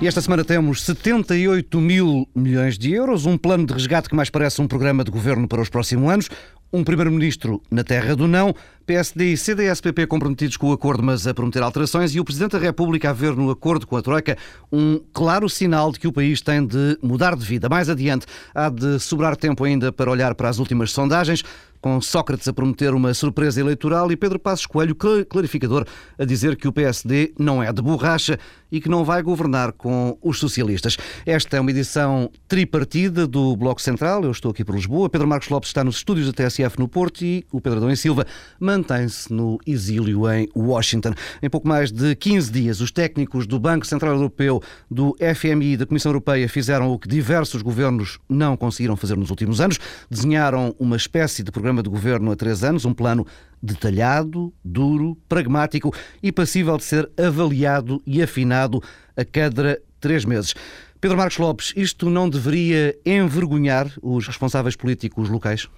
E 0.00 0.06
esta 0.06 0.20
semana 0.20 0.44
temos 0.44 0.84
78 0.84 1.80
mil 1.80 2.28
milhões 2.32 2.78
de 2.78 2.92
euros, 2.92 3.26
um 3.26 3.36
plano 3.36 3.66
de 3.66 3.72
resgate 3.72 4.08
que 4.08 4.14
mais 4.14 4.30
parece 4.30 4.62
um 4.62 4.68
programa 4.68 5.02
de 5.02 5.10
governo 5.10 5.48
para 5.48 5.60
os 5.60 5.68
próximos 5.68 6.08
anos, 6.08 6.30
um 6.72 6.84
primeiro-ministro 6.84 7.62
na 7.70 7.82
terra 7.82 8.14
do 8.14 8.28
não, 8.28 8.54
PSD 8.84 9.32
e 9.32 9.36
CDS-PP 9.36 10.06
comprometidos 10.06 10.56
com 10.56 10.68
o 10.68 10.72
acordo, 10.72 11.02
mas 11.02 11.26
a 11.26 11.34
prometer 11.34 11.62
alterações, 11.62 12.14
e 12.14 12.20
o 12.20 12.24
Presidente 12.24 12.52
da 12.52 12.58
República 12.58 13.10
a 13.10 13.12
ver 13.12 13.34
no 13.34 13.50
acordo 13.50 13.86
com 13.86 13.96
a 13.96 14.02
Troika 14.02 14.36
um 14.70 15.00
claro 15.12 15.48
sinal 15.48 15.92
de 15.92 15.98
que 15.98 16.08
o 16.08 16.12
país 16.12 16.40
tem 16.40 16.66
de 16.66 16.98
mudar 17.02 17.36
de 17.36 17.44
vida. 17.44 17.68
Mais 17.68 17.88
adiante, 17.88 18.26
há 18.54 18.68
de 18.68 18.98
sobrar 18.98 19.36
tempo 19.36 19.64
ainda 19.64 19.90
para 19.92 20.10
olhar 20.10 20.34
para 20.34 20.48
as 20.48 20.58
últimas 20.58 20.90
sondagens 20.90 21.42
com 21.80 22.00
Sócrates 22.00 22.48
a 22.48 22.52
prometer 22.52 22.92
uma 22.92 23.14
surpresa 23.14 23.60
eleitoral 23.60 24.10
e 24.10 24.16
Pedro 24.16 24.36
Passos 24.38 24.66
Coelho, 24.66 24.96
clarificador, 24.96 25.86
a 26.18 26.24
dizer 26.24 26.56
que 26.56 26.66
o 26.66 26.72
PSD 26.72 27.32
não 27.38 27.62
é 27.62 27.72
de 27.72 27.80
borracha 27.80 28.36
e 28.72 28.80
que 28.80 28.88
não 28.88 29.04
vai 29.04 29.22
governar 29.22 29.70
com 29.70 30.18
os 30.20 30.40
socialistas. 30.40 30.96
Esta 31.24 31.56
é 31.56 31.60
uma 31.60 31.70
edição 31.70 32.32
tripartida 32.48 33.28
do 33.28 33.56
Bloco 33.56 33.80
Central. 33.80 34.24
Eu 34.24 34.32
estou 34.32 34.50
aqui 34.50 34.64
por 34.64 34.74
Lisboa. 34.74 35.08
Pedro 35.08 35.28
Marcos 35.28 35.48
Lopes 35.50 35.70
está 35.70 35.84
nos 35.84 35.98
estúdios 35.98 36.26
da 36.26 36.32
TSF 36.32 36.57
no 36.78 36.88
Porto 36.88 37.24
e 37.24 37.46
o 37.52 37.60
Pedro 37.60 37.78
Adão 37.78 37.90
e 37.90 37.96
Silva 37.96 38.26
mantém-se 38.58 39.32
no 39.32 39.58
exílio 39.66 40.30
em 40.30 40.48
Washington. 40.56 41.12
Em 41.42 41.48
pouco 41.48 41.68
mais 41.68 41.92
de 41.92 42.14
15 42.16 42.50
dias, 42.50 42.80
os 42.80 42.90
técnicos 42.90 43.46
do 43.46 43.58
Banco 43.58 43.86
Central 43.86 44.14
Europeu, 44.14 44.60
do 44.90 45.16
FMI 45.34 45.72
e 45.72 45.76
da 45.76 45.86
Comissão 45.86 46.10
Europeia 46.10 46.48
fizeram 46.48 46.92
o 46.92 46.98
que 46.98 47.08
diversos 47.08 47.62
governos 47.62 48.18
não 48.28 48.56
conseguiram 48.56 48.96
fazer 48.96 49.16
nos 49.16 49.30
últimos 49.30 49.60
anos. 49.60 49.78
Desenharam 50.10 50.74
uma 50.78 50.96
espécie 50.96 51.42
de 51.42 51.52
programa 51.52 51.82
de 51.82 51.88
governo 51.88 52.32
há 52.32 52.36
três 52.36 52.64
anos, 52.64 52.84
um 52.84 52.92
plano 52.92 53.26
detalhado, 53.62 54.52
duro, 54.64 55.16
pragmático 55.28 55.94
e 56.22 56.32
passível 56.32 56.76
de 56.76 56.84
ser 56.84 57.10
avaliado 57.16 58.02
e 58.06 58.22
afinado 58.22 58.82
a 59.16 59.24
cada 59.24 59.80
três 60.00 60.24
meses. 60.24 60.54
Pedro 61.00 61.16
Marcos 61.16 61.38
Lopes, 61.38 61.72
isto 61.76 62.10
não 62.10 62.28
deveria 62.28 62.96
envergonhar 63.06 63.88
os 64.02 64.26
responsáveis 64.26 64.74
políticos 64.74 65.28
locais? 65.28 65.68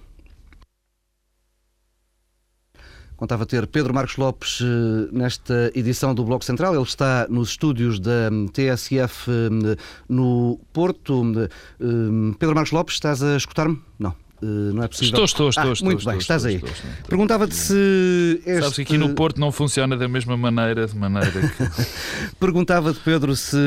Contava 3.21 3.45
ter 3.45 3.67
Pedro 3.67 3.93
Marcos 3.93 4.17
Lopes 4.17 4.61
eh, 4.63 5.09
nesta 5.11 5.71
edição 5.75 6.15
do 6.15 6.23
Bloco 6.25 6.43
Central. 6.43 6.73
Ele 6.73 6.81
está 6.81 7.27
nos 7.29 7.49
estúdios 7.49 7.99
da 7.99 8.31
hum, 8.31 8.47
TSF 8.47 9.29
hum, 9.29 9.75
no 10.09 10.59
Porto. 10.73 11.21
Hum, 11.79 12.33
Pedro 12.39 12.55
Marcos 12.55 12.71
Lopes, 12.71 12.95
estás 12.95 13.21
a 13.21 13.37
escutar-me? 13.37 13.79
Não. 13.99 14.15
Uh, 14.41 14.73
não 14.73 14.83
é 14.83 14.87
possível. 14.87 15.23
Estou, 15.23 15.25
estou, 15.25 15.49
estou. 15.49 15.69
Ah, 15.69 15.73
estou 15.73 15.85
muito 15.85 15.99
estou, 15.99 16.11
bem, 16.13 16.19
estou, 16.19 16.35
estás 16.35 16.45
aí. 16.45 16.63
Perguntava-te 17.07 17.53
se. 17.53 18.41
Este... 18.45 18.61
Sabes 18.61 18.75
que 18.75 18.81
aqui 18.81 18.97
no 18.97 19.13
Porto 19.13 19.39
não 19.39 19.51
funciona 19.51 19.95
da 19.95 20.07
mesma 20.07 20.35
maneira, 20.35 20.87
de 20.87 20.97
maneira 20.97 21.29
que. 21.31 21.41
Perguntava-te, 22.39 22.99
Pedro, 23.01 23.35
se 23.35 23.57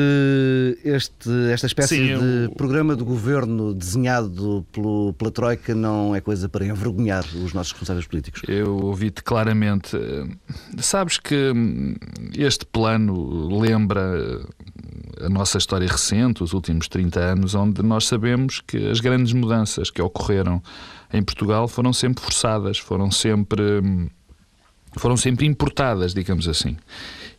este, 0.83 1.29
esta 1.51 1.67
espécie 1.67 1.95
Sim, 1.95 2.19
de 2.19 2.43
eu- 2.45 2.51
programa 2.51 2.95
de 2.95 3.03
governo 3.03 3.73
desenhado 3.73 4.65
pelo, 4.71 5.13
pela 5.13 5.31
Troika 5.31 5.73
não 5.73 6.13
é 6.15 6.19
coisa 6.19 6.49
para 6.49 6.65
envergonhar 6.65 7.23
os 7.23 7.53
nossos 7.53 7.71
responsáveis 7.71 8.05
políticos. 8.07 8.41
Eu 8.47 8.75
ouvi-te 8.77 9.23
claramente. 9.23 9.95
Eh, 9.95 10.25
Sabes 10.77 11.17
que 11.17 11.51
hum, 11.55 11.95
este 12.37 12.65
plano 12.65 13.59
lembra 13.59 14.01
eh, 15.21 15.25
a 15.25 15.29
nossa 15.29 15.57
história 15.57 15.87
recente, 15.87 16.43
os 16.43 16.53
últimos 16.53 16.87
30 16.87 17.19
anos, 17.19 17.55
onde 17.55 17.81
nós 17.81 18.05
sabemos 18.07 18.61
que 18.65 18.89
as 18.89 18.99
grandes 18.99 19.31
mudanças 19.33 19.89
que 19.89 20.01
ocorreram 20.01 20.61
em 21.13 21.23
Portugal 21.23 21.67
foram 21.67 21.93
sempre 21.93 22.23
forçadas, 22.23 22.77
foram 22.77 23.11
sempre. 23.11 23.61
hum, 23.83 24.09
foram 24.97 25.17
sempre 25.17 25.45
importadas, 25.45 26.13
digamos 26.13 26.47
assim. 26.47 26.77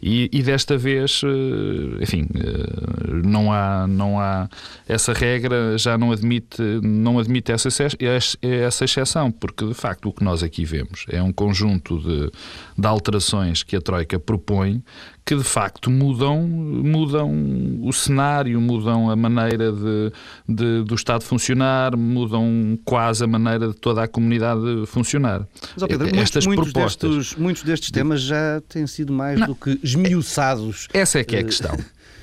E, 0.03 0.29
e 0.33 0.43
desta 0.43 0.77
vez, 0.77 1.21
eh, 1.25 2.03
enfim, 2.03 2.27
eh, 2.35 3.23
não 3.25 3.53
há, 3.53 3.87
não 3.87 4.21
há 4.21 4.49
essa 4.89 5.13
regra 5.13 5.77
já 5.79 5.97
não 5.97 6.13
admite, 6.13 6.61
não 6.83 7.19
admite 7.19 7.51
essa, 7.53 7.69
essa 7.69 8.85
exceção, 8.85 9.31
porque 9.33 9.67
de 9.67 9.75
facto 9.75 10.09
o 10.09 10.13
que 10.13 10.23
nós 10.25 10.43
aqui 10.43 10.65
vemos 10.65 11.05
é 11.09 11.23
um 11.23 11.33
conjunto 11.33 11.99
de, 11.99 12.31
de 12.79 12.87
alterações 12.87 13.63
que 13.63 13.77
a 13.77 13.81
Troika 13.81 14.19
propõe 14.19 14.83
que 15.25 15.35
de 15.35 15.43
facto 15.43 15.91
mudam, 15.91 16.41
mudam 16.47 17.81
o 17.83 17.93
cenário, 17.93 18.61
mudam 18.61 19.11
a 19.11 19.17
maneira 19.17 19.73
de, 19.73 20.13
de- 20.49 20.85
do 20.85 20.95
Estado 20.95 21.25
funcionar, 21.25 21.97
mudam 21.97 22.79
quase 22.85 23.25
a 23.25 23.27
maneira 23.27 23.67
de 23.69 23.75
toda 23.75 24.05
a 24.05 24.09
comunidade 24.09 24.61
funcionar. 24.87 25.45
Mas, 25.75 25.83
ó 25.83 25.87
Pedro, 25.89 26.17
Estas 26.17 26.47
muitos 26.47 26.71
propostas. 26.71 27.11
destes, 27.17 27.37
muitos 27.37 27.63
destes 27.65 27.91
temas 27.91 28.23
já 28.23 28.61
têm 28.69 28.87
sido 28.87 29.13
mais 29.13 29.45
do 29.45 29.57
que 29.57 29.81
esmiuçados. 29.87 30.89
Essa 30.93 31.21
é 31.21 31.25
que 31.25 31.37
é 31.37 31.41
a 31.41 31.45
questão. 31.45 31.77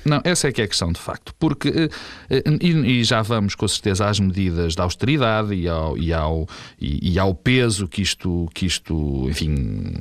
Não, 0.04 0.20
essa 0.22 0.48
é 0.48 0.52
que 0.52 0.60
é 0.60 0.64
a 0.64 0.68
questão, 0.68 0.92
de 0.92 1.00
facto. 1.00 1.34
Porque, 1.38 1.68
eh, 1.68 1.88
eh, 2.28 2.42
e, 2.60 3.00
e 3.00 3.04
já 3.04 3.22
vamos 3.22 3.54
com 3.54 3.66
certeza 3.66 4.06
às 4.06 4.20
medidas 4.20 4.74
da 4.74 4.82
austeridade 4.82 5.54
e 5.54 5.66
ao, 5.66 5.96
e 5.96 6.12
ao, 6.12 6.46
e, 6.78 7.12
e 7.12 7.18
ao 7.18 7.34
peso 7.34 7.88
que 7.88 8.02
isto, 8.02 8.48
que 8.52 8.66
isto 8.66 9.26
enfim. 9.30 9.94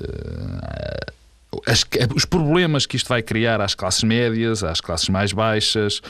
eh, 0.00 1.12
as- 1.66 1.84
os 2.14 2.24
problemas 2.24 2.86
que 2.86 2.96
isto 2.96 3.08
vai 3.08 3.22
criar 3.22 3.60
às 3.60 3.74
classes 3.74 4.02
médias, 4.02 4.64
às 4.64 4.80
classes 4.80 5.08
mais 5.08 5.32
baixas, 5.32 6.00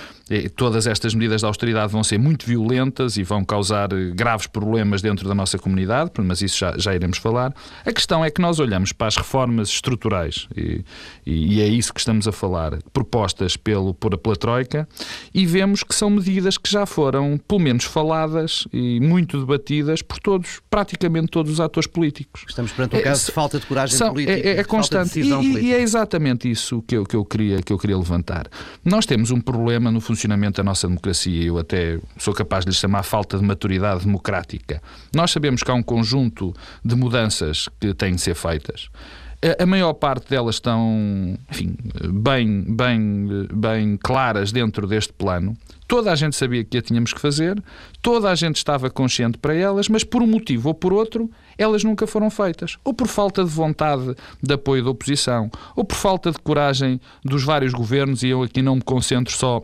todas 0.57 0.87
estas 0.87 1.15
medidas 1.15 1.41
de 1.43 1.47
austeridade 1.47 1.93
vão 1.93 2.03
ser 2.03 2.19
muito 2.19 2.47
violentas 2.47 3.17
e 3.17 3.23
vão 3.23 3.45
causar 3.45 3.93
eh, 3.93 4.11
graves 4.15 4.47
problemas 4.47 5.03
dentro 5.03 5.29
da 5.29 5.35
nossa 5.35 5.59
comunidade, 5.59 6.11
mas 6.19 6.41
isso 6.41 6.59
já, 6.59 6.75
já 6.79 6.95
iremos 6.95 7.19
falar. 7.19 7.53
A 7.85 7.93
questão 7.93 8.25
é 8.25 8.31
que 8.31 8.41
nós 8.41 8.59
olhamos 8.61 8.93
para 8.93 9.09
as 9.09 9.17
reformas 9.17 9.69
estruturais, 9.69 10.49
e, 10.57 10.85
e- 11.27 11.61
é 11.61 11.67
isso 11.67 11.93
que 11.93 12.01
estamos 12.01 12.27
a 12.27 12.33
falar, 12.33 12.79
propostas 12.93 13.57
pelo, 13.57 13.93
por, 13.93 14.17
pela 14.17 14.37
Troika, 14.37 14.89
e 15.35 15.45
vemos 15.45 15.83
que 15.83 15.95
são 15.95 16.09
medidas 16.09 16.57
que 16.57 16.71
já 16.71 16.87
foram, 16.87 17.39
pelo 17.47 17.61
menos, 17.61 17.85
faladas 17.85 18.67
e 18.73 19.01
muito 19.01 19.39
debatidas 19.41 20.01
por 20.03 20.19
todos, 20.19 20.61
praticamente 20.71 21.29
todos 21.29 21.53
os 21.53 21.61
atores 21.61 21.87
políticos. 21.87 22.45
Estamos 22.49 22.73
perante 22.73 22.97
um 22.97 22.99
É, 23.01 23.03
caso 23.03 23.21
de 23.21 23.27
são- 23.27 23.35
falta 23.35 23.59
de 23.59 23.67
coragem 23.67 23.99
São- 23.99 24.11
política. 24.13 24.33
é, 24.33 24.53
é- 24.53 24.61
é 24.61 24.63
de 24.63 24.65
E, 25.41 25.43
decisão 25.43 25.43
e- 25.43 25.53
política. 25.53 25.75
é 25.77 25.81
exatamente 25.83 26.51
isso 26.51 26.83
que 26.87 26.97
eu, 26.97 27.05
que, 27.05 27.17
eu 27.17 27.25
queria, 27.25 27.63
que 27.63 27.73
eu 27.73 27.79
queria 27.79 27.97
levantar. 27.97 28.47
Nós 28.85 29.07
temos 29.07 29.31
um 29.31 29.41
problema 29.41 29.91
no 29.91 30.01
funcionamento 30.01 30.57
da 30.59 30.65
nossa 30.65 30.87
democracia. 30.89 31.43
Eu 31.45 31.59
até 31.59 31.99
sou 32.19 32.35
capaz 32.35 32.65
de 32.65 32.71
lhe 32.71 32.77
chamar 32.77 33.03
falta 33.03 33.39
de 33.39 33.45
maturidade 33.45 34.05
democrática. 34.05 34.83
Nós 35.15 35.31
sabemos 35.31 35.63
que 35.63 35.71
há 35.71 35.75
um 35.75 35.83
conjunto 35.83 36.53
de 36.85 36.95
mudanças 36.95 37.69
que 37.81 37.95
têm 37.95 38.15
de 38.15 38.21
ser 38.21 38.35
feitas. 38.35 38.89
A- 39.59 39.63
A 39.65 39.67
maior 39.67 39.93
parte 39.95 40.29
delas 40.31 40.57
estão, 40.57 41.37
enfim, 41.51 41.75
bem, 42.13 42.63
bem, 42.69 43.27
bem 43.53 43.97
claras 43.97 44.53
dentro 44.53 44.87
deste 44.87 45.13
plano. 45.13 45.57
Toda 45.89 46.11
a 46.13 46.15
gente 46.15 46.37
sabia 46.37 46.65
que 46.65 46.79
a 46.79 46.83
tínhamos 46.83 47.13
que 47.13 47.21
fazer, 47.21 47.63
toda 48.01 48.31
a 48.31 48.35
gente 48.35 48.57
estava 48.57 48.89
consciente 48.89 49.37
para 49.37 49.55
elas, 49.55 49.89
mas 49.89 50.05
por 50.05 50.23
um 50.23 50.27
motivo 50.27 50.69
ou 50.69 50.75
por 50.75 50.93
outro, 50.93 51.29
elas 51.57 51.85
nunca 51.85 52.07
foram 52.07 52.31
feitas. 52.31 52.79
Ou 52.85 52.95
por 52.95 53.07
falta 53.07 53.45
de 53.45 53.51
vontade 53.51 54.15
de 54.43 54.55
apoio 54.55 54.85
da 54.85 54.91
oposição, 54.91 55.51
ou 55.77 55.85
por 55.85 55.97
falta 55.97 56.31
de 56.31 56.39
coragem 56.39 57.01
dos 57.25 57.45
vários 57.45 57.73
governos, 57.73 58.23
e 58.23 58.29
eu 58.29 58.43
aqui 58.43 58.63
não 58.63 58.77
me 58.77 58.83
concentro 58.83 59.33
só 59.35 59.63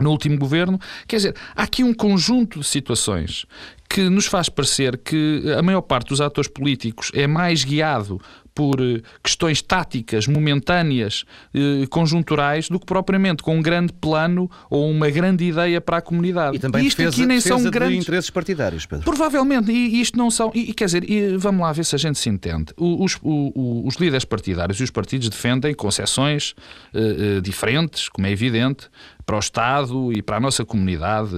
no 0.00 0.10
último 0.10 0.38
governo. 0.38 0.78
Quer 1.06 1.16
dizer, 1.16 1.36
há 1.54 1.62
aqui 1.62 1.82
um 1.82 1.94
conjunto 1.94 2.60
de 2.60 2.66
situações 2.66 3.46
que 3.88 4.08
nos 4.08 4.26
faz 4.26 4.48
parecer 4.48 4.98
que 4.98 5.42
a 5.56 5.62
maior 5.62 5.80
parte 5.80 6.08
dos 6.08 6.20
atores 6.20 6.50
políticos 6.50 7.10
é 7.14 7.26
mais 7.26 7.64
guiado 7.64 8.20
por 8.56 8.80
eh, 8.80 9.02
questões 9.22 9.60
táticas, 9.60 10.26
momentâneas, 10.26 11.24
eh, 11.54 11.86
conjunturais, 11.90 12.68
do 12.70 12.80
que 12.80 12.86
propriamente 12.86 13.42
com 13.42 13.56
um 13.58 13.62
grande 13.62 13.92
plano 13.92 14.50
ou 14.70 14.90
uma 14.90 15.10
grande 15.10 15.44
ideia 15.44 15.78
para 15.78 15.98
a 15.98 16.00
comunidade. 16.00 16.56
E 16.56 16.58
também 16.58 16.86
isto 16.86 16.96
defesa, 16.96 17.16
aqui 17.16 17.26
nem 17.26 17.38
são 17.38 17.62
de 17.62 17.70
grandes. 17.70 17.98
interesses 18.02 18.30
partidários, 18.30 18.86
Pedro. 18.86 19.04
Provavelmente, 19.04 19.70
e 19.70 20.00
isto 20.00 20.16
não 20.16 20.30
são. 20.30 20.50
E, 20.54 20.72
quer 20.72 20.86
dizer, 20.86 21.08
e 21.08 21.36
vamos 21.36 21.60
lá 21.60 21.70
ver 21.72 21.84
se 21.84 21.94
a 21.94 21.98
gente 21.98 22.18
se 22.18 22.30
entende. 22.30 22.72
Os, 22.78 23.16
o- 23.22 23.52
o- 23.54 23.86
os 23.86 23.96
líderes 23.96 24.24
partidários 24.24 24.80
e 24.80 24.84
os 24.84 24.90
partidos 24.90 25.28
defendem 25.28 25.74
concessões 25.74 26.54
eh, 26.94 27.40
diferentes, 27.42 28.08
como 28.08 28.26
é 28.26 28.30
evidente, 28.30 28.88
para 29.26 29.36
o 29.36 29.38
Estado 29.38 30.12
e 30.14 30.22
para 30.22 30.38
a 30.38 30.40
nossa 30.40 30.64
comunidade, 30.64 31.30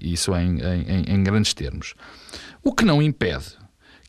isso 0.00 0.34
em- 0.34 0.58
em- 0.60 1.04
em 1.14 1.22
grandes 1.22 1.52
termos. 1.52 1.92
O 2.64 2.72
que 2.72 2.84
não 2.84 3.02
impede 3.02 3.60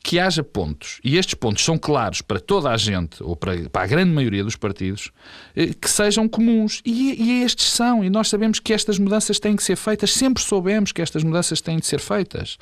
que 0.04 0.18
haja 0.18 0.44
pontos, 0.44 1.00
e 1.02 1.16
estes 1.16 1.32
pontos 1.32 1.64
são 1.64 1.78
claros 1.78 2.20
para 2.20 2.38
toda 2.38 2.68
a 2.68 2.76
gente, 2.76 3.22
ou 3.22 3.34
para, 3.34 3.70
para 3.70 3.84
a 3.84 3.86
grande 3.86 4.12
maioria 4.12 4.44
dos 4.44 4.54
partidos, 4.54 5.10
eh, 5.56 5.70
que 5.72 5.88
sejam 5.88 6.28
comuns. 6.28 6.82
E, 6.84 7.14
e 7.22 7.42
estes 7.42 7.70
são, 7.70 8.04
e 8.04 8.10
nós 8.10 8.28
sabemos 8.28 8.60
que 8.60 8.74
estas 8.74 8.98
mudanças 8.98 9.40
têm 9.40 9.56
que 9.56 9.64
ser 9.64 9.76
feitas, 9.76 10.12
sempre 10.12 10.42
soubemos 10.42 10.92
que 10.92 11.00
estas 11.00 11.24
mudanças 11.24 11.62
têm 11.62 11.78
de 11.78 11.86
ser 11.86 12.00
feitas. 12.00 12.58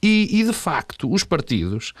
E, 0.00 0.28
e, 0.30 0.44
de 0.44 0.52
facto, 0.52 1.12
os 1.12 1.24
partidos 1.24 1.92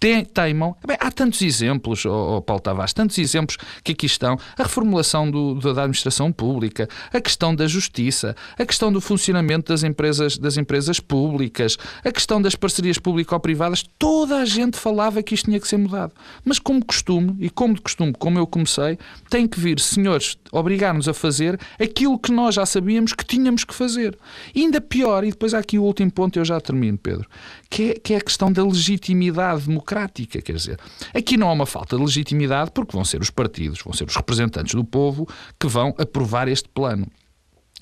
teimam. 0.00 0.74
Bem, 0.86 0.96
há 0.98 1.10
tantos 1.10 1.42
exemplos, 1.42 2.04
oh, 2.06 2.36
oh, 2.36 2.42
Paulo 2.42 2.62
Tavares, 2.62 2.92
tantos 2.92 3.18
exemplos 3.18 3.58
que 3.84 3.92
aqui 3.92 4.06
estão. 4.06 4.38
A 4.58 4.62
reformulação 4.62 5.30
do, 5.30 5.54
da 5.56 5.82
administração 5.82 6.32
pública, 6.32 6.88
a 7.12 7.20
questão 7.20 7.54
da 7.54 7.66
justiça, 7.66 8.34
a 8.58 8.64
questão 8.64 8.90
do 8.90 9.00
funcionamento 9.00 9.70
das 9.70 9.82
empresas, 9.82 10.38
das 10.38 10.56
empresas 10.56 10.98
públicas, 10.98 11.76
a 12.02 12.10
questão 12.10 12.40
das 12.40 12.54
parcerias 12.54 12.98
público-privadas. 12.98 13.84
Toda 13.98 14.38
a 14.38 14.44
gente 14.44 14.78
falava 14.78 15.22
que 15.22 15.34
isto 15.34 15.44
tinha 15.44 15.60
que 15.60 15.68
ser 15.68 15.76
mudado. 15.76 16.12
Mas 16.44 16.58
como 16.58 16.84
costume, 16.84 17.36
e 17.38 17.50
como 17.50 17.74
de 17.74 17.82
costume, 17.82 18.12
como 18.18 18.38
eu 18.38 18.46
comecei, 18.46 18.98
tem 19.28 19.46
que 19.46 19.60
vir 19.60 19.78
senhores 19.78 20.38
obrigar-nos 20.50 21.08
a 21.08 21.14
fazer 21.14 21.58
aquilo 21.78 22.18
que 22.18 22.32
nós 22.32 22.54
já 22.54 22.64
sabíamos 22.64 23.12
que 23.12 23.24
tínhamos 23.24 23.64
que 23.64 23.74
fazer. 23.74 24.18
E 24.54 24.62
ainda 24.62 24.80
pior, 24.80 25.24
e 25.24 25.30
depois 25.30 25.52
há 25.52 25.58
aqui 25.58 25.78
o 25.78 25.82
último 25.82 26.10
ponto, 26.10 26.38
eu 26.38 26.44
já 26.44 26.60
termino, 26.60 26.98
Pedro, 26.98 27.28
que 27.70 27.90
é, 27.90 27.94
que 27.94 28.14
é 28.14 28.16
a 28.16 28.20
questão 28.20 28.52
da 28.52 28.64
legitimidade 28.64 29.66
democrática. 29.66 30.42
Quer 30.42 30.56
dizer, 30.56 30.80
aqui 31.14 31.36
não 31.36 31.48
há 31.48 31.52
uma 31.52 31.66
falta 31.66 31.96
de 31.96 32.02
legitimidade 32.02 32.72
porque 32.72 32.92
vão 32.92 33.04
ser 33.04 33.20
os 33.20 33.30
partidos, 33.30 33.80
vão 33.80 33.92
ser 33.92 34.04
os 34.04 34.16
representantes 34.16 34.74
do 34.74 34.84
povo 34.84 35.28
que 35.58 35.68
vão 35.68 35.94
aprovar 35.96 36.48
este 36.48 36.68
plano. 36.68 37.06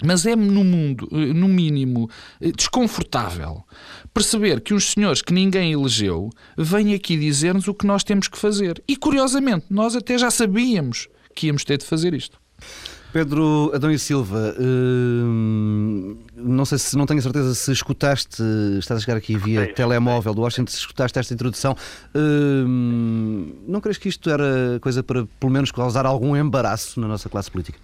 Mas 0.04 0.24
é, 0.26 0.36
no 0.36 0.62
mundo, 0.62 1.08
no 1.10 1.48
mínimo, 1.48 2.08
desconfortável 2.56 3.64
perceber 4.14 4.60
que 4.60 4.72
uns 4.72 4.92
senhores 4.92 5.22
que 5.22 5.32
ninguém 5.32 5.72
elegeu 5.72 6.30
vêm 6.56 6.94
aqui 6.94 7.16
dizer-nos 7.16 7.66
o 7.66 7.74
que 7.74 7.86
nós 7.86 8.04
temos 8.04 8.28
que 8.28 8.38
fazer. 8.38 8.80
E, 8.86 8.96
curiosamente, 8.96 9.66
nós 9.70 9.96
até 9.96 10.16
já 10.16 10.30
sabíamos 10.30 11.08
que 11.34 11.48
íamos 11.48 11.64
ter 11.64 11.78
de 11.78 11.84
fazer 11.84 12.14
isto. 12.14 12.38
Pedro 13.12 13.72
Adão 13.74 13.90
e 13.90 13.98
Silva, 13.98 14.54
hum, 14.60 16.18
não 16.36 16.64
sei 16.66 16.76
se 16.76 16.96
não 16.96 17.06
tenho 17.06 17.22
certeza 17.22 17.54
se 17.54 17.72
escutaste, 17.72 18.42
estás 18.78 19.00
a 19.00 19.04
chegar 19.04 19.16
aqui 19.16 19.36
via 19.36 19.64
sim, 19.64 19.72
telemóvel 19.72 20.34
do 20.34 20.42
Washington, 20.42 20.70
se 20.70 20.78
escutaste 20.78 21.18
esta 21.18 21.32
introdução. 21.32 21.74
Hum, 22.14 23.64
não 23.66 23.80
crees 23.80 23.96
que 23.96 24.10
isto 24.10 24.28
era 24.28 24.78
coisa 24.82 25.02
para 25.02 25.24
pelo 25.40 25.50
menos 25.50 25.72
causar 25.72 26.04
algum 26.04 26.36
embaraço 26.36 27.00
na 27.00 27.08
nossa 27.08 27.30
classe 27.30 27.50
política? 27.50 27.78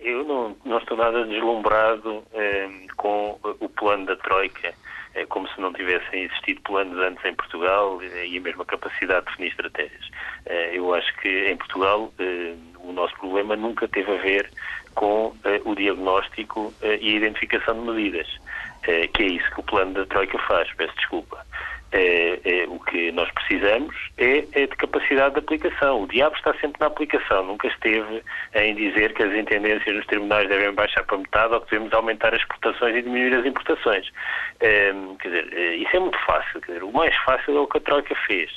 Eu 0.00 0.24
não, 0.24 0.56
não 0.64 0.78
estou 0.78 0.96
nada 0.96 1.24
deslumbrado 1.24 2.24
eh, 2.32 2.68
com 2.96 3.38
o 3.60 3.68
plano 3.68 4.06
da 4.06 4.16
Troika, 4.16 4.74
é 5.14 5.26
como 5.26 5.48
se 5.48 5.60
não 5.60 5.72
tivessem 5.72 6.24
existido 6.24 6.60
planos 6.62 6.98
antes 6.98 7.24
em 7.24 7.34
Portugal 7.34 8.00
eh, 8.02 8.26
e 8.26 8.38
a 8.38 8.40
mesma 8.40 8.64
capacidade 8.64 9.26
de 9.26 9.30
definir 9.32 9.48
estratégias. 9.50 10.10
Eh, 10.46 10.78
eu 10.78 10.94
acho 10.94 11.14
que 11.18 11.50
em 11.50 11.56
Portugal 11.56 12.12
eh, 12.18 12.54
o 12.88 12.92
nosso 12.92 13.14
problema 13.16 13.56
nunca 13.56 13.86
teve 13.88 14.10
a 14.10 14.16
ver 14.16 14.50
com 14.94 15.32
o 15.64 15.74
diagnóstico 15.74 16.72
e 16.82 17.12
a 17.12 17.16
identificação 17.16 17.74
de 17.74 17.92
medidas, 17.92 18.26
que 19.14 19.22
é 19.22 19.26
isso 19.26 19.50
que 19.52 19.60
o 19.60 19.62
plano 19.62 19.92
da 19.92 20.06
Troika 20.06 20.38
faz, 20.40 20.72
peço 20.74 20.94
desculpa. 20.96 21.44
O 22.68 22.80
que 22.80 23.12
nós 23.12 23.30
precisamos 23.32 23.94
é, 24.18 24.44
é, 24.52 24.66
de 24.66 24.76
capacidade 24.76 25.34
de 25.34 25.40
aplicação. 25.40 26.02
O 26.02 26.06
diabo 26.08 26.36
está 26.36 26.52
sempre 26.54 26.80
na 26.80 26.86
aplicação, 26.86 27.44
nunca 27.44 27.66
esteve 27.68 28.22
em 28.54 28.74
dizer 28.74 29.14
que 29.14 29.22
as 29.22 29.32
intendências 29.34 29.96
nos 29.96 30.06
tribunais 30.06 30.48
devem 30.48 30.72
baixar 30.74 31.04
para 31.04 31.16
metade 31.16 31.54
ou 31.54 31.60
que 31.60 31.70
devemos 31.70 31.92
aumentar 31.94 32.34
as 32.34 32.40
exportações 32.40 32.96
e 32.96 33.02
diminuir 33.02 33.34
as 33.34 33.46
importações. 33.46 34.10
Quer 34.58 34.94
dizer, 35.22 35.78
isso 35.78 35.96
é 35.96 36.00
muito 36.00 36.18
fácil. 36.26 36.60
Dizer, 36.60 36.82
o 36.82 36.92
mais 36.92 37.16
fácil 37.24 37.56
é 37.56 37.60
o 37.60 37.66
que 37.66 37.78
a 37.78 37.80
Troika 37.80 38.14
fez. 38.26 38.50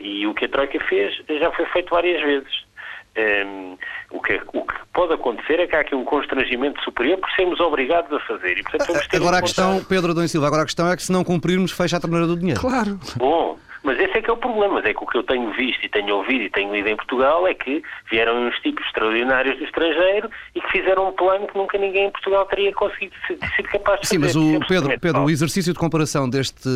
E 0.00 0.26
o 0.26 0.32
que 0.32 0.46
a 0.46 0.48
Troika 0.48 0.80
fez 0.84 1.20
já 1.28 1.50
foi 1.52 1.66
feito 1.66 1.90
várias 1.90 2.22
vezes. 2.22 2.69
Um, 3.16 3.76
o, 4.12 4.22
que, 4.22 4.40
o, 4.52 4.62
que, 4.62 4.74
pode 4.94 5.12
acontecer 5.12 5.58
é 5.58 5.66
que 5.66 5.74
há 5.74 5.80
aqui 5.80 5.94
um 5.94 6.04
constrangimento 6.04 6.80
superior 6.82 7.18
por 7.18 7.28
sermos 7.32 7.58
obrigados 7.58 8.12
a 8.12 8.20
fazer. 8.20 8.58
E, 8.58 8.62
portanto, 8.62 8.92
agora 9.12 9.38
a 9.38 9.42
questão, 9.42 9.84
Pedro 9.84 10.12
Adão 10.12 10.26
Silva, 10.28 10.46
agora 10.46 10.62
a 10.62 10.64
questão 10.64 10.90
é 10.90 10.96
que 10.96 11.02
se 11.02 11.10
não 11.10 11.24
cumprirmos, 11.24 11.72
fecha 11.72 11.96
a 11.96 12.00
torneira 12.00 12.26
do 12.26 12.36
dinheiro. 12.36 12.60
Claro. 12.60 13.00
Bom, 13.16 13.58
mas 13.82 13.98
esse 13.98 14.18
é 14.18 14.22
que 14.22 14.28
é 14.28 14.32
o 14.32 14.36
problema, 14.36 14.74
mas 14.74 14.84
é 14.84 14.92
que 14.92 15.02
o 15.02 15.06
que 15.06 15.16
eu 15.16 15.22
tenho 15.22 15.50
visto 15.52 15.84
e 15.84 15.88
tenho 15.88 16.14
ouvido 16.16 16.44
e 16.44 16.50
tenho 16.50 16.72
lido 16.72 16.88
em 16.88 16.96
Portugal 16.96 17.46
é 17.46 17.54
que 17.54 17.82
vieram 18.10 18.46
uns 18.46 18.58
tipos 18.60 18.84
extraordinários 18.86 19.58
do 19.58 19.64
estrangeiro 19.64 20.30
e 20.54 20.60
que 20.60 20.70
fizeram 20.70 21.08
um 21.08 21.12
plano 21.12 21.46
que 21.46 21.56
nunca 21.56 21.78
ninguém 21.78 22.06
em 22.06 22.10
Portugal 22.10 22.44
teria 22.46 22.72
conseguido 22.72 23.14
ser, 23.26 23.62
capaz 23.64 24.00
de 24.00 24.08
Sim, 24.08 24.20
fazer. 24.20 24.32
Sim, 24.32 24.58
mas 24.58 24.62
o 24.62 24.68
Pedro, 24.68 25.00
Pedro 25.00 25.24
o 25.24 25.30
exercício 25.30 25.72
de 25.72 25.78
comparação 25.78 26.28
deste, 26.28 26.68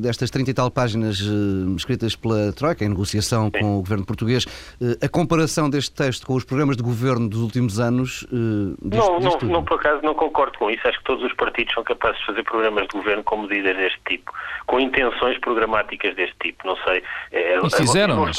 destas 0.00 0.30
30 0.30 0.50
e 0.50 0.54
tal 0.54 0.70
páginas 0.70 1.20
uh, 1.20 1.76
escritas 1.76 2.14
pela 2.14 2.52
Troika, 2.52 2.84
em 2.84 2.88
negociação 2.88 3.46
Sim. 3.46 3.60
com 3.60 3.78
o 3.78 3.80
governo 3.80 4.06
português, 4.06 4.44
uh, 4.44 5.04
a 5.04 5.08
comparação 5.08 5.68
deste 5.68 5.94
texto 5.94 6.26
com 6.26 6.34
os 6.34 6.44
programas 6.44 6.76
de 6.76 6.82
governo 6.82 7.28
dos 7.28 7.40
últimos 7.40 7.80
anos. 7.80 8.22
Uh, 8.24 8.76
diz, 8.82 9.00
não, 9.00 9.18
diz 9.18 9.42
não, 9.42 9.48
não, 9.48 9.64
por 9.64 9.80
acaso 9.80 10.00
não 10.02 10.14
concordo 10.14 10.56
com 10.58 10.70
isso. 10.70 10.86
Acho 10.86 10.98
que 10.98 11.04
todos 11.04 11.24
os 11.24 11.32
partidos 11.34 11.74
são 11.74 11.82
capazes 11.82 12.20
de 12.20 12.26
fazer 12.26 12.42
programas 12.44 12.86
de 12.86 12.96
governo 12.96 13.24
com 13.24 13.42
medidas 13.42 13.76
deste 13.76 14.00
tipo, 14.06 14.32
com 14.66 14.78
intenções 14.78 15.38
programáticas 15.38 16.14
deste 16.14 16.35
tipo. 16.42 16.66
Não 16.66 16.76
sei. 16.84 17.02
É, 17.32 17.58
e 17.58 17.70
fizeram, 17.70 18.16
mas... 18.16 18.36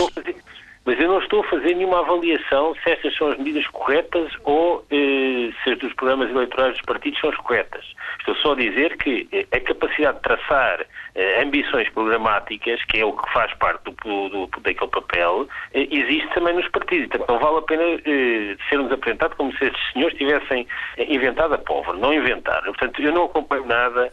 Mas 0.87 0.97
eu 1.01 1.09
não 1.09 1.19
estou 1.19 1.41
a 1.41 1.43
fazer 1.49 1.75
nenhuma 1.75 1.99
avaliação 1.99 2.73
se 2.81 2.89
estas 2.89 3.13
são 3.17 3.27
as 3.27 3.37
medidas 3.37 3.67
corretas 3.67 4.31
ou 4.45 4.85
eh, 4.89 5.51
se 5.61 5.71
as 5.71 5.79
dos 5.79 5.91
programas 5.91 6.29
eleitorais 6.29 6.75
dos 6.75 6.81
partidos 6.83 7.19
são 7.19 7.29
as 7.29 7.35
corretas. 7.35 7.83
Estou 8.19 8.33
só 8.35 8.53
a 8.53 8.55
dizer 8.55 8.95
que 8.95 9.27
eh, 9.33 9.45
a 9.51 9.59
capacidade 9.59 10.15
de 10.15 10.23
traçar 10.23 10.85
eh, 11.17 11.41
ambições 11.41 11.89
programáticas, 11.89 12.83
que 12.85 12.99
é 12.99 13.05
o 13.05 13.11
que 13.11 13.33
faz 13.33 13.51
parte 13.55 13.83
do, 13.83 14.29
do, 14.29 14.61
daquele 14.61 14.91
papel, 14.91 15.47
eh, 15.73 15.87
existe 15.89 16.29
também 16.33 16.53
nos 16.53 16.69
partidos. 16.69 17.07
Então 17.07 17.25
não 17.27 17.39
vale 17.39 17.57
a 17.57 17.61
pena 17.63 17.83
eh, 17.83 18.55
ser-nos 18.69 18.91
apresentado 18.91 19.35
como 19.35 19.51
se 19.57 19.65
estes 19.65 19.91
senhores 19.91 20.15
tivessem 20.17 20.67
eh, 20.97 21.05
inventado 21.13 21.55
a 21.55 21.57
pólvora. 21.57 21.97
Não 21.97 22.13
inventaram. 22.13 22.71
Portanto, 22.73 23.01
eu 23.01 23.11
não 23.11 23.25
acompanho 23.25 23.65
nada 23.65 24.11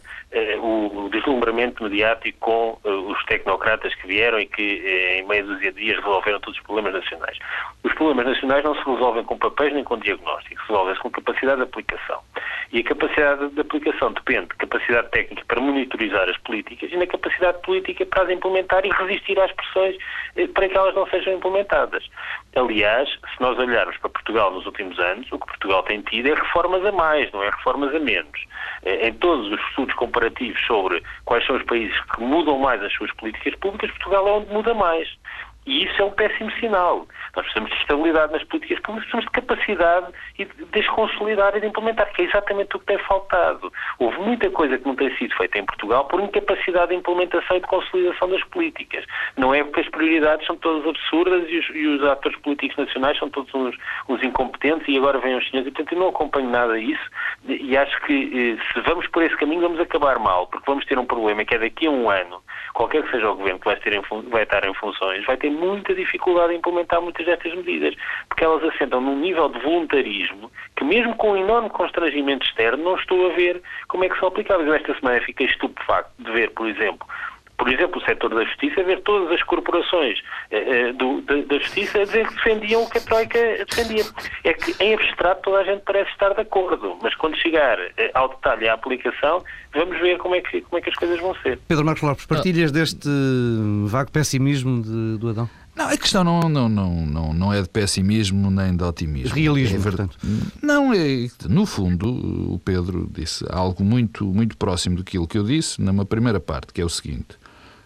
o 0.59 1.07
deslumbramento 1.13 1.81
mediático 1.81 2.37
com 2.39 2.77
os 2.83 3.23
tecnocratas 3.23 3.95
que 3.95 4.05
vieram 4.05 4.37
e 4.37 4.45
que 4.45 4.61
em 5.17 5.25
meia 5.25 5.43
dúzia 5.43 5.71
de 5.71 5.79
dias 5.79 5.97
resolveram 6.03 6.41
todos 6.41 6.59
os 6.59 6.64
problemas 6.65 6.93
nacionais. 6.93 7.37
Os 7.83 7.93
problemas 7.93 8.25
nacionais 8.25 8.63
não 8.63 8.75
se 8.75 8.83
resolvem 8.85 9.23
com 9.23 9.37
papéis 9.37 9.73
nem 9.73 9.83
com 9.83 9.97
diagnósticos, 9.97 10.67
resolvem-se 10.67 11.01
com 11.01 11.09
capacidade 11.11 11.57
de 11.57 11.63
aplicação. 11.63 12.19
E 12.71 12.79
a 12.79 12.83
capacidade 12.83 13.49
de 13.49 13.61
aplicação 13.61 14.11
depende 14.11 14.47
de 14.47 14.55
capacidade 14.55 15.09
técnica 15.11 15.43
para 15.47 15.61
monitorizar 15.61 16.27
as 16.29 16.37
políticas 16.39 16.91
e 16.91 16.97
na 16.97 17.07
capacidade 17.07 17.61
política 17.61 18.05
para 18.05 18.23
as 18.23 18.29
implementar 18.29 18.85
e 18.85 18.89
resistir 18.89 19.39
às 19.39 19.51
pressões 19.51 19.95
eh, 20.35 20.47
para 20.47 20.67
que 20.67 20.77
elas 20.77 20.95
não 20.95 21.07
sejam 21.07 21.33
implementadas. 21.33 22.03
Aliás, 22.55 23.09
se 23.09 23.41
nós 23.41 23.57
olharmos 23.57 23.97
para 23.97 24.09
Portugal 24.09 24.51
nos 24.51 24.65
últimos 24.65 24.97
anos, 24.99 25.31
o 25.31 25.39
que 25.39 25.47
Portugal 25.47 25.83
tem 25.83 26.01
tido 26.01 26.27
é 26.27 26.33
reformas 26.33 26.85
a 26.85 26.91
mais, 26.91 27.31
não 27.31 27.43
é 27.43 27.49
reformas 27.49 27.93
a 27.93 27.99
menos. 27.99 28.45
Eh, 28.83 29.07
em 29.07 29.13
todos 29.13 29.51
os 29.51 29.59
estudos 29.69 29.95
comparativos 29.95 30.59
sobre 30.65 31.03
quais 31.25 31.45
são 31.45 31.55
os 31.55 31.63
países 31.63 31.99
que 32.11 32.21
mudam 32.21 32.59
mais 32.59 32.81
as 32.83 32.93
suas 32.93 33.11
políticas 33.13 33.55
públicas, 33.55 33.91
Portugal 33.91 34.27
é 34.27 34.31
onde 34.31 34.53
muda 34.53 34.73
mais. 34.73 35.07
E 35.65 35.85
isso 35.85 36.01
é 36.01 36.05
um 36.05 36.11
péssimo 36.11 36.51
sinal. 36.59 37.07
Nós 37.35 37.43
precisamos 37.45 37.71
de 37.71 37.77
estabilidade 37.77 38.33
nas 38.33 38.43
políticas 38.43 38.79
públicas, 38.81 39.09
precisamos 39.09 39.25
de 39.25 39.31
capacidade 39.31 40.07
de 40.37 40.79
as 40.79 40.87
consolidar 40.87 41.55
e 41.55 41.61
de 41.61 41.67
implementar, 41.67 42.11
que 42.13 42.21
é 42.21 42.25
exatamente 42.25 42.75
o 42.75 42.79
que 42.79 42.85
tem 42.85 42.97
faltado. 42.99 43.71
Houve 43.99 44.19
muita 44.19 44.49
coisa 44.51 44.77
que 44.77 44.85
não 44.85 44.95
tem 44.95 45.15
sido 45.17 45.35
feita 45.35 45.57
em 45.57 45.65
Portugal 45.65 46.05
por 46.05 46.21
incapacidade 46.21 46.89
de 46.89 46.95
implementação 46.95 47.57
e 47.57 47.59
de 47.59 47.67
consolidação 47.67 48.29
das 48.29 48.43
políticas. 48.45 49.05
Não 49.37 49.53
é 49.53 49.63
porque 49.63 49.81
as 49.81 49.89
prioridades 49.89 50.45
são 50.45 50.55
todas 50.57 50.87
absurdas 50.87 51.49
e 51.49 51.57
os, 51.57 51.69
e 51.75 51.87
os 51.87 52.03
atores 52.03 52.37
políticos 52.39 52.77
nacionais 52.77 53.17
são 53.17 53.29
todos 53.29 53.53
uns, 53.53 53.75
uns, 54.07 54.23
incompetentes 54.23 54.87
e 54.87 54.97
agora 54.97 55.19
vêm 55.19 55.35
os 55.35 55.49
senhores. 55.49 55.67
E, 55.67 55.71
portanto, 55.71 55.93
eu 55.93 55.99
não 55.99 56.09
acompanho 56.09 56.49
nada 56.49 56.79
disso 56.79 57.09
e 57.47 57.75
acho 57.75 57.99
que 58.01 58.57
eh, 58.57 58.73
se 58.73 58.81
vamos 58.81 59.07
por 59.07 59.23
esse 59.23 59.35
caminho 59.37 59.61
vamos 59.61 59.79
acabar 59.79 60.19
mal, 60.19 60.47
porque 60.47 60.65
vamos 60.67 60.85
ter 60.85 60.97
um 60.97 61.05
problema 61.05 61.43
que 61.43 61.55
é 61.55 61.59
daqui 61.59 61.87
a 61.87 61.91
um 61.91 62.09
ano, 62.09 62.41
qualquer 62.73 63.03
que 63.03 63.11
seja 63.11 63.29
o 63.29 63.35
governo 63.35 63.59
que 63.59 63.65
vai, 63.65 63.75
em, 63.75 64.29
vai 64.29 64.43
estar 64.43 64.65
em 64.65 64.73
funções, 64.73 65.25
vai 65.25 65.37
ter 65.37 65.49
muita 65.55 65.93
dificuldade 65.93 66.53
em 66.53 66.57
implementar 66.57 67.01
muitas 67.01 67.25
destas 67.25 67.53
medidas, 67.53 67.95
porque 68.27 68.43
elas 68.43 68.63
assentam 68.63 69.01
num 69.01 69.17
nível 69.17 69.49
de 69.49 69.59
voluntarismo 69.59 70.51
que, 70.75 70.83
mesmo 70.83 71.15
com 71.15 71.31
um 71.31 71.37
enorme 71.37 71.69
constrangimento 71.69 72.45
externo, 72.45 72.83
não 72.83 72.95
estou 72.95 73.31
a 73.31 73.35
ver 73.35 73.61
como 73.87 74.03
é 74.03 74.09
que 74.09 74.19
são 74.19 74.27
aplicáveis. 74.27 74.69
Esta 74.69 74.93
semana 74.99 75.21
fiquei 75.21 75.47
estupefacto 75.47 76.11
de 76.19 76.31
ver, 76.31 76.51
por 76.51 76.67
exemplo, 76.67 77.07
por 77.57 77.69
exemplo, 77.69 78.01
o 78.01 78.05
setor 78.05 78.33
da 78.33 78.43
justiça, 78.43 78.83
ver 78.83 79.01
todas 79.01 79.31
as 79.31 79.41
corporações 79.43 80.19
eh, 80.51 80.57
eh, 80.57 80.93
do, 80.93 81.21
da, 81.21 81.35
da, 81.35 81.57
justiça 81.57 81.99
a 81.99 82.03
dizer 82.03 82.27
que 82.27 82.35
defendiam 82.35 82.83
o 82.83 82.89
que 82.89 82.97
a 82.97 83.01
Troika 83.01 83.39
defendia. 83.69 84.03
É 84.43 84.53
que, 84.53 84.75
em 84.83 84.93
abstrato, 84.93 85.41
toda 85.43 85.59
a 85.59 85.63
gente 85.63 85.81
parece 85.85 86.11
estar 86.11 86.33
de 86.33 86.41
acordo, 86.41 86.97
mas 87.01 87.15
quando 87.15 87.37
chegar 87.37 87.79
eh, 87.97 88.11
ao 88.13 88.29
detalhe 88.29 88.67
à 88.67 88.73
aplicação, 88.73 89.43
vamos 89.73 89.99
ver 89.99 90.17
como 90.17 90.35
é 90.35 90.41
que, 90.41 90.61
como 90.61 90.79
é 90.79 90.81
que 90.81 90.89
as 90.89 90.95
coisas 90.95 91.19
vão 91.19 91.35
ser. 91.35 91.57
Pedro 91.67 91.85
Marcos 91.85 92.03
Lopes, 92.03 92.25
partilhas 92.25 92.71
deste 92.71 93.09
vago 93.85 94.11
pessimismo 94.11 94.81
de, 94.81 95.17
do 95.17 95.29
Adão? 95.29 95.49
Não, 95.75 95.89
a 95.89 95.97
questão 95.97 96.23
não, 96.23 96.47
não, 96.47 96.69
não, 96.69 97.05
não, 97.05 97.33
não 97.33 97.53
é 97.53 97.61
de 97.61 97.67
pessimismo 97.67 98.49
nem 98.49 98.75
de 98.75 98.83
otimismo. 98.83 99.35
Realismo, 99.35 99.77
é 99.77 99.81
portanto. 99.81 100.17
Não, 100.61 100.93
é, 100.93 101.27
no 101.49 101.65
fundo, 101.65 102.07
o 102.53 102.57
Pedro 102.59 103.09
disse 103.11 103.45
algo 103.49 103.83
muito, 103.83 104.25
muito 104.25 104.55
próximo 104.55 104.97
daquilo 104.97 105.27
que 105.27 105.37
eu 105.37 105.43
disse 105.43 105.81
numa 105.81 106.05
primeira 106.05 106.39
parte, 106.39 106.71
que 106.71 106.79
é 106.79 106.85
o 106.85 106.89
seguinte. 106.89 107.37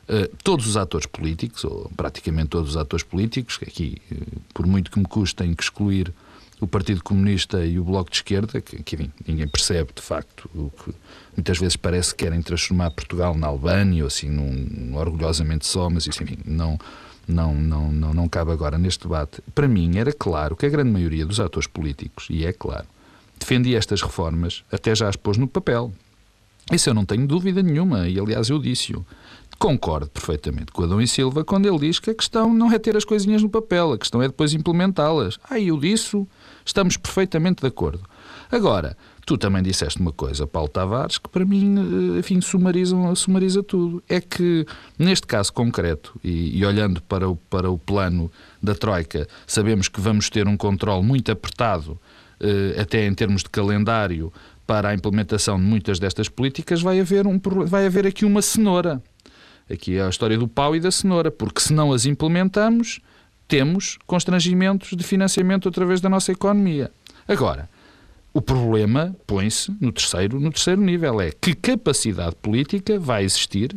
Uh, 0.09 0.27
todos 0.43 0.65
os 0.65 0.75
atores 0.75 1.05
políticos, 1.05 1.63
ou 1.63 1.91
praticamente 1.95 2.49
todos 2.49 2.71
os 2.71 2.77
atores 2.77 3.03
políticos, 3.03 3.59
aqui, 3.61 4.01
uh, 4.11 4.41
por 4.53 4.65
muito 4.65 4.89
que 4.89 4.97
me 4.97 5.05
custe, 5.05 5.35
tenho 5.35 5.55
que 5.55 5.61
excluir 5.61 6.11
o 6.59 6.67
Partido 6.67 7.03
Comunista 7.03 7.63
e 7.63 7.79
o 7.79 7.83
Bloco 7.83 8.09
de 8.09 8.17
Esquerda, 8.17 8.59
que, 8.59 8.81
que 8.83 8.95
enfim, 8.95 9.11
ninguém 9.25 9.47
percebe 9.47 9.91
de 9.95 10.01
facto 10.01 10.49
o 10.53 10.71
que 10.71 10.93
muitas 11.35 11.57
vezes 11.57 11.75
parece 11.75 12.13
que 12.13 12.25
querem 12.25 12.41
transformar 12.41 12.91
Portugal 12.91 13.35
na 13.35 13.47
Albânia, 13.47 14.03
ou 14.03 14.07
assim, 14.07 14.29
num 14.29 14.95
orgulhosamente 14.97 15.65
só, 15.65 15.89
mas 15.89 16.05
isso, 16.05 16.21
enfim, 16.23 16.37
não, 16.43 16.77
não, 17.27 17.53
não, 17.53 17.91
não, 17.91 18.13
não 18.13 18.27
cabe 18.27 18.51
agora 18.51 18.77
neste 18.77 19.03
debate. 19.03 19.41
Para 19.55 19.67
mim 19.67 19.97
era 19.97 20.11
claro 20.11 20.55
que 20.55 20.65
a 20.65 20.69
grande 20.69 20.89
maioria 20.91 21.25
dos 21.25 21.39
atores 21.39 21.67
políticos, 21.67 22.27
e 22.29 22.45
é 22.45 22.51
claro, 22.51 22.87
defendia 23.39 23.77
estas 23.77 24.01
reformas, 24.01 24.63
até 24.71 24.93
já 24.93 25.07
as 25.07 25.15
pôs 25.15 25.37
no 25.37 25.47
papel. 25.47 25.93
Isso 26.71 26.89
eu 26.89 26.93
não 26.93 27.05
tenho 27.05 27.25
dúvida 27.25 27.63
nenhuma, 27.63 28.07
e 28.09 28.19
aliás 28.19 28.49
eu 28.49 28.59
disse-o. 28.59 29.05
Concordo 29.59 30.09
perfeitamente 30.09 30.71
com 30.71 30.83
Adão 30.83 31.01
e 31.01 31.07
Silva 31.07 31.43
quando 31.43 31.67
ele 31.67 31.79
diz 31.79 31.99
que 31.99 32.09
a 32.09 32.15
questão 32.15 32.53
não 32.53 32.71
é 32.71 32.79
ter 32.79 32.95
as 32.95 33.03
coisinhas 33.03 33.43
no 33.43 33.49
papel, 33.49 33.91
a 33.91 33.97
questão 33.97 34.23
é 34.23 34.27
depois 34.27 34.53
implementá-las. 34.53 35.37
Ah, 35.49 35.59
eu 35.59 35.77
disse, 35.77 36.25
estamos 36.65 36.95
perfeitamente 36.95 37.61
de 37.61 37.67
acordo. 37.67 37.99
Agora, 38.49 38.95
tu 39.25 39.37
também 39.37 39.61
disseste 39.61 39.99
uma 39.99 40.13
coisa, 40.13 40.47
Paulo 40.47 40.69
Tavares, 40.69 41.17
que 41.17 41.27
para 41.27 41.43
mim, 41.43 41.75
eh, 42.15 42.19
enfim, 42.19 42.39
sumariza, 42.39 42.95
sumariza 43.15 43.61
tudo. 43.61 44.01
É 44.07 44.21
que, 44.21 44.65
neste 44.97 45.27
caso 45.27 45.51
concreto, 45.51 46.17
e, 46.23 46.57
e, 46.57 46.65
olhando 46.65 47.01
para 47.01 47.29
o, 47.29 47.35
para 47.35 47.69
o 47.69 47.77
plano 47.77 48.31
da 48.63 48.73
Troika, 48.73 49.27
sabemos 49.45 49.89
que 49.89 49.99
vamos 49.99 50.29
ter 50.29 50.47
um 50.47 50.55
controle 50.55 51.05
muito 51.05 51.33
apertado, 51.33 51.99
eh, 52.39 52.79
até 52.79 53.05
em 53.05 53.13
termos 53.13 53.43
de 53.43 53.49
calendário, 53.49 54.31
para 54.65 54.89
a 54.89 54.93
implementação 54.93 55.57
de 55.57 55.65
muitas 55.65 55.99
destas 55.99 56.29
políticas, 56.29 56.81
vai 56.81 56.99
haver, 56.99 57.27
um, 57.27 57.41
vai 57.65 57.85
haver 57.85 58.07
aqui 58.07 58.23
uma 58.23 58.41
cenoura. 58.41 59.03
Aqui 59.69 59.97
é 59.97 60.03
a 60.03 60.09
história 60.09 60.37
do 60.37 60.47
pau 60.47 60.75
e 60.75 60.79
da 60.79 60.91
cenoura, 60.91 61.29
porque 61.29 61.61
se 61.61 61.73
não 61.73 61.93
as 61.93 62.05
implementamos, 62.05 62.99
temos 63.47 63.97
constrangimentos 64.05 64.95
de 64.95 65.03
financiamento 65.03 65.69
através 65.69 66.01
da 66.01 66.09
nossa 66.09 66.31
economia. 66.31 66.91
Agora, 67.27 67.69
o 68.33 68.41
problema 68.41 69.15
põe-se 69.27 69.71
no 69.79 69.91
terceiro, 69.91 70.39
no 70.39 70.51
terceiro 70.51 70.81
nível, 70.81 71.19
é 71.21 71.31
que 71.31 71.53
capacidade 71.53 72.35
política 72.35 72.99
vai 72.99 73.23
existir 73.23 73.75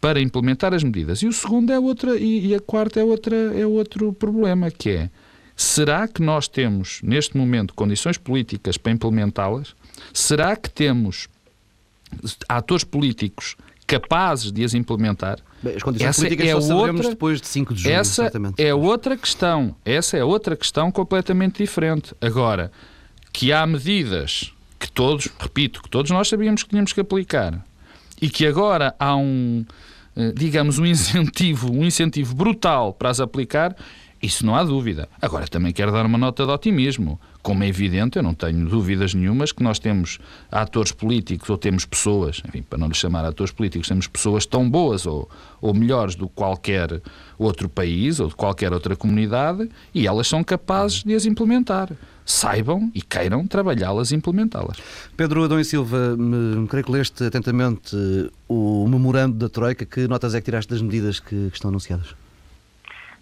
para 0.00 0.20
implementar 0.20 0.74
as 0.74 0.84
medidas. 0.84 1.22
E 1.22 1.26
o 1.26 1.32
segundo 1.32 1.72
é 1.72 1.78
outra, 1.78 2.16
e, 2.16 2.48
e 2.48 2.54
a 2.54 2.60
quarta 2.60 3.00
é, 3.00 3.04
outra, 3.04 3.36
é 3.36 3.66
outro 3.66 4.12
problema, 4.12 4.70
que 4.70 4.90
é 4.90 5.10
será 5.56 6.06
que 6.06 6.22
nós 6.22 6.46
temos, 6.46 7.00
neste 7.02 7.36
momento, 7.36 7.74
condições 7.74 8.18
políticas 8.18 8.76
para 8.76 8.92
implementá-las? 8.92 9.74
Será 10.12 10.54
que 10.54 10.68
temos 10.68 11.28
atores 12.48 12.84
políticos 12.84 13.56
capazes 13.86 14.50
de 14.50 14.64
as 14.64 14.74
implementar. 14.74 15.38
Bem, 15.62 15.76
as 15.76 15.82
condições 15.82 16.08
essa 16.08 16.22
políticas 16.22 16.48
é 16.48 16.60
só 16.60 16.76
outra, 16.76 17.08
depois 17.10 17.40
de 17.40 17.46
5 17.46 17.74
de 17.74 17.82
julho. 17.82 17.94
Essa 17.94 18.22
certamente. 18.24 18.62
é 18.62 18.74
outra 18.74 19.16
questão. 19.16 19.76
Essa 19.84 20.16
é 20.16 20.24
outra 20.24 20.56
questão 20.56 20.90
completamente 20.90 21.62
diferente. 21.62 22.14
Agora, 22.20 22.72
que 23.32 23.52
há 23.52 23.66
medidas 23.66 24.52
que 24.78 24.90
todos, 24.90 25.28
repito, 25.38 25.82
que 25.82 25.88
todos 25.88 26.10
nós 26.10 26.28
sabíamos 26.28 26.62
que 26.62 26.70
tínhamos 26.70 26.92
que 26.92 27.00
aplicar 27.00 27.64
e 28.20 28.28
que 28.28 28.46
agora 28.46 28.94
há 28.98 29.16
um, 29.16 29.64
eh, 30.16 30.32
digamos, 30.34 30.78
um 30.78 30.86
incentivo, 30.86 31.72
um 31.72 31.84
incentivo 31.84 32.34
brutal 32.34 32.92
para 32.92 33.10
as 33.10 33.20
aplicar, 33.20 33.76
isso 34.22 34.44
não 34.44 34.56
há 34.56 34.64
dúvida. 34.64 35.08
Agora, 35.20 35.46
também 35.46 35.72
quero 35.72 35.92
dar 35.92 36.06
uma 36.06 36.18
nota 36.18 36.44
de 36.44 36.50
otimismo. 36.50 37.20
Como 37.46 37.62
é 37.62 37.68
evidente, 37.68 38.18
eu 38.18 38.24
não 38.24 38.34
tenho 38.34 38.66
dúvidas 38.66 39.14
nenhumas 39.14 39.52
que 39.52 39.62
nós 39.62 39.78
temos 39.78 40.18
atores 40.50 40.90
políticos 40.90 41.48
ou 41.48 41.56
temos 41.56 41.84
pessoas, 41.84 42.42
enfim, 42.44 42.60
para 42.60 42.76
não 42.76 42.88
lhes 42.88 42.96
chamar 42.96 43.24
atores 43.24 43.52
políticos, 43.52 43.86
temos 43.86 44.08
pessoas 44.08 44.44
tão 44.44 44.68
boas 44.68 45.06
ou, 45.06 45.30
ou 45.60 45.72
melhores 45.72 46.16
do 46.16 46.26
que 46.26 46.34
qualquer 46.34 47.00
outro 47.38 47.68
país 47.68 48.18
ou 48.18 48.26
de 48.26 48.34
qualquer 48.34 48.72
outra 48.72 48.96
comunidade 48.96 49.70
e 49.94 50.08
elas 50.08 50.26
são 50.26 50.42
capazes 50.42 51.04
de 51.04 51.14
as 51.14 51.24
implementar. 51.24 51.92
Saibam 52.24 52.90
e 52.92 53.00
queiram 53.00 53.46
trabalhá-las 53.46 54.10
e 54.10 54.16
implementá-las. 54.16 54.78
Pedro 55.16 55.44
Adão 55.44 55.60
e 55.60 55.64
Silva, 55.64 56.16
me, 56.16 56.66
creio 56.66 56.84
que 56.84 56.90
leste 56.90 57.22
atentamente 57.22 57.96
o 58.48 58.88
memorando 58.88 59.36
da 59.36 59.48
Troika. 59.48 59.86
Que 59.86 60.08
notas 60.08 60.34
é 60.34 60.40
que 60.40 60.46
tiraste 60.46 60.72
das 60.72 60.82
medidas 60.82 61.20
que, 61.20 61.48
que 61.50 61.54
estão 61.54 61.68
anunciadas? 61.68 62.12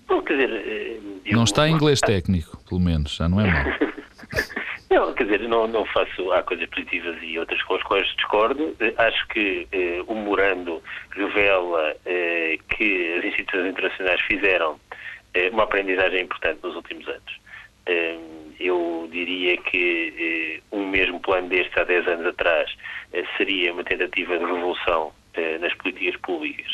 Não, 0.08 0.24
quer 0.24 0.32
dizer, 0.32 0.50
eh, 0.50 1.00
eu... 1.26 1.36
Não 1.36 1.44
está 1.44 1.68
em 1.68 1.74
inglês 1.74 2.00
técnico, 2.00 2.58
pelo 2.66 2.80
menos, 2.80 3.16
já 3.16 3.28
não 3.28 3.38
é 3.38 3.52
mau. 3.52 3.64
Não, 4.90 5.12
quer 5.14 5.24
dizer, 5.24 5.48
não, 5.48 5.66
não 5.66 5.84
faço. 5.86 6.32
Há 6.32 6.42
coisas 6.42 6.68
positivas 6.68 7.16
e 7.22 7.38
outras 7.38 7.62
com 7.62 7.74
as 7.74 7.82
quais 7.82 8.06
discordo. 8.16 8.76
Eh, 8.80 8.94
acho 8.96 9.26
que 9.28 9.66
eh, 9.72 10.02
o 10.06 10.14
memorando 10.14 10.82
revela 11.10 11.96
eh, 12.04 12.58
que 12.68 13.14
as 13.18 13.24
instituições 13.24 13.70
internacionais 13.70 14.20
fizeram 14.22 14.78
eh, 15.34 15.50
uma 15.50 15.64
aprendizagem 15.64 16.22
importante 16.22 16.60
nos 16.62 16.76
últimos 16.76 17.08
anos. 17.08 17.40
Eh, 17.86 18.18
eu 18.60 19.08
diria 19.10 19.56
que 19.56 20.62
um 20.70 20.86
mesmo 20.86 21.20
plano 21.20 21.48
destes 21.48 21.76
há 21.76 21.84
10 21.84 22.06
anos 22.06 22.26
atrás 22.26 22.70
seria 23.36 23.72
uma 23.72 23.82
tentativa 23.82 24.38
de 24.38 24.44
revolução 24.44 25.12
nas 25.60 25.74
políticas 25.74 26.16
públicas. 26.20 26.66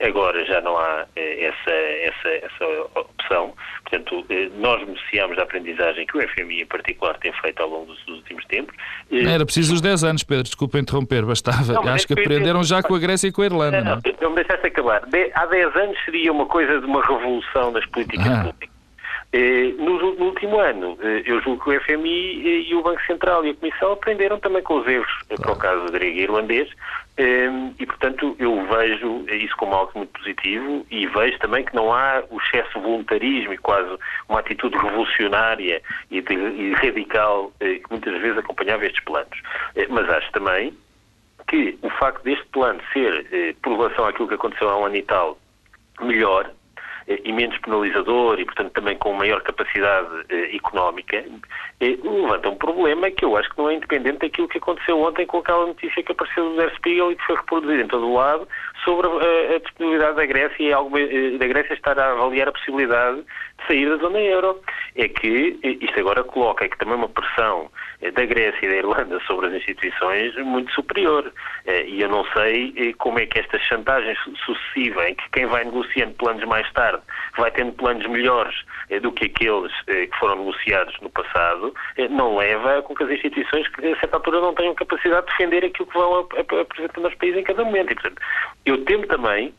Agora 0.00 0.44
já 0.46 0.60
não 0.60 0.76
há 0.78 1.06
essa, 1.16 1.70
essa, 1.70 2.28
essa 2.28 2.64
opção. 2.94 3.54
Portanto, 3.82 4.24
eh, 4.30 4.50
nós 4.56 4.80
beneficiamos 4.84 5.36
da 5.36 5.42
aprendizagem 5.42 6.06
que 6.06 6.16
o 6.16 6.28
FMI 6.28 6.62
em 6.62 6.66
particular 6.66 7.16
tem 7.18 7.32
feito 7.32 7.62
ao 7.62 7.68
longo 7.68 7.86
dos, 7.86 8.08
últimos 8.08 8.44
tempos. 8.46 8.74
Eh, 9.10 9.24
era 9.24 9.44
preciso 9.44 9.74
os 9.74 9.80
10 9.80 10.04
anos, 10.04 10.22
Pedro, 10.22 10.44
desculpa 10.44 10.78
interromper, 10.78 11.24
bastava. 11.24 11.72
Não, 11.74 11.88
Acho 11.88 12.04
é 12.04 12.14
que 12.14 12.20
aprenderam 12.20 12.62
já 12.64 12.82
com 12.82 12.94
a 12.94 12.98
Grécia 12.98 13.28
e 13.28 13.32
com 13.32 13.42
a 13.42 13.46
Irlanda. 13.46 13.80
Não, 13.82 13.96
não, 13.96 14.02
não, 14.04 14.14
não 14.22 14.30
me 14.30 14.36
deixaste 14.36 14.66
acabar. 14.66 15.02
há 15.34 15.46
10 15.46 15.76
anos 15.76 15.98
seria 16.04 16.32
uma 16.32 16.46
coisa 16.46 16.80
de 16.80 16.86
uma 16.86 17.02
revolução 17.02 17.70
nas 17.72 17.84
políticas 17.86 18.26
ah. 18.26 18.44
públicas. 18.44 18.74
Eh, 19.32 19.74
no, 19.78 19.98
no, 20.14 20.26
último 20.26 20.60
ano, 20.60 20.96
eu 21.02 21.42
julgo 21.42 21.64
que 21.64 21.70
o 21.70 21.80
FMI 21.80 22.68
e 22.68 22.74
o 22.74 22.82
Banco 22.82 23.02
Central 23.04 23.44
e 23.44 23.50
a 23.50 23.54
Comissão 23.54 23.92
aprenderam 23.92 24.38
também 24.38 24.62
com 24.62 24.78
os 24.78 24.86
erros, 24.86 25.12
claro. 25.26 25.42
para 25.42 25.52
o 25.52 25.56
caso 25.56 25.92
grego 25.92 26.16
e 26.16 26.22
irlandês, 26.22 26.70
e, 27.16 27.86
portanto, 27.86 28.34
eu 28.40 28.66
vejo 28.66 29.24
isso 29.30 29.56
como 29.56 29.74
algo 29.74 29.92
muito 29.94 30.18
positivo 30.18 30.84
e 30.90 31.06
vejo 31.06 31.38
também 31.38 31.64
que 31.64 31.74
não 31.74 31.92
há 31.92 32.24
o 32.28 32.40
excesso 32.40 32.74
de 32.74 32.80
voluntarismo 32.80 33.52
e 33.52 33.58
quase 33.58 33.96
uma 34.28 34.40
atitude 34.40 34.76
revolucionária 34.76 35.80
e, 36.10 36.20
de, 36.20 36.34
e 36.34 36.72
radical 36.72 37.52
eh, 37.60 37.76
que 37.76 37.90
muitas 37.90 38.20
vezes 38.20 38.38
acompanhava 38.38 38.84
estes 38.84 39.02
planos. 39.04 39.40
Eh, 39.76 39.86
mas 39.88 40.08
acho 40.10 40.32
também 40.32 40.76
que 41.46 41.78
o 41.82 41.90
facto 41.90 42.24
deste 42.24 42.46
plano 42.46 42.80
ser, 42.92 43.26
eh, 43.30 43.54
por 43.62 43.76
relação 43.76 44.06
àquilo 44.06 44.26
que 44.26 44.34
aconteceu 44.34 44.68
há 44.68 44.78
um 44.78 44.86
ano 44.86 44.96
e 44.96 45.02
tal, 45.02 45.38
melhor, 46.00 46.50
e 47.06 47.32
menos 47.32 47.56
penalizador 47.58 48.40
e, 48.40 48.44
portanto, 48.44 48.72
também 48.72 48.96
com 48.96 49.12
maior 49.12 49.42
capacidade 49.42 50.08
eh, 50.30 50.56
económica, 50.56 51.22
eh, 51.80 51.98
levanta 52.02 52.48
um 52.48 52.56
problema 52.56 53.10
que 53.10 53.24
eu 53.24 53.36
acho 53.36 53.50
que 53.50 53.58
não 53.58 53.68
é 53.68 53.74
independente 53.74 54.18
daquilo 54.20 54.48
que 54.48 54.58
aconteceu 54.58 54.98
ontem 55.00 55.26
com 55.26 55.38
aquela 55.38 55.66
notícia 55.66 56.02
que 56.02 56.12
apareceu 56.12 56.50
do 56.50 56.56
Der 56.56 56.74
Spiegel 56.76 57.12
e 57.12 57.16
que 57.16 57.24
foi 57.24 57.36
reproduzida 57.36 57.82
em 57.82 57.88
todo 57.88 58.06
o 58.08 58.14
lado 58.14 58.48
sobre 58.84 59.06
a, 59.06 59.56
a 59.56 59.58
disponibilidade 59.58 60.16
da 60.16 60.26
Grécia 60.26 60.62
e 60.62 60.72
alguma, 60.72 60.98
da 61.38 61.46
Grécia 61.46 61.74
estar 61.74 61.98
a 61.98 62.12
avaliar 62.12 62.48
a 62.48 62.52
possibilidade 62.52 63.18
de 63.18 63.66
sair 63.66 63.88
da 63.88 63.96
zona 63.96 64.20
euro. 64.20 64.60
É 64.96 65.08
que 65.08 65.58
isto 65.62 66.00
agora 66.00 66.24
coloca 66.24 66.68
que 66.68 66.78
também 66.78 66.94
uma 66.94 67.08
pressão 67.08 67.70
da 68.00 68.24
Grécia 68.26 68.66
e 68.66 68.68
da 68.68 68.76
Irlanda 68.76 69.20
sobre 69.26 69.46
as 69.46 69.54
instituições 69.54 70.34
muito 70.36 70.72
superior. 70.72 71.32
E 71.86 72.00
eu 72.00 72.08
não 72.08 72.24
sei 72.32 72.94
como 72.98 73.18
é 73.18 73.26
que 73.26 73.40
esta 73.40 73.58
chantagem 73.58 74.14
sucessiva, 74.44 75.08
em 75.08 75.14
que 75.14 75.24
quem 75.32 75.46
vai 75.46 75.64
negociando 75.64 76.14
planos 76.14 76.44
mais 76.44 76.70
tarde 76.72 76.93
tarde 76.94 77.02
vai 77.36 77.50
tendo 77.50 77.72
planos 77.72 78.06
melhores 78.06 78.54
eh, 78.90 79.00
do 79.00 79.12
que 79.12 79.26
aqueles 79.26 79.72
eh, 79.88 80.06
que 80.06 80.18
foram 80.18 80.36
negociados 80.36 80.94
no 81.00 81.10
passado, 81.10 81.74
eh, 81.96 82.08
não 82.08 82.36
leva 82.36 82.82
com 82.82 82.94
que 82.94 83.02
as 83.02 83.10
instituições, 83.10 83.66
que 83.68 83.86
a 83.86 83.98
certa 83.98 84.16
altura, 84.16 84.40
não 84.40 84.54
tenham 84.54 84.74
capacidade 84.74 85.26
de 85.26 85.32
defender 85.32 85.64
aquilo 85.64 85.86
que 85.86 85.98
vão 85.98 86.20
apresentando 86.60 87.06
aos 87.06 87.14
países 87.16 87.40
em 87.40 87.44
cada 87.44 87.64
momento. 87.64 87.92
E, 87.92 87.94
portanto, 87.94 88.22
eu 88.64 88.84
temo 88.84 89.06
também 89.06 89.52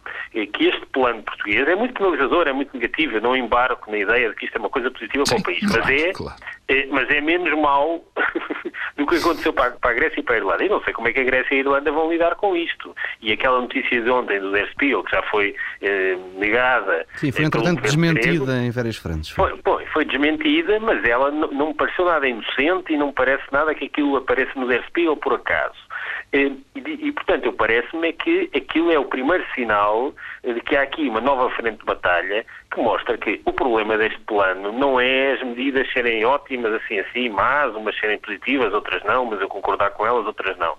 que 0.53 0.67
este 0.67 0.85
plano 0.87 1.21
português 1.23 1.67
é 1.67 1.75
muito 1.75 1.93
penalizador, 1.93 2.47
é 2.47 2.53
muito 2.53 2.73
negativo. 2.73 3.15
Eu 3.15 3.21
não 3.21 3.35
embarco 3.35 3.89
na 3.89 3.97
ideia 3.97 4.29
de 4.29 4.35
que 4.35 4.45
isto 4.45 4.55
é 4.55 4.59
uma 4.59 4.69
coisa 4.69 4.91
positiva 4.91 5.23
Sim, 5.25 5.35
para 5.35 5.41
o 5.41 5.43
país, 5.43 5.59
claro, 5.59 5.83
mas, 5.83 6.01
é, 6.01 6.11
claro. 6.11 6.35
é, 6.67 6.85
mas 6.87 7.09
é 7.09 7.21
menos 7.21 7.57
mau 7.57 8.03
do 8.97 9.05
que 9.05 9.15
aconteceu 9.15 9.53
para, 9.53 9.71
para, 9.71 9.91
a 9.91 9.93
Grécia 9.93 10.19
e 10.19 10.23
para 10.23 10.35
a 10.35 10.37
Irlanda. 10.37 10.63
Eu 10.63 10.69
não 10.69 10.83
sei 10.83 10.93
como 10.93 11.07
é 11.07 11.13
que 11.13 11.19
a 11.19 11.23
Grécia 11.23 11.53
e 11.53 11.57
a 11.57 11.59
Irlanda 11.61 11.91
vão 11.91 12.11
lidar 12.11 12.35
com 12.35 12.55
isto. 12.55 12.95
E 13.21 13.31
aquela 13.31 13.61
notícia 13.61 14.01
de 14.01 14.09
ontem 14.09 14.39
do 14.39 14.51
Der 14.51 14.69
Spiegel, 14.71 15.03
que 15.03 15.11
já 15.11 15.21
foi 15.23 15.55
eh, 15.81 16.17
negada 16.37 17.05
Sim, 17.15 17.31
foi 17.31 17.45
entretanto 17.45 17.81
desmentida 17.81 18.45
grego. 18.45 18.51
em 18.51 18.71
várias 18.71 18.97
frentes. 18.97 19.29
Foi, 19.29 19.57
foi, 19.63 19.85
foi 19.87 20.05
desmentida, 20.05 20.79
mas 20.79 21.03
ela 21.05 21.31
não 21.31 21.67
me 21.67 21.73
pareceu 21.73 22.05
nada 22.05 22.27
inocente 22.27 22.93
e 22.93 22.97
não 22.97 23.13
parece 23.13 23.43
nada 23.51 23.73
que 23.75 23.85
aquilo 23.85 24.17
apareça 24.17 24.51
no 24.59 24.67
Der 24.67 24.83
Spiegel 24.87 25.15
por 25.17 25.33
acaso. 25.33 25.85
E, 26.33 26.51
e, 26.75 27.11
portanto, 27.13 27.53
parece-me 27.53 28.11
que 28.11 28.49
aquilo 28.53 28.91
é 28.91 28.94
o 28.99 29.05
primeiro 29.05 29.43
sinal 29.53 30.13
de 30.43 30.59
que 30.61 30.75
há 30.75 30.81
aqui 30.81 31.07
uma 31.07 31.21
nova 31.21 31.49
frente 31.51 31.79
de 31.79 31.85
batalha 31.85 32.45
que 32.71 32.79
mostra 32.79 33.17
que 33.17 33.41
o 33.45 33.53
problema 33.53 33.97
deste 33.97 34.19
plano 34.21 34.71
não 34.71 34.99
é 34.99 35.33
as 35.33 35.43
medidas 35.43 35.91
serem 35.91 36.25
ótimas 36.25 36.73
assim 36.73 36.99
assim, 36.99 37.29
mas 37.29 37.73
umas 37.75 37.97
serem 37.99 38.17
positivas, 38.19 38.73
outras 38.73 39.03
não, 39.03 39.25
mas 39.25 39.41
eu 39.41 39.47
concordar 39.47 39.91
com 39.91 40.05
elas, 40.05 40.25
outras 40.25 40.57
não 40.57 40.75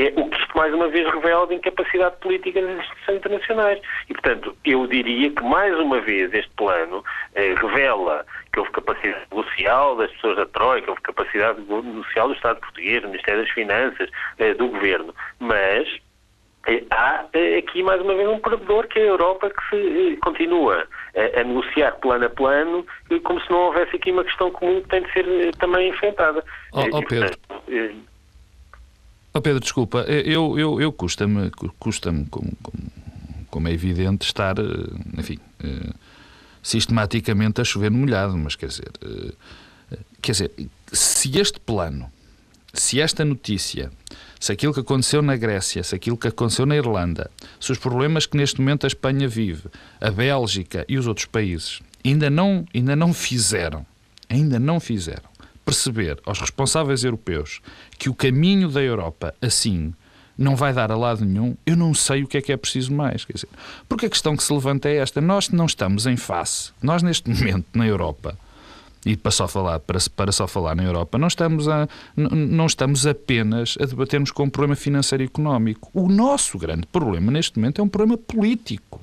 é 0.00 0.12
o 0.16 0.28
que 0.28 0.40
isto 0.40 0.56
mais 0.56 0.72
uma 0.72 0.88
vez 0.88 1.12
revela 1.12 1.46
de 1.46 1.54
incapacidade 1.54 2.16
política 2.20 2.60
das 2.62 2.78
instituições 2.78 3.16
internacionais. 3.16 3.80
E, 4.08 4.14
portanto, 4.14 4.56
eu 4.64 4.86
diria 4.86 5.30
que 5.30 5.42
mais 5.42 5.78
uma 5.78 6.00
vez 6.00 6.32
este 6.32 6.50
plano 6.56 7.04
eh, 7.34 7.54
revela 7.56 8.24
que 8.52 8.60
houve 8.60 8.70
capacidade 8.72 9.26
negocial 9.30 9.96
das 9.96 10.10
pessoas 10.12 10.36
da 10.36 10.46
Troika, 10.46 10.90
houve 10.90 11.02
capacidade 11.02 11.60
negocial 11.60 12.28
do 12.28 12.34
Estado 12.34 12.60
português, 12.60 13.02
do 13.02 13.08
Ministério 13.08 13.42
das 13.42 13.50
Finanças, 13.52 14.10
eh, 14.38 14.54
do 14.54 14.68
Governo. 14.68 15.14
Mas 15.38 15.88
há 16.90 17.24
eh, 17.32 17.58
aqui 17.58 17.82
mais 17.82 18.00
uma 18.02 18.14
vez 18.14 18.28
um 18.28 18.38
perdedor 18.38 18.86
que 18.86 18.98
é 18.98 19.02
a 19.02 19.06
Europa 19.06 19.50
que 19.50 19.70
se 19.70 20.16
continua 20.18 20.86
a, 21.16 21.40
a, 21.40 21.44
negociar 21.44 21.92
plano 21.92 22.26
a 22.26 22.30
plano 22.30 22.86
como 23.24 23.40
se 23.40 23.50
não 23.50 23.58
houvesse 23.58 23.96
aqui 23.96 24.12
uma 24.12 24.24
questão 24.24 24.50
comum 24.50 24.82
que 24.82 24.88
tem 24.88 25.02
de 25.02 25.12
ser 25.12 25.56
também 25.56 25.88
enfrentada. 25.88 26.44
Oh, 26.72 26.84
oh 26.92 27.02
Pedro. 27.02 27.38
Oh 29.32 29.40
Pedro, 29.40 29.60
desculpa, 29.60 30.00
eu, 30.00 30.58
eu, 30.58 30.80
eu 30.80 30.92
custa-me, 30.92 31.50
custa-me 31.78 32.26
como, 32.26 32.50
como, 32.62 32.78
como, 33.48 33.68
é 33.68 33.72
evidente, 33.72 34.26
estar, 34.26 34.56
enfim, 35.16 35.38
sistematicamente 36.60 37.60
a 37.60 37.64
chover 37.64 37.92
no 37.92 37.98
molhado, 37.98 38.36
mas 38.36 38.56
quer 38.56 38.66
dizer, 38.66 38.90
quer 40.20 40.32
dizer, 40.32 40.50
se 40.92 41.38
este 41.38 41.60
plano, 41.60 42.10
se 42.74 43.00
esta 43.00 43.24
notícia 43.24 43.92
se 44.40 44.50
aquilo 44.50 44.72
que 44.72 44.80
aconteceu 44.80 45.20
na 45.20 45.36
Grécia, 45.36 45.84
se 45.84 45.94
aquilo 45.94 46.16
que 46.16 46.26
aconteceu 46.26 46.64
na 46.64 46.74
Irlanda, 46.74 47.30
se 47.60 47.70
os 47.70 47.78
problemas 47.78 48.24
que 48.24 48.38
neste 48.38 48.58
momento 48.58 48.84
a 48.84 48.88
Espanha 48.88 49.28
vive, 49.28 49.68
a 50.00 50.10
Bélgica 50.10 50.84
e 50.88 50.96
os 50.96 51.06
outros 51.06 51.26
países 51.26 51.80
ainda 52.04 52.30
não, 52.30 52.64
ainda 52.74 52.96
não 52.96 53.12
fizeram, 53.12 53.84
ainda 54.28 54.58
não 54.58 54.80
fizeram 54.80 55.28
perceber 55.64 56.18
aos 56.24 56.40
responsáveis 56.40 57.04
europeus 57.04 57.60
que 57.98 58.08
o 58.08 58.14
caminho 58.14 58.68
da 58.68 58.82
Europa 58.82 59.34
assim 59.40 59.92
não 60.36 60.56
vai 60.56 60.72
dar 60.72 60.90
a 60.90 60.96
lado 60.96 61.22
nenhum, 61.22 61.54
eu 61.66 61.76
não 61.76 61.92
sei 61.92 62.22
o 62.22 62.26
que 62.26 62.38
é 62.38 62.40
que 62.40 62.50
é 62.50 62.56
preciso 62.56 62.92
mais. 62.94 63.26
Quer 63.26 63.34
dizer, 63.34 63.48
porque 63.86 64.06
a 64.06 64.10
questão 64.10 64.34
que 64.34 64.42
se 64.42 64.52
levanta 64.52 64.88
é 64.88 64.96
esta: 64.96 65.20
nós 65.20 65.50
não 65.50 65.66
estamos 65.66 66.06
em 66.06 66.16
face, 66.16 66.72
nós 66.82 67.02
neste 67.02 67.28
momento 67.28 67.66
na 67.74 67.86
Europa 67.86 68.38
e 69.04 69.16
para 69.16 69.30
só 69.30 69.48
falar, 69.48 69.80
para, 69.80 69.98
para 70.14 70.32
só 70.32 70.46
falar 70.46 70.74
na 70.74 70.84
Europa, 70.84 71.18
não 71.18 71.28
estamos, 71.28 71.68
a, 71.68 71.88
não 72.16 72.66
estamos 72.66 73.06
apenas 73.06 73.76
a 73.80 73.86
debatermos 73.86 74.30
com 74.30 74.44
um 74.44 74.50
problema 74.50 74.76
financeiro 74.76 75.22
e 75.22 75.26
económico. 75.26 75.90
O 75.94 76.08
nosso 76.08 76.58
grande 76.58 76.86
problema 76.86 77.32
neste 77.32 77.58
momento 77.58 77.80
é 77.80 77.84
um 77.84 77.88
problema 77.88 78.18
político. 78.18 79.00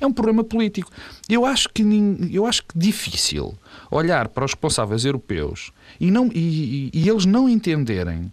É 0.00 0.06
um 0.06 0.12
problema 0.12 0.42
político. 0.42 0.90
Eu 1.28 1.46
acho 1.46 1.68
que, 1.68 1.84
eu 2.32 2.44
acho 2.44 2.64
que 2.64 2.76
difícil 2.76 3.56
olhar 3.90 4.28
para 4.28 4.44
os 4.44 4.52
responsáveis 4.52 5.04
europeus 5.04 5.72
e, 6.00 6.10
não, 6.10 6.28
e, 6.34 6.90
e, 6.92 7.08
eles 7.08 7.24
não 7.24 7.48
entenderem 7.48 8.32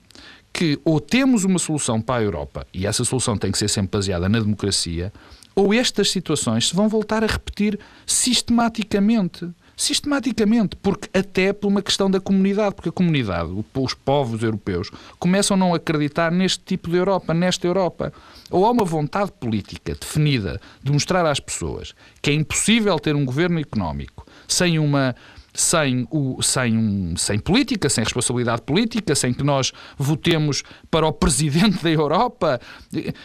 que 0.52 0.80
ou 0.84 1.00
temos 1.00 1.44
uma 1.44 1.60
solução 1.60 2.02
para 2.02 2.22
a 2.22 2.24
Europa, 2.24 2.66
e 2.74 2.88
essa 2.88 3.06
solução 3.06 3.38
tem 3.38 3.52
que 3.52 3.58
ser 3.58 3.68
sempre 3.68 4.00
baseada 4.00 4.28
na 4.28 4.40
democracia, 4.40 5.14
ou 5.54 5.72
estas 5.72 6.10
situações 6.10 6.70
se 6.70 6.76
vão 6.76 6.90
voltar 6.90 7.24
a 7.24 7.28
repetir 7.28 7.80
sistematicamente 8.06 9.48
sistematicamente, 9.80 10.76
porque 10.76 11.08
até 11.18 11.54
por 11.54 11.70
uma 11.70 11.82
questão 11.82 12.12
da 12.12 12.20
comunidade, 12.20 12.76
porque 12.76 12.90
a 12.90 12.92
comunidade, 12.92 13.50
os 13.74 13.94
povos 13.94 14.44
europeus, 14.44 14.92
começam 15.18 15.56
a 15.56 15.58
não 15.58 15.74
acreditar 15.74 16.30
neste 16.34 16.60
tipo 16.66 16.90
de 16.90 16.98
Europa, 16.98 17.34
nesta 17.34 17.66
Europa. 17.66 18.12
Ou 18.52 18.66
há 18.66 18.72
uma 18.72 18.84
vontade 18.84 19.32
política 19.32 19.96
definida 19.96 20.60
de 20.84 20.92
mostrar 20.92 21.26
às 21.26 21.40
pessoas 21.40 21.96
que 22.22 22.30
é 22.30 22.34
impossível 22.34 23.00
ter 23.00 23.16
um 23.16 23.24
governo 23.24 23.58
económico 23.58 24.28
sem 24.50 24.78
uma 24.78 25.16
sem, 25.54 26.08
o, 26.12 26.42
sem, 26.42 27.14
sem 27.18 27.40
política, 27.40 27.90
sem 27.90 28.04
responsabilidade 28.04 28.62
política, 28.62 29.16
sem 29.16 29.34
que 29.34 29.44
nós 29.44 29.72
votemos 29.98 30.64
para 30.90 31.08
o 31.08 31.12
presidente 31.12 31.84
da 31.84 31.90
Europa. 31.90 32.60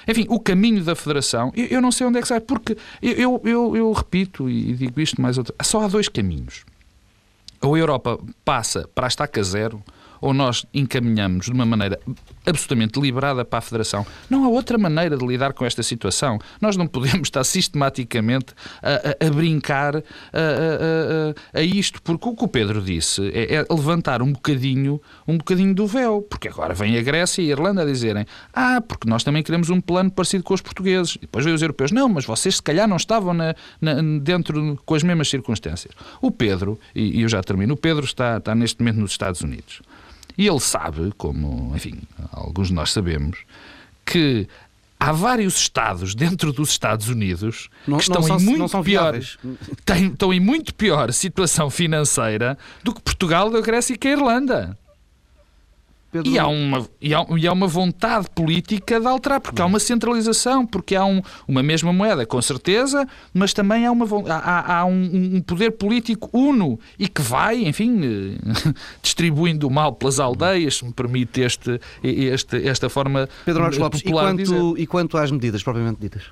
Enfim, 0.09 0.27
o 0.29 0.41
caminho 0.41 0.83
da 0.83 0.95
federação, 0.95 1.53
eu, 1.55 1.67
eu 1.67 1.83
não 1.83 1.93
sei 1.93 2.07
onde 2.07 2.19
é 2.19 2.23
que 2.23 2.29
sai, 2.29 2.41
porque 2.41 2.77
eu, 3.03 3.41
eu, 3.45 3.77
eu 3.77 3.93
repito 3.93 4.49
e 4.49 4.75
digo 4.75 5.01
isto 5.01 5.21
mais 5.21 5.39
outra, 5.39 5.55
só 5.63 5.83
há 5.83 5.89
dois 5.89 6.09
caminhos. 6.09 6.65
Ou 7.61 7.75
a 7.75 7.79
Europa 7.79 8.19
passa 8.45 8.89
para 8.95 9.07
a 9.07 9.09
estaca 9.09 9.43
zero, 9.43 9.83
ou 10.25 10.33
nós 10.33 10.65
encaminhamos 10.73 11.45
de 11.45 11.53
uma 11.53 11.67
maneira 11.67 12.01
absolutamente 12.47 12.99
deliberada 12.99 13.45
para 13.45 13.59
a 13.59 13.63
Federação. 13.63 14.07
Não 14.31 14.43
há 14.47 14.49
outra 14.49 14.79
maneira 14.79 15.19
de 15.19 15.27
lidar 15.27 15.53
com 15.53 15.67
esta 15.67 15.83
situação. 15.83 16.39
Nós 16.63 16.79
não 16.79 16.87
podemos 16.89 17.29
estar 17.29 17.45
sistematicamente 17.45 18.55
a, 18.83 19.27
a, 19.27 19.27
a 19.27 19.31
brincar 19.31 19.97
a, 19.97 21.59
a, 21.59 21.63
isto, 21.63 22.01
porque 22.01 22.27
o 22.27 22.35
que 22.35 22.43
o 22.43 22.49
Pedro 22.49 22.81
disse 22.81 23.31
é, 23.35 23.57
é, 23.57 23.67
levantar 23.71 24.23
um 24.23 24.33
bocadinho, 24.33 24.99
um 25.29 25.37
bocadinho 25.37 25.75
do 25.75 25.87
véu, 25.87 26.23
porque 26.23 26.49
agora 26.49 26.73
vem 26.73 26.97
a 26.97 27.03
Grécia 27.03 27.43
e 27.43 27.49
a 27.49 27.51
Irlanda 27.51 27.83
a 27.83 27.85
dizerem 27.85 28.25
ah, 28.55 28.81
porque 28.81 29.07
nós 29.07 29.23
também 29.23 29.43
queremos 29.43 29.69
um 29.69 29.79
plano 29.79 30.11
parecido 30.11 30.43
com 30.43 30.55
os 30.55 30.63
portugueses. 30.63 31.17
E 31.17 31.21
depois 31.21 31.45
vem 31.45 31.53
os 31.53 31.61
europeus, 31.61 31.93
não, 31.93 32.09
mas 32.09 32.25
vocês 32.25 32.57
se 32.57 32.63
calhar 32.63 32.89
não 32.89 32.97
estavam 32.97 33.35
na, 33.35 33.55
na, 33.79 34.01
dentro 34.23 34.81
com 34.87 34.95
as 34.95 35.03
mesmas 35.03 35.29
circunstâncias. 35.29 35.93
O 36.23 36.31
Pedro, 36.31 36.81
e, 36.95 37.19
e 37.19 37.23
eu 37.23 37.29
já 37.29 37.43
termino, 37.43 37.75
o 37.75 37.77
Pedro 37.77 38.07
está, 38.07 38.39
está 38.39 38.55
neste 38.55 38.81
momento 38.81 39.01
nos 39.01 39.11
Estados 39.11 39.43
Unidos. 39.43 39.83
E 40.37 40.47
ele 40.47 40.61
sabe, 40.61 41.13
como, 41.17 41.75
enfim, 41.75 42.01
alguns 42.33 42.69
de 42.69 42.75
nós 42.75 42.93
sabemos, 42.93 43.39
que 44.05 44.49
há 44.99 45.13
vários 45.13 45.57
estados 45.57 46.15
dentro 46.15 46.53
dos 46.53 46.71
Estados 46.71 47.09
Unidos 47.09 47.69
não, 47.87 47.99
que 47.99 48.03
estão 48.05 48.23
são, 48.23 48.39
em 48.39 48.43
muito 48.43 48.83
pior 48.83 49.15
têm, 49.85 50.07
estão 50.09 50.33
em 50.33 50.41
muito 50.41 50.75
pior 50.75 51.13
situação 51.13 51.71
financeira 51.71 52.59
do 52.83 52.95
que 52.95 53.01
Portugal, 53.01 53.55
a 53.55 53.61
Grécia 53.61 53.97
e 54.03 54.09
a 54.09 54.11
Irlanda. 54.11 54.79
Pedro... 56.15 56.31
E, 56.31 56.39
há 56.39 56.47
uma, 56.47 56.89
e, 57.01 57.13
há, 57.13 57.27
e 57.37 57.45
há 57.45 57.53
uma 57.53 57.67
vontade 57.67 58.29
política 58.33 59.01
de 59.01 59.07
alterar, 59.09 59.41
porque 59.41 59.61
há 59.61 59.67
uma 59.67 59.81
centralização, 59.81 60.65
porque 60.65 60.95
há 60.95 61.05
um, 61.05 61.21
uma 61.49 61.61
mesma 61.61 61.93
moeda, 61.93 62.25
com 62.25 62.41
certeza, 62.41 63.05
mas 63.33 63.53
também 63.53 63.85
há, 63.85 63.91
uma, 63.91 64.07
há, 64.33 64.79
há 64.79 64.85
um, 64.85 65.35
um, 65.35 65.41
poder 65.41 65.73
político 65.73 66.31
uno 66.33 66.79
e 66.97 67.09
que 67.09 67.21
vai, 67.21 67.65
enfim, 67.65 68.39
distribuindo 69.03 69.67
o 69.67 69.71
mal 69.73 69.93
pelas 69.93 70.21
aldeias, 70.21 70.77
se 70.77 70.85
me 70.85 70.93
permite 70.93 71.41
este, 71.41 71.81
este, 72.01 72.65
esta 72.65 72.89
forma 72.89 73.29
Pedro 73.45 73.63
Marcos 73.63 73.79
Lopes, 73.79 74.01
e 74.01 74.05
quanto, 74.05 74.79
e 74.79 74.87
quanto 74.87 75.19
às 75.19 75.33
medidas 75.33 75.65
propriamente 75.65 76.01
ditas? 76.01 76.23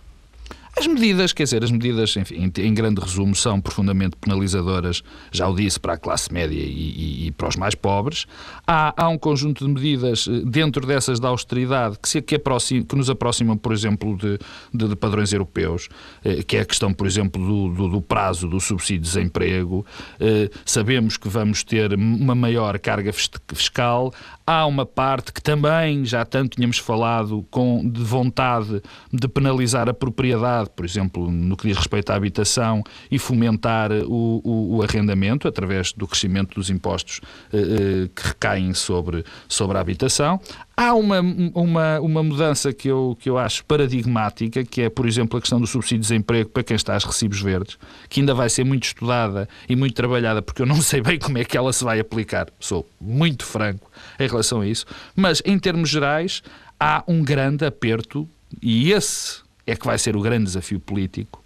As 0.75 0.87
medidas, 0.87 1.35
quer 1.35 1.45
dizer, 1.45 1.63
as 1.63 1.71
medidas, 1.71 2.17
enfim, 2.17 2.51
em 2.59 2.75
grande 2.75 2.99
resumo, 2.99 3.35
são 3.35 3.61
profundamente 3.61 4.17
penalizadoras, 4.17 5.03
já 5.31 5.47
o 5.47 5.55
disse, 5.55 5.79
para 5.79 5.95
a 5.95 5.99
classe 5.99 6.33
média 6.33 6.59
e, 6.59 6.63
e, 6.63 7.27
e 7.27 7.31
para 7.31 7.49
os 7.49 7.57
mais 7.57 7.75
pobres. 7.75 8.27
Há, 8.67 8.95
há, 8.97 9.09
um 9.09 9.19
conjunto 9.19 9.67
de 9.67 9.71
medidas 9.71 10.27
eh, 10.27 10.43
dentro 10.47 10.87
dessas 10.87 11.21
da 11.21 11.29
austeridade 11.29 11.99
que, 12.01 12.09
se, 12.09 12.23
que, 12.23 12.37
aproxim, 12.37 12.83
que 12.83 12.97
nos 12.97 13.11
aproximam, 13.11 13.57
por 13.57 13.73
exemplo, 13.73 14.17
de, 14.17 14.39
de, 14.73 14.89
de, 14.89 14.97
padrões 14.97 15.31
europeus, 15.33 15.91
eh, 16.25 16.43
que 16.43 16.57
é 16.57 16.61
a 16.61 16.65
questão, 16.65 16.93
por 16.93 17.07
exemplo, 17.07 17.45
do, 17.45 17.75
do, 17.75 17.89
do 17.89 18.01
prazo 18.01 18.49
do 18.49 18.59
subsídio 18.59 19.03
de 19.03 19.09
desemprego. 19.09 19.85
Eh, 20.19 20.51
sabemos 20.65 21.19
que 21.19 21.29
vamos 21.29 21.63
ter 21.63 21.93
uma 21.93 22.35
maior 22.35 22.79
carga 22.79 23.13
fiscal. 23.13 24.11
Há 24.53 24.67
uma 24.67 24.85
parte 24.85 25.33
que 25.33 25.41
também 25.41 26.05
já 26.05 26.27
tanto 26.27 26.57
tínhamos 26.57 26.77
falado 26.77 27.43
com 27.51 27.89
de 27.89 28.03
vontade 28.03 28.83
de 29.11 29.27
penalizar 29.27 29.89
a 29.89 29.95
propriedade, 29.95 30.69
por 30.77 30.85
exemplo, 30.85 31.31
no 31.31 31.57
que 31.57 31.69
diz 31.69 31.79
respeito 31.79 32.11
à 32.11 32.17
habitação 32.17 32.85
e 33.11 33.19
fomentar 33.19 33.91
o, 33.91 34.43
o, 34.45 34.77
o 34.77 34.83
arrendamento 34.83 35.49
através 35.49 35.95
do 35.95 36.07
crescimento 36.07 36.55
dos 36.57 36.69
impostos 36.69 37.23
eh, 37.51 37.57
eh 37.57 38.11
que 38.15 38.29
recaem 38.29 38.75
sobre, 38.75 39.25
sobre 39.49 39.79
a 39.79 39.81
habitação. 39.81 40.39
Há 40.77 40.95
uma, 40.95 41.21
uma, 41.21 42.01
uma 42.01 42.23
mudança 42.23 42.73
que 42.73 42.89
eu, 42.89 43.17
que 43.21 43.29
eu 43.29 43.37
acho 43.37 43.65
paradigmática, 43.65 44.65
que 44.65 44.83
é, 44.83 44.89
por 44.89 45.07
exemplo, 45.07 45.39
a 45.39 45.41
questão 45.41 45.61
do 45.61 45.67
subsídio 45.67 45.99
de 45.99 46.09
desemprego 46.09 46.49
para 46.51 46.63
quem 46.63 46.75
está 46.75 46.95
a 46.95 46.99
recibos 46.99 47.41
verdes, 47.41 47.79
que 48.09 48.21
ainda 48.21 48.35
vai 48.35 48.49
ser 48.49 48.65
muito 48.65 48.85
estudada 48.85 49.49
e 49.69 49.77
muito 49.77 49.95
trabalhada, 49.95 50.41
porque 50.41 50.63
eu 50.63 50.67
não 50.67 50.81
sei 50.81 51.03
bem 51.03 51.19
como 51.19 51.39
é 51.39 51.45
que 51.45 51.57
ela 51.57 51.73
se 51.73 51.85
vai 51.85 52.01
aplicar. 52.01 52.49
Sou 52.59 52.89
muito 53.01 53.45
franco 53.45 53.91
em 54.19 54.27
relação 54.27 54.63
a 54.63 54.67
isso. 54.67 54.87
Mas, 55.15 55.43
em 55.45 55.59
termos 55.59 55.91
gerais, 55.91 56.43
há 56.81 57.05
um 57.07 57.23
grande 57.23 57.65
aperto, 57.67 58.29
e 58.61 58.93
esse 58.93 59.43
é 59.67 59.77
que 59.77 59.87
vai 59.87 59.99
ser 59.99 60.17
o 60.17 60.21
grande 60.21 60.45
desafio 60.45 60.81
político, 60.81 61.42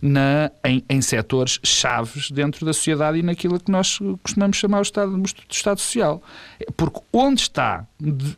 na, 0.00 0.50
em, 0.64 0.82
em 0.88 1.02
setores 1.02 1.58
chaves 1.62 2.30
dentro 2.30 2.64
da 2.64 2.72
sociedade 2.72 3.18
e 3.18 3.22
naquilo 3.22 3.60
que 3.60 3.70
nós 3.70 3.98
costumamos 4.22 4.56
chamar 4.56 4.78
o 4.78 4.82
Estado, 4.82 5.20
de 5.20 5.34
Estado 5.50 5.80
Social. 5.80 6.22
Porque 6.76 7.00
onde 7.12 7.42
está 7.42 7.86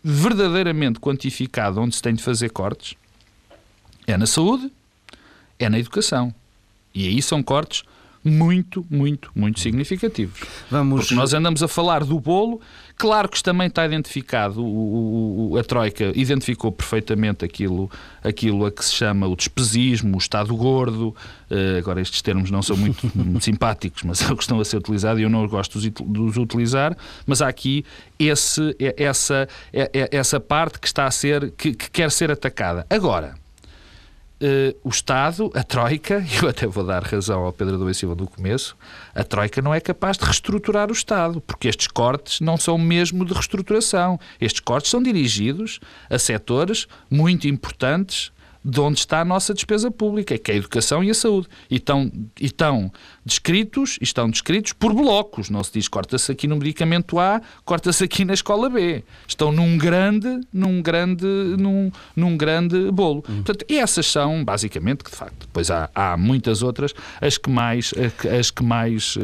verdadeiramente 0.03 0.98
quantificado 0.98 1.81
onde 1.81 1.94
se 1.94 2.03
tem 2.03 2.14
de 2.14 2.22
fazer 2.22 2.51
cortes 2.51 2.94
é 4.07 4.16
na 4.16 4.27
saúde, 4.27 4.70
é 5.59 5.68
na 5.68 5.79
educação. 5.79 6.35
E 6.94 7.07
aí 7.07 7.22
são 7.22 7.42
cortes 7.42 7.85
muito, 8.25 8.87
muito, 8.90 9.31
muito 9.35 9.61
significativos. 9.61 10.40
Vamos... 10.70 11.01
Porque 11.01 11.14
nós 11.14 11.33
andamos 11.35 11.62
a 11.62 11.68
falar 11.68 12.05
do 12.05 12.18
bolo, 12.20 12.61
claro 13.03 13.29
que 13.29 13.43
também 13.43 13.67
está 13.67 13.85
identificado, 13.85 14.65
o, 14.65 15.51
o, 15.51 15.59
a 15.59 15.65
Troika 15.65 16.12
identificou 16.15 16.71
perfeitamente 16.71 17.45
aquilo, 17.45 17.91
aquilo 18.23 18.65
a 18.65 18.71
que 18.71 18.85
se 18.85 18.95
chama 18.95 19.27
o 19.27 19.35
despesismo, 19.35 20.15
o 20.15 20.19
Estado 20.19 20.55
gordo, 20.55 21.09
uh, 21.09 21.79
agora 21.79 22.01
estes 22.01 22.23
termos 22.23 22.49
não 22.49 22.62
são 22.62 22.77
muito, 22.79 23.11
simpáticos, 23.41 24.05
mas 24.05 24.23
é 24.23 24.33
o 24.33 24.37
que 24.37 24.45
estão 24.45 24.61
a 24.61 24.65
ser 24.65 24.77
utilizados 24.77 25.21
e 25.21 25.25
eu 25.25 25.29
não 25.29 25.49
gosto 25.49 25.81
de 25.81 25.93
os 26.01 26.37
utilizar, 26.37 26.97
mas 27.27 27.43
há 27.43 27.49
aqui 27.49 27.85
esse, 28.21 28.77
essa, 28.97 29.49
essa 30.12 30.38
parte 30.38 30.79
que 30.79 30.87
está 30.87 31.05
a 31.05 31.11
ser, 31.11 31.51
que, 31.57 31.75
que 31.75 31.91
quer 31.91 32.09
ser 32.09 32.31
atacada. 32.31 32.87
Agora, 32.88 33.35
uh, 34.42 34.78
o 34.83 34.88
Estado, 34.88 35.50
a 35.55 35.62
Troika, 35.62 36.18
e 36.18 36.37
eu 36.42 36.48
até 36.48 36.66
vou 36.66 36.85
dar 36.85 37.02
razão 37.02 37.44
ao 37.44 37.52
Pedro 37.52 37.76
Adão 37.76 37.92
Silva 37.94 38.14
no 38.14 38.26
começo, 38.26 38.76
a 39.14 39.22
Troika 39.22 39.62
não 39.62 39.72
é 39.72 39.81
capaz 39.81 40.16
de 40.18 40.24
reestruturar 40.24 40.90
o 40.90 40.92
Estado, 40.92 41.40
porque 41.40 41.68
estes 41.68 41.87
cortes 41.87 42.40
não 42.40 42.57
são 42.57 42.76
mesmo 42.76 43.24
de 43.24 43.33
reestruturação. 43.33 44.18
Estes 44.40 44.61
cortes 44.61 44.90
são 44.90 45.02
dirigidos 45.02 45.81
a 46.11 46.18
setores 46.18 46.87
muito 47.11 47.46
importantes 47.46 48.33
de 48.64 48.81
onde 48.81 49.00
está 49.00 49.20
a 49.20 49.24
nossa 49.24 49.52
despesa 49.52 49.90
pública, 49.90 50.38
que 50.38 50.50
é 50.50 50.55
a 50.55 50.57
educação 50.57 51.02
e 51.02 51.11
a 51.11 51.14
saúde. 51.14 51.48
E 51.68 51.76
estão, 51.76 52.11
e 52.40 52.50
descritos, 53.24 53.98
estão 54.00 54.28
descritos 54.28 54.72
por 54.72 54.92
blocos. 54.92 55.50
Não 55.50 55.62
se 55.62 55.72
diz 55.72 55.88
corta-se 55.88 56.32
aqui 56.32 56.46
no 56.46 56.56
medicamento 56.56 57.18
A, 57.18 57.40
corta-se 57.64 58.04
aqui 58.04 58.24
na 58.24 58.35
escola 58.35 58.68
B. 58.68 59.04
Estão 59.26 59.52
num 59.52 59.76
grande, 59.78 60.40
num 60.52 60.82
grande, 60.82 61.24
num, 61.58 61.90
num 62.16 62.37
grande 62.37 62.90
bolo. 62.90 63.24
Uhum. 63.28 63.42
Portanto, 63.42 63.64
essas 63.68 64.06
são, 64.06 64.44
basicamente, 64.44 65.04
que 65.04 65.11
de 65.11 65.16
facto, 65.16 65.40
depois 65.40 65.70
há, 65.70 65.90
há 65.94 66.16
muitas 66.16 66.62
outras, 66.62 66.92
as 67.20 67.38
que 67.38 67.50
mais, 67.50 67.92
as 68.38 68.50
que 68.50 68.62
mais 68.62 69.16
uh, 69.16 69.20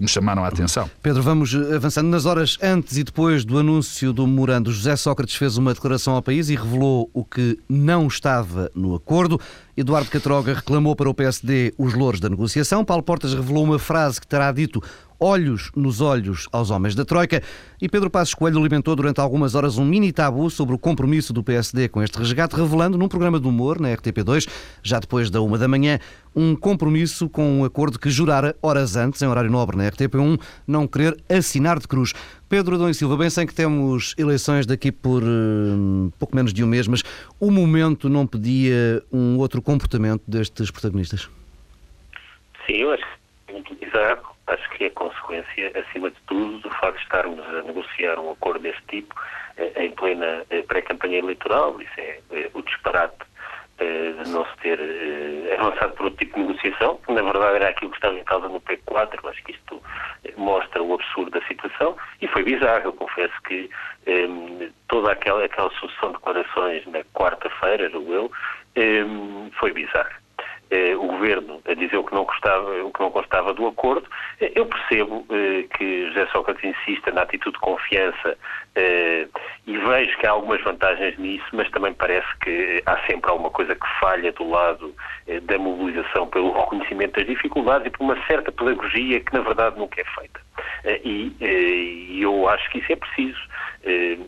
me 0.00 0.08
chamaram 0.08 0.44
a 0.44 0.48
atenção. 0.48 0.90
Pedro, 1.02 1.22
vamos 1.22 1.54
avançando. 1.54 2.10
Nas 2.10 2.24
horas 2.24 2.56
antes 2.62 2.96
e 2.96 3.04
depois 3.04 3.44
do 3.44 3.58
anúncio 3.58 4.12
do 4.12 4.26
memorando, 4.26 4.72
José 4.72 4.96
Sócrates 4.96 5.34
fez 5.34 5.56
uma 5.56 5.74
declaração 5.74 6.14
ao 6.14 6.22
país 6.22 6.48
e 6.48 6.56
revelou 6.56 7.10
o 7.12 7.24
que 7.24 7.58
não 7.68 8.06
estava 8.06 8.70
no 8.74 8.94
acordo. 8.94 9.40
Eduardo 9.76 10.10
Catroga 10.10 10.54
reclamou 10.54 10.96
para 10.96 11.08
o 11.08 11.14
PSD 11.14 11.72
os 11.78 11.94
louros 11.94 12.20
da 12.20 12.28
negociação. 12.28 12.84
Paulo 12.84 13.02
Portas 13.02 13.34
revelou 13.34 13.64
uma 13.64 13.78
frase 13.78 14.20
que 14.20 14.26
terá 14.26 14.50
dito 14.52 14.82
olhos 15.20 15.70
nos 15.76 16.00
olhos 16.00 16.48
aos 16.50 16.70
homens 16.70 16.94
da 16.94 17.04
Troika 17.04 17.42
e 17.80 17.88
Pedro 17.88 18.08
Passos 18.08 18.32
Coelho 18.32 18.58
alimentou 18.58 18.96
durante 18.96 19.20
algumas 19.20 19.54
horas 19.54 19.76
um 19.76 19.84
mini 19.84 20.12
tabu 20.12 20.48
sobre 20.48 20.74
o 20.74 20.78
compromisso 20.78 21.32
do 21.32 21.44
PSD 21.44 21.88
com 21.88 22.02
este 22.02 22.18
resgate, 22.18 22.56
revelando 22.56 22.96
num 22.96 23.06
programa 23.06 23.38
de 23.38 23.46
humor 23.46 23.78
na 23.78 23.88
RTP2, 23.90 24.48
já 24.82 24.98
depois 24.98 25.28
da 25.28 25.42
uma 25.42 25.58
da 25.58 25.68
manhã, 25.68 25.98
um 26.34 26.56
compromisso 26.56 27.28
com 27.28 27.60
um 27.60 27.64
acordo 27.64 27.98
que 27.98 28.08
jurara 28.08 28.56
horas 28.62 28.96
antes, 28.96 29.20
em 29.20 29.26
horário 29.26 29.50
nobre 29.50 29.76
na 29.76 29.90
RTP1, 29.90 30.40
não 30.66 30.86
querer 30.86 31.16
assinar 31.28 31.78
de 31.78 31.86
cruz. 31.86 32.14
Pedro 32.50 32.74
Adão 32.74 32.90
e 32.90 32.94
Silva, 32.94 33.16
bem 33.16 33.30
sei 33.30 33.46
que 33.46 33.54
temos 33.54 34.14
eleições 34.18 34.66
daqui 34.66 34.90
por 34.90 35.22
uh, 35.22 36.12
pouco 36.18 36.34
menos 36.34 36.52
de 36.52 36.64
um 36.64 36.66
mês, 36.66 36.88
mas 36.88 37.02
o 37.38 37.48
momento 37.50 38.08
não 38.08 38.26
pedia 38.26 39.02
um 39.12 39.38
outro 39.38 39.62
comportamento 39.62 40.22
destes 40.26 40.68
protagonistas? 40.70 41.30
Sim, 42.66 42.78
eu 42.78 42.92
acho 42.92 43.04
que 43.04 43.10
é 43.50 43.52
muito 43.52 43.74
bizarro 43.76 44.30
acho 44.50 44.70
que 44.70 44.84
é 44.84 44.90
consequência, 44.90 45.72
acima 45.78 46.10
de 46.10 46.16
tudo, 46.26 46.58
do 46.58 46.70
facto 46.70 46.96
de 46.96 47.02
estarmos 47.04 47.40
a 47.40 47.62
negociar 47.62 48.18
um 48.18 48.30
acordo 48.32 48.60
deste 48.60 48.82
tipo 48.88 49.14
eh, 49.56 49.84
em 49.84 49.92
plena 49.92 50.44
eh, 50.50 50.62
pré-campanha 50.62 51.18
eleitoral. 51.18 51.80
Isso 51.80 51.92
é, 51.98 52.18
é 52.32 52.50
o 52.52 52.62
disparate 52.62 53.14
eh, 53.14 53.26
de 53.80 54.30
não 54.30 54.44
se 54.44 54.56
ter 54.58 54.78
avançado 55.58 55.94
por 55.94 56.04
outro 56.04 56.18
tipo 56.18 56.34
de 56.34 56.46
negociação, 56.46 56.98
que 57.04 57.12
na 57.12 57.22
verdade 57.22 57.56
era 57.56 57.68
aquilo 57.70 57.90
que 57.90 57.96
estava 57.96 58.18
em 58.18 58.24
causa 58.24 58.48
no 58.48 58.60
P4, 58.60 59.18
eu 59.22 59.30
acho 59.30 59.42
que 59.44 59.52
isto 59.52 59.82
mostra 60.36 60.82
o 60.82 60.94
absurdo 60.94 61.30
da 61.30 61.46
situação 61.46 61.96
e 62.20 62.28
foi 62.28 62.42
bizarro, 62.42 62.84
eu 62.84 62.92
confesso 62.92 63.34
que 63.42 63.70
toda 64.88 65.12
aquela, 65.12 65.44
aquela 65.44 65.70
sucessão 65.72 66.10
de 66.10 66.18
declarações 66.18 66.86
na 66.86 67.02
quarta-feira, 67.14 67.90
eu, 67.92 68.30
foi 69.58 69.72
bizarro. 69.72 70.10
eh, 70.10 70.29
o 71.00 71.06
governo 71.06 71.60
a 71.68 71.74
dizer 71.74 71.96
o 71.96 72.04
que 72.04 72.14
não 72.14 72.24
gostava, 72.24 72.84
o 72.84 72.92
que 72.92 73.00
não 73.00 73.10
constava 73.10 73.52
do 73.52 73.66
acordo. 73.66 74.08
Eh, 74.40 74.52
eu 74.54 74.66
percebo 74.66 75.26
eh, 75.30 75.64
que 75.76 76.06
José 76.08 76.26
Sócrates 76.32 76.64
insista 76.64 77.10
na 77.10 77.22
atitude 77.22 77.54
de 77.54 77.60
confiança 77.60 78.36
eh, 78.76 79.26
e 79.66 79.76
vejo 79.76 80.16
que 80.18 80.26
há 80.26 80.30
algumas 80.30 80.62
vantagens 80.62 81.18
nisso, 81.18 81.46
mas 81.52 81.68
também 81.70 81.92
parece 81.92 82.28
que 82.40 82.82
há 82.86 82.96
sempre 83.06 83.28
alguma 83.30 83.50
coisa 83.50 83.74
que 83.74 83.86
falha 84.00 84.30
do 84.32 84.48
lado 84.48 84.94
eh, 85.26 85.40
da 85.40 85.58
mobilização 85.58 86.28
pelo 86.28 86.52
reconhecimento 86.52 87.16
das 87.16 87.26
dificuldades 87.26 87.88
e 87.88 87.90
por 87.90 88.04
uma 88.04 88.26
certa 88.26 88.52
pedagogia 88.52 89.20
que 89.20 89.32
na 89.32 89.40
verdade 89.40 89.76
nunca 89.76 90.00
é 90.00 90.04
feita. 90.04 90.40
Eh, 90.84 91.00
e, 91.04 92.22
eu 92.22 92.48
acho 92.48 92.70
que 92.70 92.78
isso 92.78 92.92
é 92.92 92.96
preciso. 92.96 93.50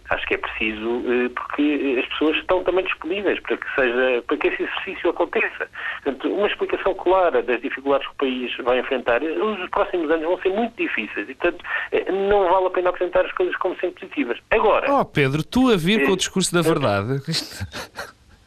Acho 0.08 0.26
que 0.26 0.34
é 0.34 0.38
preciso 0.38 1.02
porque 1.36 1.98
as 2.00 2.08
pessoas 2.08 2.36
estão 2.38 2.64
também 2.64 2.84
disponíveis 2.86 3.38
para 3.40 3.58
que 3.58 3.74
seja 3.74 4.22
para 4.26 4.36
que 4.38 4.48
esse 4.48 4.62
exercício 4.62 5.10
aconteça. 5.10 5.68
Portanto, 6.02 6.31
uma 6.32 6.46
explicação 6.46 6.94
clara 6.94 7.42
das 7.42 7.60
dificuldades 7.60 8.06
que 8.06 8.12
o 8.12 8.16
país 8.16 8.56
vai 8.64 8.80
enfrentar, 8.80 9.22
os 9.22 9.70
próximos 9.70 10.10
anos 10.10 10.24
vão 10.24 10.38
ser 10.40 10.50
muito 10.50 10.74
difíceis 10.76 11.28
e, 11.28 11.34
portanto, 11.34 11.62
uh, 11.62 12.28
não 12.28 12.50
vale 12.50 12.66
a 12.66 12.70
pena 12.70 12.90
apresentar 12.90 13.24
as 13.24 13.32
coisas 13.32 13.56
como 13.56 13.76
sendo 13.80 13.92
positivas. 13.92 14.38
Agora. 14.50 14.92
Oh, 14.92 15.04
Pedro, 15.04 15.42
tu 15.42 15.70
a 15.70 15.76
vir 15.76 16.06
com 16.06 16.12
o 16.12 16.16
discurso 16.16 16.52
da 16.54 16.62
verdade. 16.62 17.20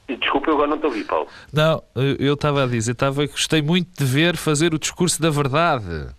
Desculpa, 0.08 0.50
eu 0.50 0.54
agora 0.54 0.67
não 0.67 0.76
estou 0.76 0.89
a 0.89 0.93
ouvir, 0.93 1.06
Paulo. 1.06 1.28
Não, 1.52 1.82
eu 2.19 2.36
estava 2.36 2.63
a 2.63 2.67
dizer, 2.67 2.91
estava, 2.91 3.26
gostei 3.26 3.62
muito 3.62 3.89
de 3.98 4.06
ver 4.06 4.38
fazer 4.38 4.74
o 4.74 4.80
discurso 4.80 5.19
da 5.19 5.32
verdade. 5.32 6.13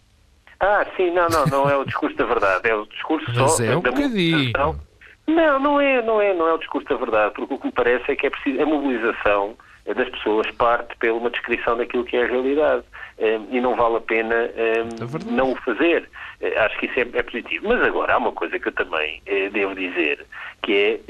Ah, 0.58 0.84
sim, 0.96 1.10
não, 1.12 1.28
não, 1.28 1.46
não 1.46 1.70
é 1.70 1.76
o 1.76 1.84
discurso 1.84 2.16
da 2.16 2.24
verdade, 2.24 2.68
é 2.68 2.74
o 2.74 2.86
discurso 2.86 3.26
Mas 3.28 3.52
só 3.52 3.62
é 3.62 3.76
um 3.76 3.80
da 3.80 3.90
bocadinho. 3.90 4.52
Não, 5.26 5.58
não 5.58 5.80
é, 5.80 6.02
não 6.02 6.20
é, 6.20 6.32
não 6.34 6.48
é 6.48 6.54
o 6.54 6.58
discurso 6.58 6.88
da 6.88 6.96
verdade, 6.96 7.34
porque 7.34 7.54
o 7.54 7.58
que 7.58 7.66
me 7.66 7.72
parece 7.72 8.10
é 8.10 8.16
que 8.16 8.26
é 8.26 8.30
preciso 8.30 8.62
a 8.62 8.66
mobilização 8.66 9.56
das 9.94 10.08
pessoas 10.08 10.50
parte 10.52 10.96
pela 10.98 11.18
uma 11.18 11.30
descrição 11.30 11.76
daquilo 11.76 12.04
que 12.04 12.16
é 12.16 12.24
a 12.24 12.26
realidade 12.26 12.84
eh, 13.18 13.40
e 13.50 13.60
não 13.60 13.76
vale 13.76 13.96
a 13.96 14.00
pena 14.00 14.34
é 14.34 14.84
não 15.30 15.52
o 15.52 15.56
fazer. 15.56 16.08
Eh, 16.40 16.58
acho 16.58 16.78
que 16.78 16.86
isso 16.86 16.98
é, 16.98 17.18
é, 17.18 17.22
positivo. 17.22 17.68
Mas 17.68 17.82
agora 17.82 18.14
há 18.14 18.18
uma 18.18 18.32
coisa 18.32 18.58
que 18.58 18.68
eu 18.68 18.72
também 18.72 19.22
devo 19.52 19.74
dizer, 19.74 20.24
que 20.62 21.00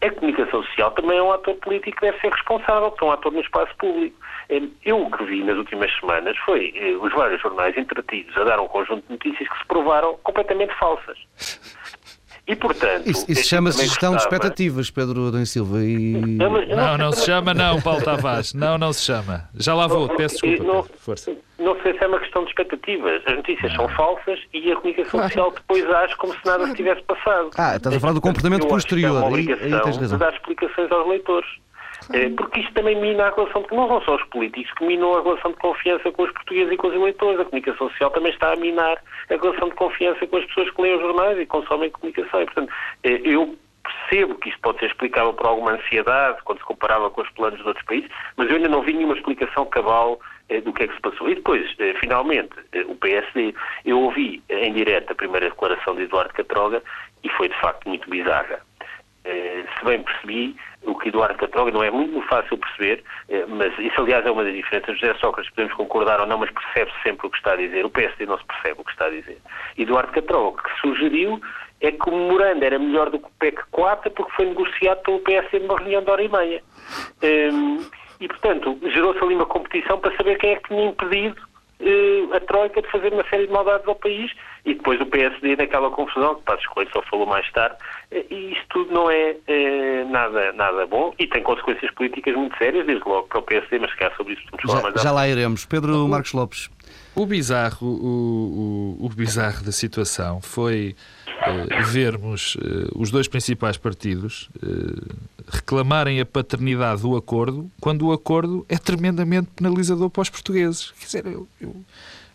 é 0.00 0.06
a 0.06 0.10
comunicação 0.10 0.62
social 0.64 0.90
também 0.90 1.16
é 1.16 1.22
um 1.22 1.32
ator 1.32 1.54
político 1.56 1.96
que 1.96 2.06
deve 2.06 2.20
ser 2.20 2.32
responsável, 2.32 2.90
porque 2.90 3.04
é 3.04 3.06
um 3.06 3.12
ator 3.12 3.32
no 3.32 3.40
espaço 3.40 3.74
público. 3.76 4.16
Eu 4.84 5.00
o 5.00 5.10
que 5.10 5.24
vi 5.24 5.44
nas 5.44 5.56
últimas 5.56 5.94
semanas 5.98 6.36
foi 6.38 6.74
os 7.00 7.12
vários 7.12 7.40
jornais 7.40 7.76
entretidos 7.76 8.36
a 8.36 8.44
dar 8.44 8.60
um 8.60 8.66
conjunto 8.66 9.06
de 9.06 9.12
notícias 9.12 9.48
que 9.48 9.58
se 9.58 9.66
provaram 9.66 10.18
completamente 10.24 10.74
falsas. 10.74 11.16
E, 12.46 12.56
portanto... 12.56 13.08
Isso, 13.08 13.24
isso 13.28 13.44
chama-se 13.44 13.82
gestão 13.82 14.12
gostava... 14.12 14.16
de 14.16 14.22
expectativas, 14.22 14.90
Pedro 14.90 15.28
Adão 15.28 15.44
Silva. 15.46 15.78
E... 15.84 16.12
Não, 16.16 16.50
não, 16.50 16.98
não, 16.98 17.12
se 17.12 17.24
chama 17.24 17.54
não, 17.54 17.80
Paulo 17.80 18.02
Tavares. 18.02 18.52
Não, 18.52 18.76
não 18.76 18.92
se 18.92 19.02
chama. 19.02 19.48
Já 19.54 19.74
lá 19.74 19.86
vou, 19.86 20.08
peço 20.16 20.40
desculpa. 20.40 20.64
Não, 20.64 20.82
Força. 20.82 21.36
não 21.58 21.80
sei 21.82 21.96
se 21.96 22.04
é 22.04 22.06
uma 22.08 22.18
questão 22.18 22.42
de 22.42 22.50
expectativas. 22.50 23.22
As 23.26 23.36
notícias 23.36 23.70
não. 23.72 23.86
são 23.86 23.96
falsas 23.96 24.40
e 24.52 24.72
a 24.72 24.76
comunicação 24.76 25.10
claro. 25.10 25.28
social 25.28 25.50
depois 25.52 25.88
age 25.88 26.16
como 26.16 26.32
se 26.32 26.44
nada 26.44 26.66
se 26.66 26.74
tivesse 26.74 27.02
passado. 27.04 27.50
Ah, 27.56 27.76
estás 27.76 27.96
a 27.96 28.00
falar 28.00 28.12
do 28.12 28.20
comportamento 28.20 28.66
posterior. 28.66 29.08
É 29.08 29.12
uma 29.12 29.26
obrigação 29.28 29.64
aí, 29.64 29.74
aí 29.74 29.80
tens 29.82 29.96
razão. 29.96 30.18
de 30.18 30.24
dar 30.24 30.32
explicações 30.32 30.90
aos 30.90 31.08
leitores. 31.08 31.48
É, 32.12 32.28
porque 32.30 32.60
isto 32.60 32.74
também 32.74 33.00
mina 33.00 33.26
a 33.26 33.34
relação 33.34 33.62
de. 33.62 33.74
Não 33.74 33.88
são 33.88 34.00
só 34.02 34.16
os 34.16 34.24
políticos 34.24 34.72
que 34.74 34.86
minam 34.86 35.14
a 35.14 35.22
relação 35.22 35.50
de 35.50 35.56
confiança 35.58 36.10
com 36.12 36.22
os 36.22 36.32
portugueses 36.32 36.72
e 36.72 36.76
com 36.76 36.88
os 36.88 36.94
eleitores. 36.94 37.40
A 37.40 37.44
comunicação 37.44 37.88
social 37.88 38.10
também 38.10 38.32
está 38.32 38.52
a 38.52 38.56
minar 38.56 39.02
a 39.30 39.34
relação 39.34 39.68
de 39.68 39.74
confiança 39.74 40.26
com 40.26 40.36
as 40.36 40.44
pessoas 40.46 40.70
que 40.70 40.82
leem 40.82 40.96
os 40.96 41.00
jornais 41.00 41.38
e 41.38 41.46
consomem 41.46 41.90
comunicação. 41.90 42.42
E, 42.42 42.44
portanto, 42.44 42.72
é, 43.04 43.20
eu 43.24 43.56
percebo 43.82 44.34
que 44.36 44.48
isto 44.48 44.60
pode 44.60 44.78
ser 44.78 44.86
explicável 44.86 45.32
por 45.34 45.46
alguma 45.46 45.72
ansiedade 45.72 46.38
quando 46.44 46.58
se 46.58 46.64
comparava 46.64 47.10
com 47.10 47.20
os 47.20 47.30
planos 47.30 47.60
de 47.60 47.66
outros 47.66 47.84
países, 47.86 48.10
mas 48.36 48.48
eu 48.48 48.56
ainda 48.56 48.68
não 48.68 48.82
vi 48.82 48.92
nenhuma 48.92 49.14
explicação 49.14 49.66
cabal 49.66 50.20
eh, 50.48 50.60
do 50.60 50.72
que 50.72 50.84
é 50.84 50.88
que 50.88 50.94
se 50.94 51.00
passou. 51.00 51.28
E 51.28 51.34
depois, 51.34 51.74
eh, 51.78 51.94
finalmente, 52.00 52.54
eh, 52.72 52.84
o 52.86 52.94
PSD, 52.94 53.54
eu 53.84 54.00
ouvi 54.00 54.42
em 54.48 54.72
direto 54.72 55.12
a 55.12 55.14
primeira 55.14 55.48
declaração 55.48 55.94
de 55.94 56.02
Eduardo 56.02 56.34
Catroga 56.34 56.82
e 57.24 57.28
foi 57.30 57.48
de 57.48 57.58
facto 57.60 57.88
muito 57.88 58.08
bizarra. 58.08 58.60
Se 59.24 59.84
bem 59.84 60.02
percebi, 60.02 60.56
o 60.84 60.94
que 60.96 61.08
Eduardo 61.08 61.38
Catroga 61.38 61.70
não 61.70 61.82
é 61.82 61.90
muito 61.90 62.20
fácil 62.28 62.58
perceber, 62.58 63.02
eh, 63.28 63.44
mas 63.46 63.76
isso 63.78 64.00
aliás 64.00 64.24
é 64.26 64.30
uma 64.30 64.44
das 64.44 64.54
diferenças. 64.54 64.98
José 64.98 65.14
Sócrates 65.14 65.50
podemos 65.50 65.74
concordar 65.74 66.20
ou 66.20 66.26
não, 66.26 66.38
mas 66.38 66.50
percebe-se 66.50 67.02
sempre 67.02 67.26
o 67.26 67.30
que 67.30 67.36
está 67.36 67.52
a 67.52 67.56
dizer. 67.56 67.84
O 67.84 67.90
PSD 67.90 68.26
não 68.26 68.38
se 68.38 68.44
percebe 68.44 68.80
o 68.80 68.84
que 68.84 68.90
está 68.90 69.06
a 69.06 69.10
dizer. 69.10 69.38
Eduardo 69.78 70.12
Catroga, 70.12 70.62
que 70.62 70.80
sugeriu 70.80 71.40
é 71.80 71.90
que 71.90 72.08
o 72.08 72.12
memorando 72.12 72.64
era 72.64 72.78
melhor 72.78 73.10
do 73.10 73.18
que 73.18 73.26
o 73.26 73.32
PEC 73.40 73.60
4 73.70 74.10
porque 74.12 74.32
foi 74.32 74.46
negociado 74.46 75.02
pelo 75.02 75.20
PSD 75.20 75.58
numa 75.60 75.76
reunião 75.76 76.02
de 76.02 76.10
hora 76.10 76.22
e 76.22 76.28
meia. 76.28 76.62
Ehm, 77.22 77.78
e, 78.20 78.28
portanto, 78.28 78.78
gerou-se 78.84 79.22
ali 79.22 79.34
uma 79.34 79.46
competição 79.46 79.98
para 79.98 80.16
saber 80.16 80.38
quem 80.38 80.52
é 80.52 80.56
que 80.56 80.68
tinha 80.68 80.86
impedido 80.86 81.36
a 82.32 82.40
Troika 82.40 82.80
de 82.80 82.90
fazer 82.90 83.12
uma 83.12 83.24
série 83.28 83.46
de 83.46 83.52
maldades 83.52 83.86
ao 83.86 83.94
país 83.94 84.30
e 84.64 84.74
depois 84.74 85.00
o 85.00 85.06
PSD 85.06 85.56
naquela 85.56 85.90
confusão, 85.90 86.36
que 86.36 86.42
Passos 86.42 86.66
Coelho 86.66 86.90
só 86.92 87.02
falou 87.02 87.26
mais 87.26 87.50
tarde, 87.52 87.76
eh, 88.10 88.24
e 88.30 88.52
isto 88.52 88.66
tudo 88.70 88.92
não 88.92 89.10
é, 89.10 89.36
é, 89.46 90.04
nada, 90.04 90.52
nada 90.52 90.86
bom 90.86 91.12
e 91.18 91.26
tem 91.26 91.42
consequências 91.42 91.90
políticas 91.94 92.34
muito 92.34 92.56
sérias, 92.56 92.86
desde 92.86 93.06
logo 93.06 93.26
para 93.28 93.40
o 93.40 93.42
PSD, 93.42 93.78
mas 93.78 93.90
se 93.90 93.96
calhar 93.96 94.16
sobre 94.16 94.34
isso 94.34 94.42
podemos 94.50 94.72
falar 94.72 94.82
mais 94.82 95.02
Já 95.02 95.12
lá 95.12 95.28
iremos. 95.28 95.66
Pedro 95.66 96.08
Marcos 96.08 96.32
Lopes. 96.32 96.70
O 97.14 97.26
bizarro, 97.26 97.86
o, 97.86 98.96
o, 99.00 99.06
o 99.06 99.08
bizarro 99.10 99.62
da 99.62 99.72
situação 99.72 100.40
foi 100.40 100.96
uh, 101.28 101.84
vermos 101.84 102.54
uh, 102.56 102.90
os 102.94 103.10
dois 103.10 103.28
principais 103.28 103.76
partidos 103.76 104.48
uh, 104.62 105.14
reclamarem 105.46 106.20
a 106.20 106.26
paternidade 106.26 107.02
do 107.02 107.14
acordo 107.14 107.70
quando 107.80 108.06
o 108.06 108.12
acordo 108.12 108.64
é 108.68 108.78
tremendamente 108.78 109.48
penalizador 109.54 110.08
para 110.08 110.22
os 110.22 110.30
portugueses. 110.30 110.92
Quer 110.98 111.04
dizer, 111.04 111.26
eu, 111.26 111.46
eu 111.60 111.76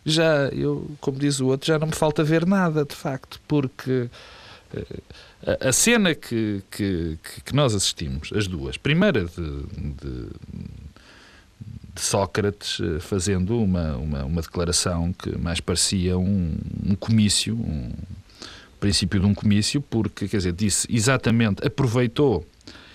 já, 0.06 0.48
eu, 0.50 0.90
como 1.02 1.18
diz 1.18 1.40
o 1.40 1.48
outro, 1.48 1.68
já 1.68 1.80
não 1.80 1.88
me 1.88 1.96
falta 1.96 2.24
ver 2.24 2.46
nada, 2.46 2.86
de 2.86 2.96
facto, 2.96 3.42
porque 3.48 4.10
a, 5.46 5.70
a 5.70 5.72
cena 5.72 6.14
que, 6.14 6.62
que, 6.70 7.18
que, 7.46 7.56
nós 7.56 7.74
assistimos, 7.74 8.32
as 8.34 8.48
duas, 8.48 8.78
primeira 8.78 9.26
de, 9.26 9.64
de 9.76 10.30
de 11.98 12.04
Sócrates 12.04 12.80
fazendo 13.02 13.60
uma, 13.60 13.98
uma, 13.98 14.24
uma, 14.24 14.42
declaração 14.42 15.12
que 15.12 15.36
mais 15.36 15.60
parecia 15.60 16.18
um, 16.18 16.56
um 16.86 16.96
comício, 16.96 17.56
um 17.56 17.92
princípio 18.80 19.20
de 19.20 19.26
um 19.26 19.34
comício, 19.34 19.82
porque, 19.82 20.28
quer 20.28 20.38
dizer, 20.38 20.54
disse 20.54 20.88
exatamente, 20.90 21.66
aproveitou, 21.66 22.46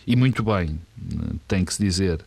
e 0.06 0.14
muito 0.14 0.44
bem, 0.44 0.78
tem 1.48 1.64
que 1.64 1.74
se 1.74 1.82
dizer, 1.82 2.20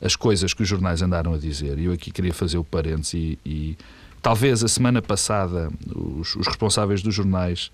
as 0.00 0.16
coisas 0.16 0.54
que 0.54 0.62
os 0.62 0.68
jornais 0.68 1.02
andaram 1.02 1.34
a 1.34 1.38
dizer. 1.38 1.78
E 1.78 1.84
eu 1.84 1.92
aqui 1.92 2.10
queria 2.10 2.32
fazer 2.32 2.56
o 2.56 2.64
parênteses 2.64 3.14
e, 3.14 3.38
e 3.44 3.78
talvez 4.22 4.64
a 4.64 4.68
semana 4.68 5.02
passada 5.02 5.70
os, 5.94 6.34
os 6.34 6.46
responsáveis 6.46 7.02
dos 7.02 7.14
jornais 7.14 7.70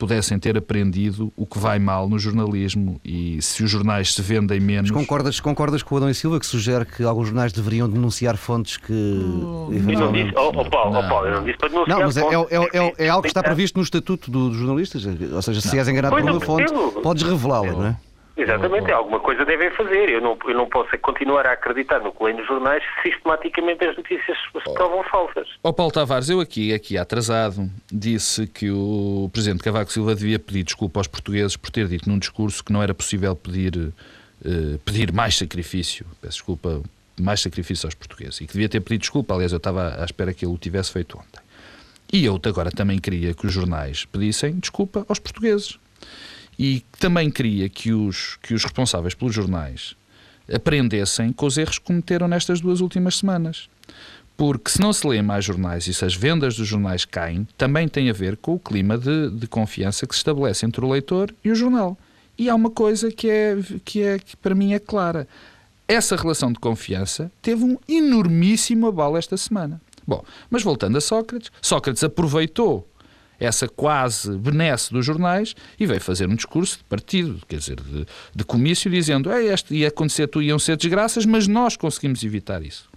pudessem 0.00 0.38
ter 0.38 0.56
aprendido 0.56 1.30
o 1.36 1.44
que 1.44 1.58
vai 1.58 1.78
mal 1.78 2.08
no 2.08 2.18
jornalismo 2.18 2.98
e 3.04 3.40
se 3.42 3.62
os 3.62 3.70
jornais 3.70 4.14
se 4.14 4.22
vendem 4.22 4.58
menos. 4.58 4.90
Mas 4.90 4.98
concordas, 4.98 5.38
concordas 5.38 5.82
com 5.82 5.94
o 5.94 5.98
Adão 5.98 6.08
e 6.08 6.14
Silva 6.14 6.40
que 6.40 6.46
sugere 6.46 6.86
que 6.86 7.02
alguns 7.02 7.26
jornais 7.26 7.52
deveriam 7.52 7.86
denunciar 7.86 8.38
fontes 8.38 8.78
que. 8.78 8.92
Hum, 8.92 9.68
eventualmente... 9.70 10.32
não 10.34 10.50
disse, 10.50 10.56
oh, 10.56 10.60
oh, 10.60 10.70
Paulo, 10.70 10.92
não. 10.94 11.00
Oh, 11.04 11.08
Paulo, 11.08 11.26
eu 11.26 11.34
não 11.34 11.44
disse 11.44 11.58
para 11.58 11.68
denunciar. 11.68 11.98
Não, 11.98 12.06
mas 12.06 12.16
é, 12.16 12.22
é, 12.22 12.78
é, 12.78 13.06
é, 13.06 13.08
algo 13.10 13.22
que 13.22 13.28
está 13.28 13.42
previsto 13.42 13.76
no 13.76 13.82
Estatuto 13.82 14.30
dos 14.30 14.56
jornalistas. 14.56 15.04
Ou 15.04 15.42
seja, 15.42 15.60
se 15.60 15.78
és 15.78 15.86
enganado 15.86 16.16
por 16.16 16.30
uma 16.30 16.40
fonte, 16.40 16.72
podes 17.02 17.22
revelá-la, 17.22 17.72
não 17.72 17.86
é? 17.86 17.96
Exatamente, 18.40 18.90
alguma 18.90 19.20
coisa 19.20 19.44
devem 19.44 19.70
fazer. 19.72 20.08
Eu 20.08 20.20
não, 20.20 20.38
eu 20.46 20.54
não 20.54 20.68
posso 20.68 20.96
continuar 20.98 21.46
a 21.46 21.52
acreditar 21.52 22.00
no 22.00 22.10
que 22.12 22.24
leio 22.24 22.38
nos 22.38 22.46
jornais 22.46 22.82
sistematicamente 23.02 23.84
as 23.84 23.96
notícias 23.96 24.38
se 24.38 24.74
provam 24.74 25.04
falsas. 25.04 25.46
Ó 25.62 25.68
oh, 25.68 25.72
Paulo 25.72 25.92
Tavares, 25.92 26.30
eu 26.30 26.40
aqui, 26.40 26.72
aqui 26.72 26.96
atrasado, 26.96 27.68
disse 27.92 28.46
que 28.46 28.70
o 28.70 29.28
Presidente 29.30 29.62
Cavaco 29.62 29.92
Silva 29.92 30.14
devia 30.14 30.38
pedir 30.38 30.62
desculpa 30.62 31.00
aos 31.00 31.06
portugueses 31.06 31.56
por 31.56 31.70
ter 31.70 31.86
dito 31.86 32.08
num 32.08 32.18
discurso 32.18 32.64
que 32.64 32.72
não 32.72 32.82
era 32.82 32.94
possível 32.94 33.36
pedir, 33.36 33.76
uh, 33.76 34.78
pedir 34.86 35.12
mais 35.12 35.36
sacrifício, 35.36 36.06
peço 36.22 36.38
desculpa, 36.38 36.80
mais 37.20 37.40
sacrifício 37.42 37.86
aos 37.86 37.94
portugueses. 37.94 38.40
E 38.40 38.46
que 38.46 38.54
devia 38.54 38.70
ter 38.70 38.80
pedido 38.80 39.02
desculpa, 39.02 39.34
aliás, 39.34 39.52
eu 39.52 39.58
estava 39.58 40.00
à 40.00 40.04
espera 40.04 40.32
que 40.32 40.46
ele 40.46 40.54
o 40.54 40.58
tivesse 40.58 40.92
feito 40.92 41.18
ontem. 41.18 41.40
E 42.10 42.24
eu 42.24 42.40
agora 42.44 42.70
também 42.70 42.98
queria 42.98 43.34
que 43.34 43.46
os 43.46 43.52
jornais 43.52 44.06
pedissem 44.06 44.58
desculpa 44.58 45.04
aos 45.08 45.18
portugueses 45.18 45.78
e 46.62 46.84
também 46.98 47.30
queria 47.30 47.70
que 47.70 47.90
os, 47.90 48.36
que 48.42 48.52
os 48.52 48.62
responsáveis 48.62 49.14
pelos 49.14 49.34
jornais 49.34 49.96
aprendessem 50.52 51.32
com 51.32 51.46
os 51.46 51.56
erros 51.56 51.78
que 51.78 51.86
cometeram 51.86 52.28
nestas 52.28 52.60
duas 52.60 52.82
últimas 52.82 53.16
semanas. 53.16 53.70
Porque 54.36 54.70
se 54.70 54.78
não 54.78 54.92
se 54.92 55.06
lê 55.06 55.22
mais 55.22 55.42
jornais 55.42 55.86
e 55.86 55.94
se 55.94 56.04
as 56.04 56.14
vendas 56.14 56.56
dos 56.56 56.68
jornais 56.68 57.06
caem, 57.06 57.48
também 57.56 57.88
tem 57.88 58.10
a 58.10 58.12
ver 58.12 58.36
com 58.36 58.56
o 58.56 58.58
clima 58.58 58.98
de, 58.98 59.30
de 59.30 59.46
confiança 59.46 60.06
que 60.06 60.14
se 60.14 60.18
estabelece 60.18 60.66
entre 60.66 60.84
o 60.84 60.90
leitor 60.90 61.34
e 61.42 61.50
o 61.50 61.54
jornal. 61.54 61.96
E 62.36 62.50
há 62.50 62.54
uma 62.54 62.70
coisa 62.70 63.10
que, 63.10 63.30
é, 63.30 63.56
que, 63.82 64.02
é, 64.02 64.18
que 64.18 64.36
para 64.36 64.54
mim 64.54 64.74
é 64.74 64.78
clara. 64.78 65.26
Essa 65.88 66.14
relação 66.14 66.52
de 66.52 66.58
confiança 66.58 67.32
teve 67.40 67.64
um 67.64 67.78
enormíssimo 67.88 68.86
abalo 68.86 69.16
esta 69.16 69.38
semana. 69.38 69.80
Bom, 70.06 70.22
mas 70.50 70.62
voltando 70.62 70.98
a 70.98 71.00
Sócrates, 71.00 71.50
Sócrates 71.62 72.04
aproveitou 72.04 72.86
essa 73.40 73.66
quase 73.66 74.36
benesse 74.36 74.92
dos 74.92 75.04
jornais 75.04 75.56
e 75.78 75.86
veio 75.86 76.00
fazer 76.00 76.28
um 76.28 76.34
discurso 76.34 76.78
de 76.78 76.84
partido, 76.84 77.40
quer 77.48 77.56
dizer, 77.56 77.80
de, 77.80 78.06
de 78.34 78.44
comício, 78.44 78.90
dizendo 78.90 79.32
é, 79.32 79.42
este 79.44 79.74
ia 79.74 79.88
acontecer, 79.88 80.28
tu 80.28 80.42
iam 80.42 80.58
ser 80.58 80.76
desgraças, 80.76 81.24
mas 81.24 81.48
nós 81.48 81.76
conseguimos 81.76 82.22
evitar 82.22 82.62
isso. 82.62 82.88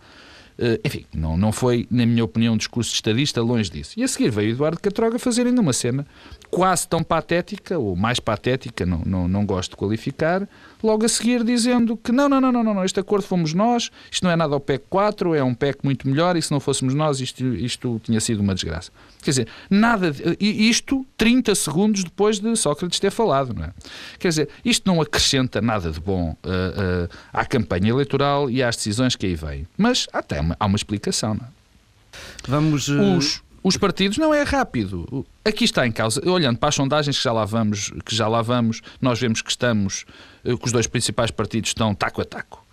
Uh, 0.53 0.77
enfim, 0.85 1.05
não, 1.11 1.35
não 1.35 1.51
foi, 1.51 1.87
na 1.89 2.05
minha 2.05 2.23
opinião, 2.23 2.53
um 2.53 2.57
discurso 2.57 2.93
estadista, 2.93 3.41
longe 3.41 3.71
disso. 3.71 3.93
E 3.97 4.03
a 4.03 4.07
seguir 4.07 4.29
veio 4.29 4.51
Eduardo 4.51 4.79
Catroga 4.79 5.17
fazer 5.17 5.47
ainda 5.47 5.59
uma 5.59 5.73
cena 5.73 6.05
quase 6.51 6.87
tão 6.87 7.01
patética, 7.01 7.79
ou 7.79 7.95
mais 7.95 8.19
patética, 8.19 8.85
não, 8.85 9.01
não, 9.03 9.27
não 9.27 9.45
gosto 9.45 9.71
de 9.71 9.77
qualificar, 9.77 10.47
logo 10.83 11.05
a 11.05 11.09
seguir 11.09 11.43
dizendo 11.43 11.95
que 11.95 12.11
não, 12.11 12.27
não, 12.27 12.41
não, 12.41 12.51
não, 12.51 12.63
não, 12.63 12.83
este 12.83 12.99
acordo 12.99 13.25
fomos 13.25 13.53
nós, 13.53 13.89
isto 14.11 14.23
não 14.23 14.31
é 14.31 14.35
nada 14.35 14.53
ao 14.53 14.59
PEC 14.59 14.83
4, 14.89 15.33
é 15.33 15.43
um 15.43 15.55
PEC 15.55 15.79
muito 15.83 16.07
melhor 16.07 16.35
e 16.35 16.41
se 16.41 16.51
não 16.51 16.59
fôssemos 16.59 16.93
nós 16.93 17.21
isto, 17.21 17.43
isto 17.55 18.01
tinha 18.03 18.19
sido 18.19 18.41
uma 18.41 18.53
desgraça. 18.53 18.91
Quer 19.21 19.31
dizer, 19.31 19.47
nada, 19.69 20.13
isto 20.39 21.05
30 21.17 21.55
segundos 21.55 22.03
depois 22.03 22.39
de 22.39 22.55
Sócrates 22.57 22.99
ter 22.99 23.11
falado, 23.11 23.53
não 23.53 23.63
é? 23.63 23.73
Quer 24.19 24.27
dizer, 24.27 24.49
isto 24.65 24.85
não 24.85 25.01
acrescenta 25.01 25.61
nada 25.61 25.89
de 25.91 25.99
bom 25.99 26.31
uh, 26.31 27.05
uh, 27.05 27.09
à 27.31 27.45
campanha 27.45 27.89
eleitoral 27.89 28.49
e 28.49 28.61
às 28.61 28.75
decisões 28.75 29.15
que 29.15 29.25
aí 29.25 29.35
vêm. 29.35 29.65
Mas 29.77 30.07
até 30.11 30.41
uma, 30.41 30.57
há 30.59 30.65
uma 30.65 30.75
explicação, 30.75 31.35
não 31.35 31.45
é? 31.45 31.47
Vamos... 32.47 32.89
Uh... 32.89 33.17
Os, 33.17 33.41
os 33.63 33.77
partidos 33.77 34.17
não 34.17 34.33
é 34.33 34.43
rápido. 34.43 35.25
Aqui 35.45 35.63
está 35.63 35.87
em 35.87 35.91
causa, 35.91 36.21
olhando 36.29 36.57
para 36.57 36.69
as 36.69 36.75
sondagens 36.75 37.17
que 37.17 37.23
já 37.23 37.31
lá 37.31 37.45
vamos, 37.45 37.91
que 38.05 38.15
já 38.15 38.27
lá 38.27 38.41
vamos 38.41 38.81
nós 39.01 39.19
vemos 39.19 39.41
que 39.41 39.49
estamos, 39.49 40.05
eh, 40.43 40.55
que 40.55 40.65
os 40.65 40.71
dois 40.71 40.85
principais 40.85 41.31
partidos 41.31 41.69
estão 41.69 41.95
taco 41.95 42.21
a 42.21 42.25
taco. 42.25 42.63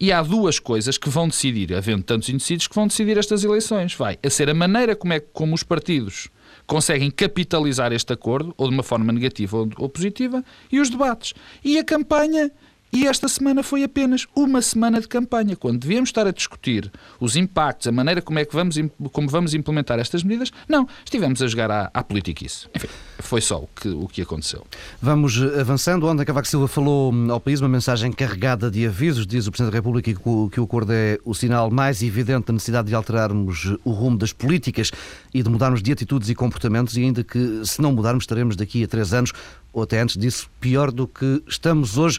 E 0.00 0.12
há 0.12 0.22
duas 0.22 0.58
coisas 0.58 0.96
que 0.96 1.08
vão 1.08 1.28
decidir, 1.28 1.74
havendo 1.74 2.04
tantos 2.04 2.28
indecisos, 2.28 2.68
que 2.68 2.74
vão 2.74 2.86
decidir 2.86 3.18
estas 3.18 3.42
eleições. 3.42 3.94
Vai 3.94 4.16
a 4.22 4.30
ser 4.30 4.48
a 4.48 4.54
maneira 4.54 4.94
como, 4.94 5.12
é, 5.12 5.20
como 5.20 5.54
os 5.54 5.62
partidos 5.62 6.28
conseguem 6.66 7.10
capitalizar 7.10 7.92
este 7.92 8.12
acordo, 8.12 8.54
ou 8.56 8.68
de 8.68 8.74
uma 8.74 8.82
forma 8.82 9.12
negativa 9.12 9.56
ou, 9.56 9.68
ou 9.76 9.88
positiva, 9.88 10.44
e 10.70 10.80
os 10.80 10.88
debates. 10.88 11.34
E 11.64 11.78
a 11.78 11.84
campanha 11.84 12.50
e 12.92 13.06
esta 13.06 13.28
semana 13.28 13.62
foi 13.62 13.84
apenas 13.84 14.26
uma 14.34 14.62
semana 14.62 15.00
de 15.00 15.06
campanha, 15.06 15.54
quando 15.54 15.78
devíamos 15.78 16.08
estar 16.08 16.26
a 16.26 16.30
discutir 16.30 16.90
os 17.20 17.36
impactos, 17.36 17.86
a 17.86 17.92
maneira 17.92 18.22
como 18.22 18.38
é 18.38 18.44
que 18.44 18.54
vamos, 18.54 18.76
como 19.12 19.28
vamos 19.28 19.52
implementar 19.52 19.98
estas 19.98 20.22
medidas. 20.22 20.50
Não, 20.66 20.88
estivemos 21.04 21.42
a 21.42 21.46
jogar 21.46 21.70
à, 21.70 21.90
à 21.92 22.02
política 22.02 22.46
isso. 22.46 22.68
Enfim, 22.74 22.88
foi 23.18 23.40
só 23.40 23.58
o 23.58 23.68
que, 23.74 23.88
o 23.88 24.08
que 24.08 24.22
aconteceu. 24.22 24.66
Vamos 25.02 25.36
eh, 25.36 25.60
avançando. 25.60 26.06
Ontem 26.06 26.24
Cavaco 26.24 26.48
Silva 26.48 26.66
falou 26.66 27.12
hum, 27.12 27.30
ao 27.30 27.38
país 27.38 27.60
uma 27.60 27.68
mensagem 27.68 28.10
carregada 28.10 28.70
de 28.70 28.86
avisos. 28.86 29.26
Diz 29.26 29.46
o 29.46 29.50
Presidente 29.50 29.72
da 29.72 29.78
República 29.78 30.12
que 30.12 30.60
o 30.60 30.64
acordo 30.64 30.92
é 30.92 31.18
o 31.24 31.34
sinal 31.34 31.70
mais 31.70 32.02
evidente 32.02 32.46
da 32.46 32.52
necessidade 32.54 32.88
de 32.88 32.94
alterarmos 32.94 33.76
o 33.84 33.90
rumo 33.90 34.16
das 34.16 34.32
políticas 34.32 34.90
e 35.34 35.42
de 35.42 35.50
mudarmos 35.50 35.82
de 35.82 35.92
atitudes 35.92 36.30
e 36.30 36.34
comportamentos 36.34 36.96
e 36.96 37.02
ainda 37.02 37.22
que 37.22 37.60
se 37.64 37.82
não 37.82 37.92
mudarmos 37.92 38.22
estaremos 38.22 38.56
daqui 38.56 38.82
a 38.82 38.88
três 38.88 39.12
anos 39.12 39.32
ou 39.72 39.82
até 39.82 40.00
antes 40.00 40.16
disso 40.16 40.48
pior 40.60 40.90
do 40.90 41.06
que 41.06 41.42
estamos 41.46 41.98
hoje. 41.98 42.18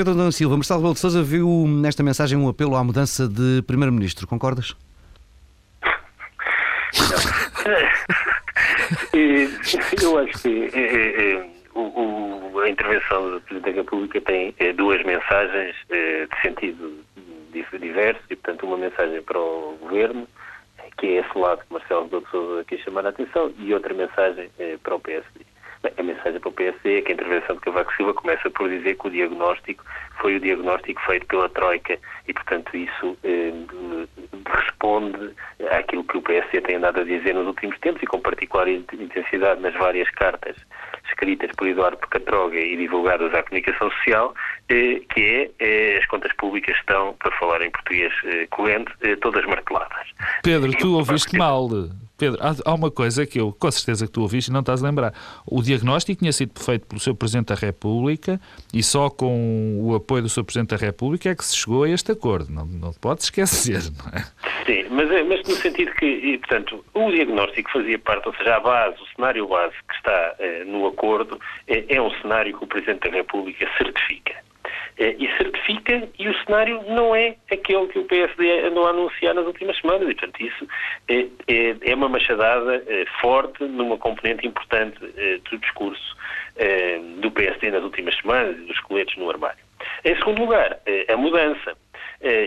Pedro 0.00 0.14
Adão 0.14 0.32
Silva, 0.32 0.56
Marcelo 0.56 0.80
Rebelo 0.80 0.94
de 0.94 1.00
Sousa 1.00 1.22
viu 1.22 1.66
nesta 1.68 2.02
mensagem 2.02 2.38
um 2.38 2.48
apelo 2.48 2.74
à 2.74 2.82
mudança 2.82 3.28
de 3.28 3.60
Primeiro-Ministro, 3.66 4.26
concordas? 4.26 4.74
Eu 10.02 10.18
acho 10.20 10.32
que 10.40 10.70
é, 10.72 11.34
é, 11.34 11.46
o, 11.74 12.60
a 12.60 12.68
intervenção 12.70 13.30
do 13.30 13.42
Presidente 13.42 13.74
da 13.74 13.82
República 13.82 14.18
tem 14.22 14.54
duas 14.74 15.04
mensagens 15.04 15.76
de 15.90 16.26
sentido 16.40 17.04
diverso 17.52 18.22
e, 18.30 18.36
portanto, 18.36 18.64
uma 18.64 18.78
mensagem 18.78 19.20
para 19.20 19.38
o 19.38 19.76
Governo, 19.82 20.26
que 20.96 21.08
é 21.08 21.20
esse 21.20 21.38
lado 21.38 21.60
que 21.60 21.74
Marcelo 21.74 22.04
Rebelo 22.04 22.22
de 22.22 22.30
Sousa 22.30 22.64
quis 22.64 22.80
chamar 22.80 23.04
a 23.04 23.10
atenção, 23.10 23.52
e 23.58 23.74
outra 23.74 23.92
mensagem 23.92 24.50
para 24.82 24.94
o 24.94 25.00
PSD. 25.00 25.44
Bem, 25.82 25.92
a 25.96 26.02
mensagem 26.02 26.38
para 26.40 26.48
o 26.48 26.52
PSD 26.52 26.98
é 26.98 27.02
que 27.02 27.12
a 27.12 27.14
intervenção 27.14 27.56
de 27.56 27.62
Cavaco 27.62 27.94
Silva 27.94 28.12
começa 28.14 28.50
por 28.50 28.68
dizer 28.68 28.96
que 28.96 29.06
o 29.06 29.10
diagnóstico 29.10 29.84
foi 30.20 30.36
o 30.36 30.40
diagnóstico 30.40 31.00
feito 31.06 31.26
pela 31.26 31.48
Troika 31.48 31.98
e, 32.28 32.34
portanto, 32.34 32.76
isso 32.76 33.16
eh, 33.24 33.52
responde 34.46 35.34
àquilo 35.70 36.04
que 36.04 36.18
o 36.18 36.22
PSD 36.22 36.60
tem 36.60 36.76
andado 36.76 37.00
a 37.00 37.04
dizer 37.04 37.34
nos 37.34 37.46
últimos 37.46 37.78
tempos 37.78 38.02
e 38.02 38.06
com 38.06 38.20
particular 38.20 38.68
intensidade 38.68 39.60
nas 39.60 39.74
várias 39.74 40.10
cartas 40.10 40.56
escritas 41.08 41.50
por 41.56 41.66
Eduardo 41.66 41.98
Catroga 42.08 42.58
e 42.58 42.76
divulgadas 42.76 43.32
à 43.34 43.42
comunicação 43.42 43.90
social, 43.90 44.34
eh, 44.68 45.00
que 45.12 45.20
é 45.20 45.50
eh, 45.58 45.98
as 45.98 46.06
contas 46.06 46.32
públicas 46.34 46.76
estão, 46.76 47.14
para 47.14 47.36
falar 47.38 47.62
em 47.62 47.70
português 47.70 48.12
eh, 48.24 48.46
corrente, 48.50 48.92
eh, 49.02 49.16
todas 49.16 49.44
marteladas. 49.46 50.08
Pedro, 50.42 50.72
tu 50.72 50.96
ouviste 50.96 51.36
mal. 51.36 51.68
Pedro, 52.20 52.38
há 52.42 52.74
uma 52.74 52.90
coisa 52.90 53.24
que 53.24 53.40
eu, 53.40 53.50
com 53.50 53.70
certeza 53.70 54.06
que 54.06 54.12
tu 54.12 54.20
ouviste 54.20 54.50
e 54.50 54.52
não 54.52 54.60
estás 54.60 54.84
a 54.84 54.86
lembrar. 54.86 55.14
O 55.46 55.62
diagnóstico 55.62 56.18
tinha 56.18 56.32
sido 56.32 56.52
feito 56.62 56.86
pelo 56.86 57.00
seu 57.00 57.14
Presidente 57.14 57.46
da 57.46 57.54
República 57.54 58.38
e 58.74 58.82
só 58.82 59.08
com 59.08 59.80
o 59.82 59.94
apoio 59.94 60.24
do 60.24 60.28
seu 60.28 60.44
Presidente 60.44 60.68
da 60.68 60.76
República 60.76 61.30
é 61.30 61.34
que 61.34 61.42
se 61.42 61.56
chegou 61.56 61.84
a 61.84 61.88
este 61.88 62.12
acordo. 62.12 62.52
Não, 62.52 62.66
não 62.66 62.92
pode 62.92 63.22
esquecer, 63.22 63.80
não 63.96 64.12
é? 64.12 64.22
Sim, 64.66 64.86
mas, 64.90 65.10
é, 65.10 65.22
mas 65.22 65.40
no 65.48 65.54
sentido 65.54 65.92
que, 65.92 66.04
e, 66.04 66.36
portanto, 66.36 66.84
o 66.92 67.10
diagnóstico 67.10 67.70
fazia 67.72 67.98
parte, 67.98 68.28
ou 68.28 68.34
seja, 68.34 68.56
a 68.56 68.60
base, 68.60 68.96
o 69.02 69.06
cenário 69.16 69.48
base 69.48 69.74
que 69.88 69.94
está 69.94 70.34
eh, 70.38 70.64
no 70.66 70.86
acordo 70.86 71.40
é, 71.66 71.96
é 71.96 72.02
um 72.02 72.10
cenário 72.20 72.54
que 72.54 72.64
o 72.64 72.66
Presidente 72.66 73.08
da 73.08 73.16
República 73.16 73.66
certifica. 73.78 74.34
Eh, 75.00 75.16
e 75.18 75.36
certifica, 75.38 76.06
e 76.18 76.28
o 76.28 76.44
cenário 76.44 76.82
não 76.88 77.16
é 77.16 77.34
aquele 77.50 77.86
que 77.86 77.98
o 77.98 78.04
PSD 78.04 78.66
andou 78.66 78.86
a 78.86 78.90
anunciar 78.90 79.34
nas 79.34 79.46
últimas 79.46 79.78
semanas, 79.78 80.02
e 80.10 80.14
portanto 80.14 80.40
isso 80.42 80.68
é, 81.08 81.26
é, 81.48 81.90
é 81.90 81.94
uma 81.94 82.10
machadada 82.10 82.84
é, 82.86 83.06
forte 83.18 83.64
numa 83.64 83.96
componente 83.96 84.46
importante 84.46 84.98
do 85.50 85.58
discurso 85.58 86.20
do 87.20 87.30
PSD 87.30 87.70
nas 87.70 87.82
últimas 87.82 88.14
semanas 88.16 88.54
e 88.58 88.66
dos 88.66 88.78
coletes 88.80 89.16
no 89.16 89.30
armário. 89.30 89.64
Em 90.04 90.14
segundo 90.16 90.42
lugar, 90.42 90.78
a 91.08 91.16
mudança. 91.16 91.74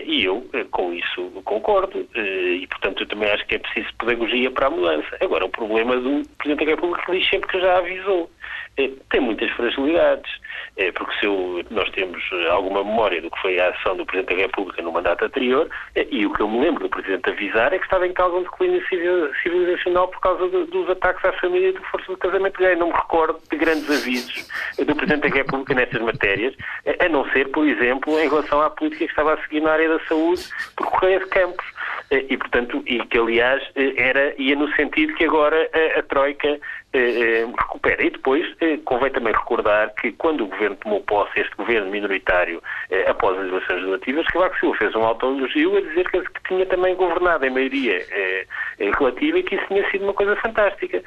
E 0.06 0.24
eu 0.24 0.48
com 0.70 0.92
isso 0.92 1.30
concordo, 1.44 2.06
e 2.14 2.64
portanto 2.68 3.02
eu 3.02 3.08
também 3.08 3.28
acho 3.30 3.44
que 3.46 3.56
é 3.56 3.58
preciso 3.58 3.88
pedagogia 3.98 4.50
para 4.52 4.68
a 4.68 4.70
mudança. 4.70 5.16
Agora, 5.20 5.44
o 5.44 5.48
problema 5.48 5.96
do 5.96 6.22
Presidente 6.38 6.64
da 6.64 6.70
República 6.70 7.12
diz 7.12 7.28
sempre 7.28 7.48
que 7.48 7.60
já 7.60 7.78
avisou. 7.78 8.30
Eh, 8.76 8.90
tem 9.10 9.20
muitas 9.20 9.50
fragilidades. 9.52 10.44
É, 10.76 10.90
porque 10.90 11.14
se 11.20 11.26
nós 11.70 11.88
temos 11.90 12.20
alguma 12.50 12.82
memória 12.82 13.22
do 13.22 13.30
que 13.30 13.40
foi 13.40 13.60
a 13.60 13.70
ação 13.70 13.96
do 13.96 14.04
Presidente 14.04 14.34
da 14.34 14.42
República 14.42 14.82
no 14.82 14.90
mandato 14.90 15.24
anterior, 15.24 15.68
e 15.94 16.26
o 16.26 16.32
que 16.32 16.40
eu 16.40 16.48
me 16.48 16.60
lembro 16.60 16.82
do 16.82 16.88
Presidente 16.88 17.30
avisar 17.30 17.72
é 17.72 17.78
que 17.78 17.84
estava 17.84 18.06
em 18.06 18.12
causa 18.12 18.36
um 18.36 18.42
declínio 18.42 18.82
civilizacional 19.42 20.08
por 20.08 20.20
causa 20.20 20.48
dos 20.48 20.90
ataques 20.90 21.24
à 21.24 21.32
família 21.34 21.68
e 21.68 21.72
do 21.72 21.82
força 21.84 22.10
do 22.10 22.18
casamento 22.18 22.58
gay. 22.58 22.74
Não 22.74 22.88
me 22.88 22.92
recordo 22.92 23.38
de 23.48 23.56
grandes 23.56 23.88
avisos 23.88 24.48
do 24.76 24.96
Presidente 24.96 25.28
da 25.28 25.36
República 25.36 25.74
nessas 25.74 26.00
matérias, 26.00 26.54
a 26.98 27.08
não 27.08 27.24
ser, 27.30 27.48
por 27.50 27.66
exemplo, 27.66 28.18
em 28.18 28.28
relação 28.28 28.60
à 28.60 28.68
política 28.70 29.04
que 29.04 29.10
estava 29.10 29.34
a 29.34 29.42
seguir 29.42 29.60
na 29.60 29.72
área 29.72 29.88
da 29.88 30.00
saúde 30.06 30.42
por 30.76 30.90
Correia 30.90 31.20
de 31.20 31.26
Campos. 31.26 31.64
E, 32.10 32.36
portanto, 32.36 32.82
e 32.86 32.98
que, 33.06 33.18
aliás, 33.18 33.62
era, 33.96 34.34
ia 34.38 34.54
no 34.54 34.70
sentido 34.76 35.14
que 35.14 35.24
agora 35.24 35.68
a, 35.72 35.98
a 35.98 36.02
Troika 36.02 36.60
eh, 36.94 37.40
eh, 37.42 37.46
recupera. 37.46 38.04
E 38.04 38.10
depois 38.10 38.46
eh, 38.60 38.78
convém 38.84 39.10
também 39.10 39.32
recordar 39.32 39.92
que 39.96 40.12
quando 40.12 40.44
o 40.44 40.46
governo 40.46 40.76
tomou 40.76 41.00
posse, 41.00 41.40
este 41.40 41.56
governo 41.56 41.90
minoritário, 41.90 42.62
após 43.08 43.36
as 43.36 43.48
eleições 43.48 43.76
legislativas, 43.76 44.26
Cavaco 44.28 44.58
Silva 44.60 44.78
fez 44.78 44.94
um 44.94 45.02
autoelogio 45.04 45.76
a 45.76 45.80
dizer 45.80 46.08
que, 46.08 46.20
que 46.20 46.42
tinha 46.46 46.64
também 46.66 46.94
governado 46.94 47.44
em 47.44 47.50
maioria 47.50 48.00
relativa 48.78 49.38
e 49.40 49.42
que 49.42 49.56
isso 49.56 49.66
tinha 49.66 49.90
sido 49.90 50.04
uma 50.04 50.14
coisa 50.14 50.36
fantástica. 50.36 51.02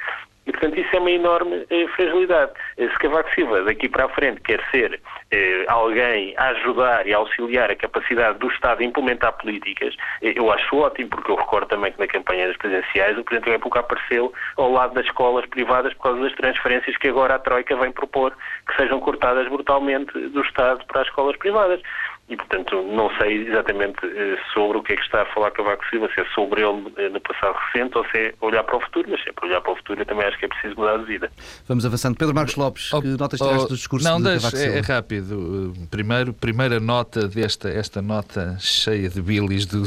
E, 0.47 0.51
portanto, 0.51 0.79
isso 0.79 0.95
é 0.95 0.99
uma 0.99 1.12
enorme 1.12 1.65
eh, 1.69 1.88
fragilidade. 1.95 2.53
Eh, 2.77 2.88
se 2.88 2.97
Cavaco 2.99 3.29
Silva, 3.36 3.63
daqui 3.63 3.89
para 3.89 4.05
a 4.05 4.10
frente, 4.10 4.39
quer 4.41 4.63
ser 4.71 4.99
eh, 5.29 5.65
alguém 5.67 6.33
a 6.38 6.49
ajudar 6.49 7.05
e 7.05 7.13
a 7.13 7.17
auxiliar 7.17 7.69
a 7.69 7.75
capacidade 7.75 8.39
do 8.39 8.47
Estado 8.47 8.81
a 8.81 8.86
implementar 8.86 9.33
políticas, 9.33 9.93
eh, 10.21 10.33
eu 10.36 10.49
acho 10.51 10.77
ótimo, 10.77 11.10
porque 11.10 11.31
eu 11.31 11.36
recordo 11.36 11.67
também 11.67 11.91
que 11.91 11.99
na 11.99 12.07
campanha 12.07 12.47
das 12.47 12.55
presidenciais 12.55 13.17
o 13.17 13.23
Presidente 13.25 13.47
da 13.47 13.51
República 13.57 13.81
apareceu 13.81 14.33
ao 14.55 14.71
lado 14.71 14.93
das 14.93 15.05
escolas 15.05 15.45
privadas 15.47 15.93
por 15.95 16.03
causa 16.03 16.21
das 16.21 16.33
transferências 16.33 16.95
que 16.97 17.10
agora 17.10 17.36
a 17.36 17.39
Troika 17.39 17.75
vem 17.75 17.91
propor 17.91 18.33
que 18.67 18.75
sejam 18.77 19.01
cortadas 19.01 19.49
brutalmente 19.49 20.17
do 20.17 20.41
Estado 20.41 20.86
para 20.86 21.01
as 21.01 21.07
escolas 21.07 21.36
privadas 21.36 21.81
e, 22.29 22.35
portanto, 22.35 22.81
não 22.83 23.09
sei 23.17 23.47
exatamente 23.47 23.99
eh, 24.03 24.37
sobre 24.53 24.77
o 24.77 24.83
que 24.83 24.91
é 24.91 24.95
que 24.97 25.01
está 25.01 25.21
a 25.21 25.25
falar 25.27 25.49
Cavaco 25.51 25.85
Silva, 25.89 26.09
se 26.13 26.19
é 26.19 26.25
sobre 26.35 26.61
ele 26.61 26.91
eh, 26.97 27.07
no 27.07 27.21
passado 27.21 27.55
recente 27.55 27.97
ou 27.97 28.05
se 28.09 28.17
é 28.17 28.33
olhar 28.41 28.63
para 28.65 28.75
o 28.75 28.81
futuro, 28.81 29.07
mas 29.09 29.23
se 29.23 29.29
é 29.29 29.31
para 29.31 29.47
olhar 29.47 29.61
para 29.61 29.71
o 29.71 29.75
futuro 29.77 30.01
eu 30.01 30.05
também 30.05 30.25
acho 30.25 30.37
que 30.37 30.43
é 30.43 30.47
preciso 30.49 30.75
mudar 30.75 30.97
de 30.97 31.05
vida. 31.05 31.31
Vamos 31.67 31.85
avançando. 31.85 32.17
Pedro 32.17 32.35
Marcos 32.35 32.57
Lopes, 32.57 32.91
oh, 32.91 33.01
que 33.01 33.07
notas 33.07 33.39
tiraste 33.39 33.63
oh, 33.63 33.67
do 33.69 33.75
discurso 33.75 34.05
não, 34.05 34.17
de 34.17 34.35
Cavaco 34.35 34.57
Silva? 34.57 34.75
É, 34.75 34.77
é 34.77 34.81
rápido. 34.81 35.73
Primeiro, 35.89 36.33
primeira 36.33 36.81
nota 36.81 37.29
desta 37.29 37.69
esta 37.69 38.01
nota 38.01 38.57
cheia 38.59 39.07
de 39.07 39.21
bilis 39.21 39.65
do, 39.65 39.83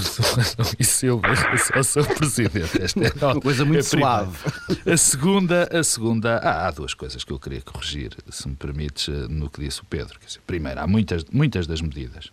e 0.79 0.85
Silva 0.85 1.29
ao 1.75 1.85
seu 1.85 2.07
Presidente. 2.07 2.83
Esta 2.83 3.01
é 3.01 3.27
Uma 3.27 3.41
coisa 3.41 3.67
muito 3.67 3.85
suave. 3.85 4.39
A 4.91 4.97
segunda, 4.97 5.69
a 5.71 5.85
segunda 5.85 6.39
há, 6.39 6.69
há, 6.69 6.71
duas 6.71 6.95
coisas 6.95 7.23
que 7.23 7.33
eu 7.33 7.39
queria 7.39 7.61
corrigir, 7.61 8.17
se 8.31 8.49
me 8.49 8.57
permites, 8.57 9.11
eh, 9.11 9.27
no 9.29 9.51
que 9.51 9.61
disse 9.61 9.83
o 9.83 9.85
Pedro. 9.85 10.19
Dizer, 10.25 10.41
primeiro, 10.47 10.81
há 10.81 10.87
muitas, 10.87 11.25
muitas 11.31 11.67
das 11.67 11.83
medidas 11.83 12.30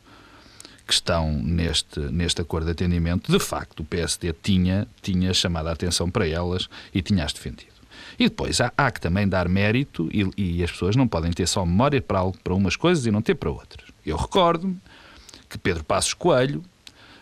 que 0.87 0.93
estão 0.93 1.31
neste, 1.33 1.99
neste 1.99 2.41
acordo 2.41 2.65
de 2.65 2.71
atendimento, 2.71 3.29
de 3.29 3.39
facto 3.39 3.81
o 3.81 3.83
PSD 3.83 4.33
tinha, 4.41 4.87
tinha 5.01 5.33
chamado 5.33 5.67
a 5.67 5.73
atenção 5.73 6.09
para 6.09 6.27
elas 6.27 6.69
e 6.93 7.01
tinha-as 7.01 7.33
defendido. 7.33 7.77
E 8.17 8.29
depois 8.29 8.61
há, 8.61 8.71
há, 8.75 8.89
que 8.89 9.01
também 9.01 9.27
dar 9.27 9.47
mérito 9.49 10.09
e, 10.11 10.29
e, 10.37 10.63
as 10.63 10.71
pessoas 10.71 10.95
não 10.95 11.07
podem 11.07 11.31
ter 11.31 11.47
só 11.47 11.65
memória 11.65 12.01
para, 12.01 12.31
para 12.43 12.53
umas 12.53 12.75
coisas 12.75 13.05
e 13.05 13.11
não 13.11 13.21
ter 13.21 13.35
para 13.35 13.51
outras. 13.51 13.89
Eu 14.05 14.15
recordo-me 14.15 14.79
que 15.49 15.57
Pedro 15.57 15.83
Passos 15.83 16.13
Coelho, 16.13 16.63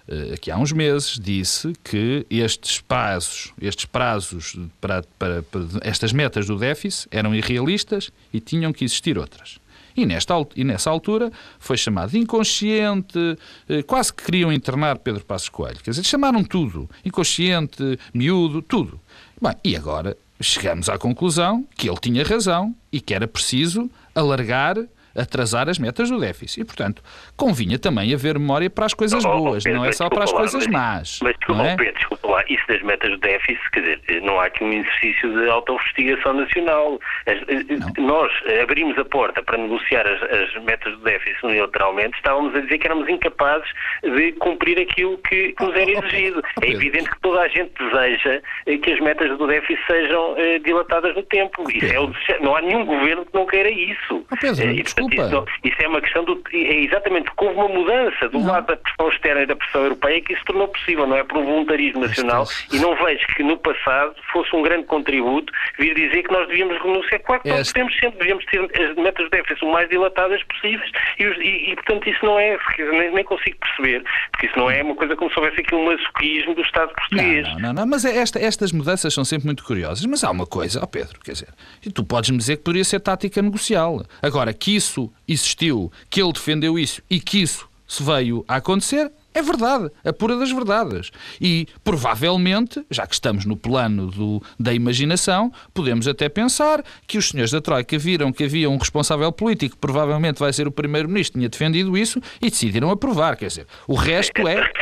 eh, 0.08 0.34
aqui 0.36 0.52
há 0.52 0.58
uns 0.58 0.72
meses, 0.72 1.20
disse 1.20 1.74
que 1.84 2.26
estes 2.30 2.80
prazos, 2.82 3.52
estes 3.62 3.86
prazos 3.86 4.58
para, 4.80 5.04
para, 5.20 5.44
para 5.44 5.62
estas 5.82 6.14
metas 6.14 6.48
do 6.48 6.58
déficit 6.58 7.08
eram 7.12 7.36
irrealistas 7.36 8.12
e 8.32 8.40
tinham 8.40 8.72
que 8.72 8.86
existir 8.86 9.18
outras. 9.18 9.60
E, 9.96 10.06
nesta, 10.06 10.34
e 10.56 10.64
nessa 10.64 10.90
altura 10.90 11.32
foi 11.60 11.78
chamado 11.78 12.18
inconsciente, 12.18 13.38
eh, 13.70 13.84
quase 13.84 14.14
que 14.14 14.24
queriam 14.24 14.52
internar 14.52 14.98
Pedro 15.00 15.24
Passos 15.24 15.50
Coelho. 15.50 15.80
Quer 15.82 15.92
dizer, 15.92 16.04
chamaram 16.04 16.44
tudo, 16.44 16.90
inconsciente, 17.04 17.98
miúdo, 18.14 18.62
tudo. 18.62 19.00
Bem, 19.42 19.54
e 19.64 19.76
agora 19.76 20.18
chegamos 20.42 20.90
à 20.90 20.98
conclusão 20.98 21.66
que 21.76 21.90
ele 21.90 22.00
tinha 22.00 22.24
razão 22.24 22.76
e 22.92 23.00
que 23.00 23.14
era 23.14 23.28
preciso 23.28 23.90
alargar 24.14 24.78
atrasar 25.16 25.70
as 25.70 25.80
metas 25.80 26.10
do 26.10 26.20
déficit. 26.20 26.62
E, 26.62 26.66
portanto, 26.66 27.02
convinha 27.36 27.80
também 27.80 28.14
haver 28.14 28.38
memória 28.38 28.70
para 28.70 28.86
as 28.86 28.94
coisas 28.94 29.24
oh, 29.24 29.38
boas, 29.38 29.64
Pedro, 29.64 29.80
não 29.80 29.86
é 29.86 29.92
só 29.92 30.10
para 30.10 30.24
as 30.24 30.32
lá, 30.32 30.40
coisas 30.40 30.68
mas, 30.68 30.74
más. 30.74 31.20
Mas 31.24 31.36
desculpa, 31.38 31.64
é? 31.64 31.76
Pedro, 31.76 31.94
desculpa 31.94 32.28
lá, 32.28 32.44
isso 32.50 32.68
das 32.68 32.82
metas 32.82 33.12
do 33.12 33.18
déficit, 33.18 33.72
quer 33.72 33.82
dizer, 33.82 34.22
não 34.22 34.40
há 34.40 34.46
aqui 34.46 34.64
um 34.64 34.74
exercício 34.74 35.34
de 35.34 35.50
auto-investigação 35.50 36.34
nacional. 36.34 37.00
As, 37.26 37.38
eh, 37.48 38.02
nós 38.02 38.32
abrimos 38.62 38.98
a 38.98 39.06
porta 39.06 39.42
para 39.42 39.58
negociar 39.58 40.06
as, 40.08 40.22
as, 40.24 40.64
metas 40.64 40.94
do 40.98 41.04
déficit 41.04 41.46
unilateralmente, 41.46 42.18
estávamos 42.18 42.56
a 42.56 42.62
dizer 42.62 42.78
que 42.78 42.88
éramos 42.88 43.08
incapazes 43.08 43.70
de 44.04 44.32
cumprir 44.34 44.80
aquilo 44.80 45.18
que, 45.20 45.54
que 45.54 45.64
nos 45.64 45.76
era 45.76 45.92
exigido. 45.92 46.44
É 46.62 46.70
evidente 46.70 47.10
que 47.10 47.20
toda 47.22 47.42
a 47.42 47.48
gente 47.48 47.72
deseja 47.78 48.42
eh, 48.66 48.78
que 48.78 48.92
as 48.92 49.00
metas 49.00 49.38
do 49.38 49.48
déficit 49.48 49.86
sejam 49.88 50.36
eh, 50.38 50.60
dilatadas 50.60 51.16
no 51.16 51.24
tempo. 51.24 51.64
Isso 51.72 52.32
é, 52.32 52.40
não 52.40 52.56
há 52.56 52.62
nenhum 52.62 52.86
governo 52.86 53.26
que 53.26 53.34
não 53.34 53.46
queira 53.46 53.70
isso. 53.70 54.26
Pedro, 54.40 54.72
e, 54.72 54.84
portanto, 55.10 55.50
isso, 55.64 55.74
isso, 55.74 55.84
é 55.84 55.88
uma 55.88 56.02
questão 56.02 56.24
do. 56.24 56.42
É 56.52 56.76
exatamente 56.84 57.26
porque 57.26 57.46
houve 57.46 57.60
uma 57.60 57.70
mudança 57.70 58.30
do 58.30 58.40
não. 58.40 58.48
lado 58.48 58.68
da 58.68 58.78
pressão 58.78 59.10
externa 59.10 59.42
e 59.42 59.46
da 59.46 59.56
pressão 59.56 59.84
europeia 59.84 60.22
que 60.22 60.34
isso 60.34 60.46
tornou 60.46 60.68
possível, 60.68 61.08
não 61.08 61.18
é? 61.18 61.24
Por 61.24 61.38
um 61.38 61.46
voluntarismo 61.46 62.02
nacional. 62.02 62.46
E 62.72 62.80
não 62.80 62.96
vejo 62.96 63.26
que 63.36 63.44
no 63.44 63.58
passado 63.58 64.16
fosse 64.32 64.56
um 64.56 64.62
grande 64.62 64.86
contributo 64.86 65.52
vir 65.78 65.96
dizer 65.96 66.24
que 66.24 66.32
nós 66.32 66.48
devíamos 66.48 66.82
renunciar. 66.82 67.22
Claro 67.22 67.42
que 67.42 67.50
nós 67.50 67.72
podemos 67.72 67.94
sempre, 67.98 68.20
devíamos 68.20 68.46
ter 68.46 68.60
as 68.60 68.96
metas 68.96 69.26
de 69.26 69.32
déficit 69.32 69.66
o 69.66 69.72
mais 69.72 69.90
dilatadas 69.90 70.42
possíveis 70.44 70.92
e, 71.20 71.24
e, 71.24 71.72
e, 71.72 71.76
portanto, 71.76 72.10
isso 72.10 72.26
não 72.26 72.40
é. 72.40 72.58
Nem, 72.78 73.14
nem, 73.14 73.24
consigo 73.24 73.58
perceber, 73.58 74.04
porque 74.32 74.48
isso 74.48 74.58
não 74.58 74.70
é 74.70 74.84
uma 74.84 74.96
coisa 74.96 75.16
como 75.16 75.32
se 75.32 75.40
houvesse 75.40 75.62
aqui 75.62 75.74
um 75.74 75.86
masoquismo 75.86 76.54
do 76.54 76.62
Estado 76.62 76.94
português. 76.94 77.48
Não, 77.54 77.60
não, 77.60 77.74
não, 77.74 77.88
mas 77.88 78.06
é 78.06 78.18
esta, 78.18 78.40
estas 78.40 78.72
mudanças 78.72 79.14
são 79.14 79.26
sempre 79.26 79.48
muito 79.48 79.64
curiosas. 79.64 80.06
Mas 80.06 80.24
há 80.24 80.32
uma 80.32 80.46
coisa, 80.46 80.82
ó 80.84 80.86
Pedro, 80.86 81.20
quer 81.24 81.32
dizer, 81.32 81.50
e 81.86 81.92
tu 81.92 82.04
podes-me 82.04 82.38
dizer 82.38 82.58
que 82.58 82.64
poderia 82.64 82.84
ser 82.84 83.00
tática 83.00 83.42
negocial. 83.42 84.04
Agora, 84.22 84.54
que 84.54 84.76
isso 84.76 84.95
isso 84.96 85.12
existiu, 85.28 85.92
que 86.10 86.22
ele 86.22 86.32
defendeu 86.32 86.80
isso 86.80 87.02
e 87.10 87.20
que 87.20 87.42
isso 87.42 87.68
se 87.88 88.02
veio 88.02 88.44
a 88.48 88.56
acontecer, 88.56 89.12
é 89.34 89.42
verdade, 89.42 89.92
a 90.04 90.14
pura 90.14 90.38
das 90.38 90.50
verdades. 90.50 91.12
E 91.40 91.68
provavelmente, 91.84 92.84
já 92.90 93.06
que 93.06 93.14
estamos 93.14 93.46
no 93.46 93.58
plano 93.58 94.08
do, 94.08 94.42
da 94.58 94.74
imaginação, 94.74 95.52
podemos 95.74 96.08
até 96.08 96.30
pensar 96.30 96.84
que 97.06 97.18
os 97.18 97.30
senhores 97.30 97.52
da 97.52 97.60
Troika 97.60 97.98
viram 97.98 98.32
que 98.32 98.46
havia 98.46 98.70
um 98.70 98.78
responsável 98.78 99.30
político, 99.32 99.78
provavelmente 99.78 100.40
vai 100.40 100.54
ser 100.54 100.68
o 100.68 100.72
primeiro-ministro, 100.72 101.38
tinha 101.38 101.50
defendido 101.50 101.98
isso 101.98 102.22
e 102.42 102.50
decidiram 102.50 102.90
aprovar. 102.90 103.36
Quer 103.36 103.48
dizer, 103.48 103.68
o 103.88 103.96
resto 103.96 104.48
é. 104.48 104.64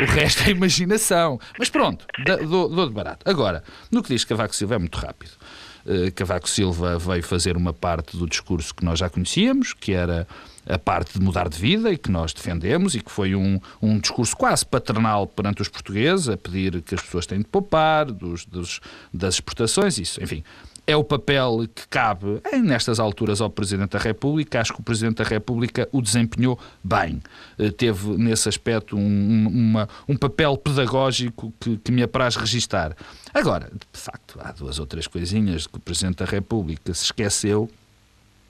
O, 0.00 0.02
o 0.02 0.06
resto 0.06 0.42
é 0.44 0.50
imaginação. 0.50 1.38
Mas 1.58 1.68
pronto, 1.68 2.06
dou, 2.48 2.68
dou 2.68 2.88
de 2.88 2.92
barato. 2.92 3.28
Agora, 3.28 3.62
no 3.90 4.02
que 4.02 4.08
diz 4.08 4.24
Cavaco 4.24 4.54
Silva 4.54 4.76
é 4.76 4.78
muito 4.78 4.96
rápido. 4.96 5.32
Eh, 5.86 6.10
Cavaco 6.10 6.48
Silva 6.48 6.98
veio 6.98 7.22
fazer 7.22 7.56
uma 7.56 7.72
parte 7.72 8.16
do 8.16 8.26
discurso 8.26 8.74
que 8.74 8.84
nós 8.84 8.98
já 8.98 9.08
conhecíamos, 9.08 9.72
que 9.72 9.92
era 9.92 10.26
a 10.66 10.78
parte 10.78 11.18
de 11.18 11.24
mudar 11.24 11.48
de 11.48 11.58
vida 11.58 11.90
e 11.90 11.96
que 11.96 12.10
nós 12.10 12.32
defendemos 12.32 12.94
e 12.94 13.00
que 13.00 13.10
foi 13.10 13.34
um, 13.34 13.60
um 13.80 13.98
discurso 13.98 14.36
quase 14.36 14.64
paternal 14.64 15.26
perante 15.26 15.62
os 15.62 15.68
portugueses, 15.68 16.28
a 16.28 16.36
pedir 16.36 16.82
que 16.82 16.94
as 16.94 17.02
pessoas 17.02 17.26
têm 17.26 17.38
de 17.38 17.46
poupar 17.46 18.06
dos, 18.06 18.44
dos 18.44 18.80
das 19.12 19.34
exportações, 19.34 19.98
isso, 19.98 20.22
enfim, 20.22 20.44
é 20.86 20.96
o 20.96 21.04
papel 21.04 21.66
que 21.74 21.86
cabe 21.88 22.40
nestas 22.62 22.98
alturas 23.00 23.40
ao 23.40 23.50
Presidente 23.50 23.90
da 23.90 23.98
República. 23.98 24.60
Acho 24.60 24.74
que 24.74 24.80
o 24.80 24.82
Presidente 24.82 25.18
da 25.18 25.24
República 25.24 25.88
o 25.92 26.02
desempenhou 26.02 26.58
bem. 26.82 27.20
Eh, 27.58 27.70
teve 27.70 28.16
nesse 28.16 28.48
aspecto 28.48 28.96
um, 28.96 29.48
uma, 29.48 29.88
um 30.08 30.16
papel 30.16 30.56
pedagógico 30.56 31.52
que, 31.60 31.76
que 31.78 31.92
me 31.92 32.02
apraz 32.02 32.36
registar. 32.36 32.96
Agora, 33.32 33.70
de 33.70 34.00
facto, 34.00 34.38
há 34.40 34.52
duas 34.52 34.78
ou 34.78 34.86
três 34.86 35.06
coisinhas 35.06 35.66
que 35.66 35.76
o 35.76 35.80
Presidente 35.80 36.18
da 36.18 36.24
República 36.24 36.92
se 36.94 37.04
esqueceu 37.04 37.70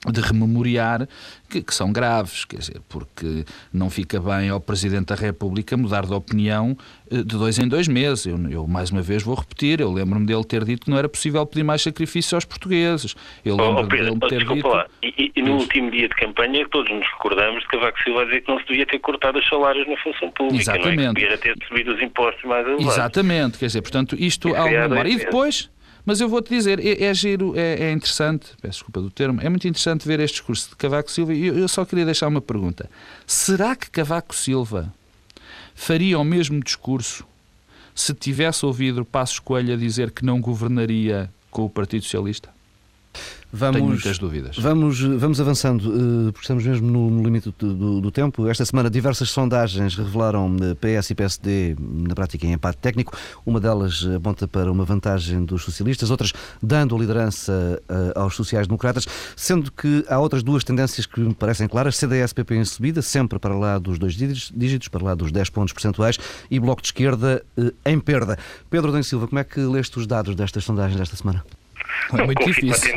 de 0.09 0.19
rememoriar 0.19 1.07
que, 1.47 1.61
que, 1.61 1.73
são 1.73 1.91
graves, 1.91 2.43
quer 2.43 2.57
dizer, 2.57 2.81
porque 2.89 3.45
não 3.71 3.87
fica 3.87 4.19
bem 4.19 4.49
ao 4.49 4.59
Presidente 4.59 5.07
da 5.07 5.15
República 5.15 5.77
mudar 5.77 6.07
de 6.07 6.13
opinião 6.13 6.75
eh, 7.11 7.17
de 7.17 7.37
dois 7.37 7.59
em 7.59 7.67
dois 7.67 7.87
meses. 7.87 8.25
Eu, 8.25 8.39
eu 8.49 8.65
mais 8.65 8.89
uma 8.89 9.03
vez 9.03 9.21
vou 9.21 9.35
repetir, 9.35 9.79
eu 9.79 9.91
lembro-me 9.91 10.25
dele 10.25 10.43
ter 10.43 10.63
dito 10.65 10.85
que 10.85 10.89
não 10.89 10.97
era 10.97 11.07
possível 11.07 11.45
pedir 11.45 11.63
mais 11.63 11.83
sacrifício 11.83 12.35
aos 12.35 12.45
portugueses. 12.45 13.15
Eu 13.45 13.55
lembro-me 13.55 13.81
oh, 13.81 13.87
Pedro, 13.87 14.15
dele 14.15 14.29
ter 14.29 14.55
dito... 14.55 14.67
Lá. 14.67 14.87
E, 15.03 15.31
e 15.35 15.41
no 15.43 15.57
último 15.57 15.91
dia 15.91 16.07
de 16.07 16.15
campanha 16.15 16.67
todos 16.69 16.91
nos 16.91 17.07
recordamos 17.11 17.61
de 17.61 17.67
que 17.67 17.77
Cavaco 17.77 18.03
Silva 18.03 18.25
dizer 18.25 18.41
que 18.41 18.51
não 18.51 18.59
se 18.59 18.65
devia 18.65 18.85
ter 18.87 18.99
cortado 18.99 19.37
os 19.37 19.47
salários 19.47 19.87
na 19.87 19.97
função 19.97 20.31
pública, 20.31 20.61
Exatamente. 20.61 20.97
não 20.97 21.11
é? 21.11 21.13
que 21.13 21.19
devia 21.21 21.37
ter 21.37 21.55
subido 21.67 21.93
os 21.93 22.01
impostos 22.01 22.43
mais 22.45 22.65
elevados. 22.65 22.91
Exatamente, 22.91 23.57
quer 23.59 23.67
dizer, 23.67 23.81
portanto, 23.83 24.15
isto 24.17 24.55
há 24.55 24.63
uma 24.63 24.87
memória. 24.87 25.09
E 25.09 25.17
depois... 25.17 25.69
Mas 26.05 26.19
eu 26.19 26.27
vou-te 26.27 26.49
dizer, 26.49 26.79
é, 26.79 27.03
é 27.03 27.13
giro, 27.13 27.53
é, 27.55 27.83
é, 27.83 27.91
interessante, 27.91 28.47
peço 28.61 28.79
desculpa 28.79 29.01
do 29.01 29.09
termo, 29.09 29.39
é 29.41 29.49
muito 29.49 29.67
interessante 29.67 30.07
ver 30.07 30.19
este 30.19 30.35
discurso 30.35 30.69
de 30.69 30.75
Cavaco 30.75 31.11
Silva 31.11 31.33
e 31.33 31.47
eu, 31.47 31.57
eu 31.57 31.67
só 31.67 31.85
queria 31.85 32.05
deixar 32.05 32.27
uma 32.27 32.41
pergunta. 32.41 32.89
Será 33.25 33.75
que 33.75 33.89
Cavaco 33.89 34.35
Silva 34.35 34.93
faria 35.75 36.17
o 36.17 36.23
mesmo 36.23 36.61
discurso 36.63 37.25
se 37.93 38.13
tivesse 38.13 38.65
ouvido 38.65 39.05
Passos 39.05 39.39
Coelho 39.39 39.73
a 39.73 39.77
dizer 39.77 40.11
que 40.11 40.25
não 40.25 40.41
governaria 40.41 41.29
com 41.49 41.65
o 41.65 41.69
Partido 41.69 42.03
Socialista? 42.03 42.49
Vamos, 43.53 43.75
Tenho 43.75 43.89
muitas 43.89 44.17
dúvidas. 44.17 44.57
Vamos, 44.57 45.01
vamos 45.01 45.41
avançando, 45.41 45.83
eh, 45.83 46.31
porque 46.31 46.41
estamos 46.41 46.65
mesmo 46.65 46.89
no 46.89 47.21
limite 47.21 47.53
do, 47.57 47.73
do, 47.73 48.01
do, 48.01 48.11
tempo. 48.11 48.47
Esta 48.47 48.63
semana, 48.63 48.89
diversas 48.89 49.29
sondagens 49.29 49.93
revelaram 49.95 50.55
PS 50.79 51.09
e 51.09 51.15
PSD, 51.15 51.75
na 51.77 52.15
prática, 52.15 52.47
em 52.47 52.53
empate 52.53 52.77
técnico. 52.77 53.17
Uma 53.45 53.59
delas 53.59 54.07
aponta 54.15 54.47
para 54.47 54.71
uma 54.71 54.85
vantagem 54.85 55.43
dos 55.43 55.63
socialistas, 55.63 56.09
outras 56.09 56.31
dando 56.63 56.97
liderança 56.97 57.81
eh, 57.89 58.13
aos 58.15 58.35
sociais-democratas, 58.35 59.05
sendo 59.35 59.69
que 59.69 60.05
há 60.07 60.17
outras 60.17 60.43
duas 60.43 60.63
tendências 60.63 61.05
que 61.05 61.19
me 61.19 61.33
parecem 61.33 61.67
claras: 61.67 61.97
CDS-PP 61.97 62.55
em 62.55 62.63
subida, 62.63 63.01
sempre 63.01 63.37
para 63.37 63.53
lá 63.53 63.77
dos 63.77 63.99
dois 63.99 64.15
dígitos, 64.15 64.87
para 64.87 65.03
lá 65.03 65.13
dos 65.13 65.29
10 65.29 65.49
pontos 65.49 65.73
percentuais, 65.73 66.17
e 66.49 66.57
Bloco 66.57 66.81
de 66.81 66.87
Esquerda 66.87 67.43
eh, 67.57 67.91
em 67.91 67.99
perda. 67.99 68.37
Pedro 68.69 68.93
Dan 68.93 69.03
Silva, 69.03 69.27
como 69.27 69.39
é 69.39 69.43
que 69.43 69.59
leste 69.59 69.99
os 69.99 70.07
dados 70.07 70.35
destas 70.35 70.63
sondagens 70.63 70.97
desta 70.97 71.17
semana? 71.17 71.43
É 72.13 72.25
muito 72.25 72.45
difícil 72.45 72.91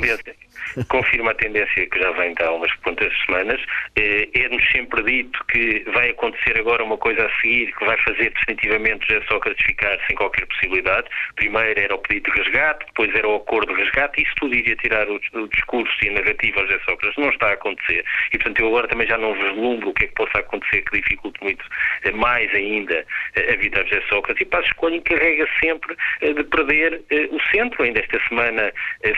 confirma 0.89 1.31
a 1.31 1.35
tendência 1.35 1.87
que 1.87 1.99
já 1.99 2.11
vem 2.13 2.35
há 2.41 2.51
umas 2.51 2.73
quantas 2.77 3.13
semanas. 3.25 3.61
Eh, 3.97 4.29
é-nos 4.35 4.63
sempre 4.71 5.03
dito 5.03 5.45
que 5.47 5.85
vai 5.93 6.11
acontecer 6.11 6.59
agora 6.59 6.83
uma 6.83 6.99
coisa 6.99 7.27
a 7.27 7.41
seguir 7.41 7.73
que 7.73 7.85
vai 7.85 7.97
fazer 7.99 8.31
definitivamente 8.31 9.07
José 9.07 9.25
Sócrates 9.29 9.65
ficar 9.65 9.99
sem 10.07 10.17
qualquer 10.17 10.47
possibilidade. 10.47 11.09
Primeiro 11.37 11.79
era 11.79 11.95
o 11.95 11.99
pedido 11.99 12.33
de 12.33 12.43
resgate, 12.43 12.87
depois 12.87 13.15
era 13.15 13.29
o 13.29 13.37
acordo 13.37 13.75
de 13.75 13.83
resgate, 13.83 14.23
isso 14.23 14.35
tudo 14.37 14.55
iria 14.55 14.77
tirar 14.77 15.09
o, 15.09 15.21
o 15.35 15.49
discurso 15.49 15.95
e 16.03 16.09
a 16.09 16.13
narrativa 16.13 16.61
a 16.61 16.67
José 16.67 16.81
Sócrates. 16.85 17.17
Não 17.19 17.31
está 17.31 17.49
a 17.49 17.53
acontecer. 17.53 18.05
E, 18.33 18.39
portanto, 18.39 18.61
eu 18.61 18.69
agora 18.69 18.89
também 18.89 19.07
já 19.07 19.19
não 19.19 19.35
vislumbro 19.35 19.91
o 19.91 19.95
que 19.95 20.05
é 20.05 20.09
que 20.09 20.15
possa 20.15 20.39
acontecer 20.39 20.83
que 20.83 21.01
dificulte 21.01 21.43
muito 21.43 21.65
eh, 22.03 22.11
mais 22.13 22.53
ainda 22.55 23.05
eh, 23.37 23.53
a 23.53 23.57
vida 23.57 23.85
de 23.85 23.91
José 23.91 24.03
Sócrates. 24.09 24.41
E 24.41 24.45
Passos 24.45 24.73
Coelho 24.73 24.97
encarrega 24.97 25.47
sempre 25.63 25.97
de 26.21 26.45
perder 26.45 27.03
o 27.31 27.41
centro. 27.51 27.83
Ainda 27.83 28.01
esta 28.01 28.21
semana 28.29 28.73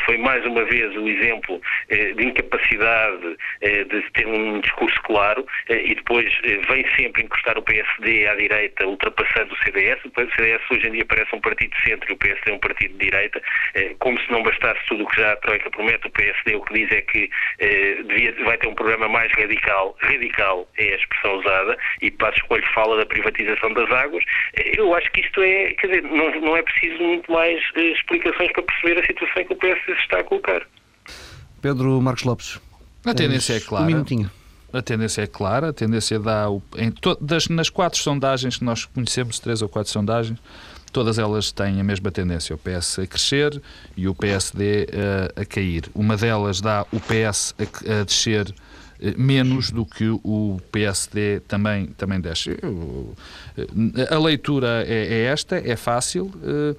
foi 0.04 0.18
mais 0.18 0.44
uma 0.44 0.64
vez 0.64 0.94
o 0.96 1.08
exemplo 1.08 1.45
exemplo, 1.46 1.60
eh, 1.88 2.12
de 2.12 2.26
incapacidade 2.26 3.36
eh, 3.62 3.84
de 3.84 4.02
ter 4.12 4.26
um 4.26 4.60
discurso 4.60 5.00
claro 5.02 5.46
eh, 5.68 5.82
e 5.86 5.94
depois 5.94 6.26
vem 6.68 6.84
sempre 6.96 7.22
encostar 7.22 7.56
o 7.56 7.62
PSD 7.62 8.26
à 8.26 8.34
direita, 8.34 8.86
ultrapassando 8.86 9.54
o 9.54 9.64
CDS. 9.64 10.04
O 10.04 10.10
CDS 10.10 10.62
hoje 10.70 10.88
em 10.88 10.92
dia 10.92 11.04
parece 11.04 11.34
um 11.34 11.40
partido 11.40 11.74
de 11.74 11.82
centro 11.82 12.10
e 12.10 12.14
o 12.14 12.16
PSD 12.16 12.50
é 12.50 12.54
um 12.54 12.58
partido 12.58 12.92
de 12.92 13.04
direita. 13.04 13.40
Como 13.98 14.18
se 14.20 14.30
não 14.30 14.42
bastasse 14.42 14.80
tudo 14.88 15.04
o 15.04 15.06
que 15.08 15.20
já 15.20 15.32
a 15.32 15.36
Troika 15.36 15.70
promete, 15.70 16.06
o 16.06 16.10
PSD 16.10 16.56
o 16.56 16.60
que 16.62 16.74
diz 16.74 16.90
é 16.92 17.00
que 17.02 17.30
devia, 18.04 18.32
vai 18.44 18.56
ter 18.58 18.68
um 18.68 18.74
programa 18.74 19.08
mais 19.08 19.30
radical. 19.32 19.96
Radical 20.00 20.68
é 20.78 20.92
a 20.92 20.96
expressão 20.96 21.38
usada 21.38 21.78
e 22.02 22.10
Passos 22.10 22.42
Coelho 22.42 22.66
fala 22.74 22.96
da 22.96 23.06
privatização 23.06 23.72
das 23.72 23.90
águas. 23.90 24.24
Eu 24.76 24.94
acho 24.94 25.10
que 25.12 25.20
isto 25.20 25.42
é, 25.42 25.72
quer 25.74 25.88
dizer, 25.88 26.02
não, 26.02 26.30
não 26.40 26.56
é 26.56 26.62
preciso 26.62 27.02
muito 27.02 27.30
mais 27.30 27.62
explicações 27.76 28.52
para 28.52 28.62
perceber 28.62 29.00
a 29.00 29.06
situação 29.06 29.44
que 29.44 29.52
o 29.52 29.56
PSD 29.56 29.94
se 29.94 30.00
está 30.00 30.20
a 30.20 30.24
colocar. 30.24 30.66
Pedro 31.66 32.00
Marcos 32.00 32.22
Lopes. 32.22 32.60
A 33.04 33.12
tendência 33.12 33.54
é 33.54 33.60
clara. 33.60 33.82
Um 33.82 33.88
minutinho. 33.88 34.30
A 34.72 34.80
tendência 34.80 35.22
é 35.22 35.26
clara, 35.26 35.70
a 35.70 35.72
tendência 35.72 36.16
dá 36.20 36.48
o, 36.48 36.62
em 36.76 36.92
todas 36.92 37.48
nas 37.48 37.68
quatro 37.68 37.98
sondagens 37.98 38.56
que 38.56 38.64
nós 38.64 38.84
conhecemos, 38.84 39.40
três 39.40 39.62
ou 39.62 39.68
quatro 39.68 39.90
sondagens, 39.92 40.38
todas 40.92 41.18
elas 41.18 41.50
têm 41.50 41.80
a 41.80 41.84
mesma 41.84 42.12
tendência, 42.12 42.54
o 42.54 42.58
PS 42.58 43.00
a 43.00 43.06
crescer 43.08 43.60
e 43.96 44.06
o 44.06 44.14
PSD 44.14 44.86
a, 45.36 45.40
a 45.40 45.44
cair. 45.44 45.90
Uma 45.92 46.16
delas 46.16 46.60
dá 46.60 46.86
o 46.92 47.00
PS 47.00 47.52
a, 47.58 48.00
a 48.00 48.04
descer 48.04 48.54
eh, 49.00 49.14
menos 49.16 49.72
do 49.72 49.84
que 49.84 50.08
o 50.08 50.60
PSD 50.70 51.40
também, 51.48 51.86
também 51.98 52.20
desce. 52.20 52.50
Eh, 52.52 54.14
a 54.14 54.18
leitura 54.20 54.84
é, 54.86 55.14
é 55.14 55.22
esta, 55.24 55.56
é 55.56 55.74
fácil. 55.74 56.26
Uh, 56.26 56.76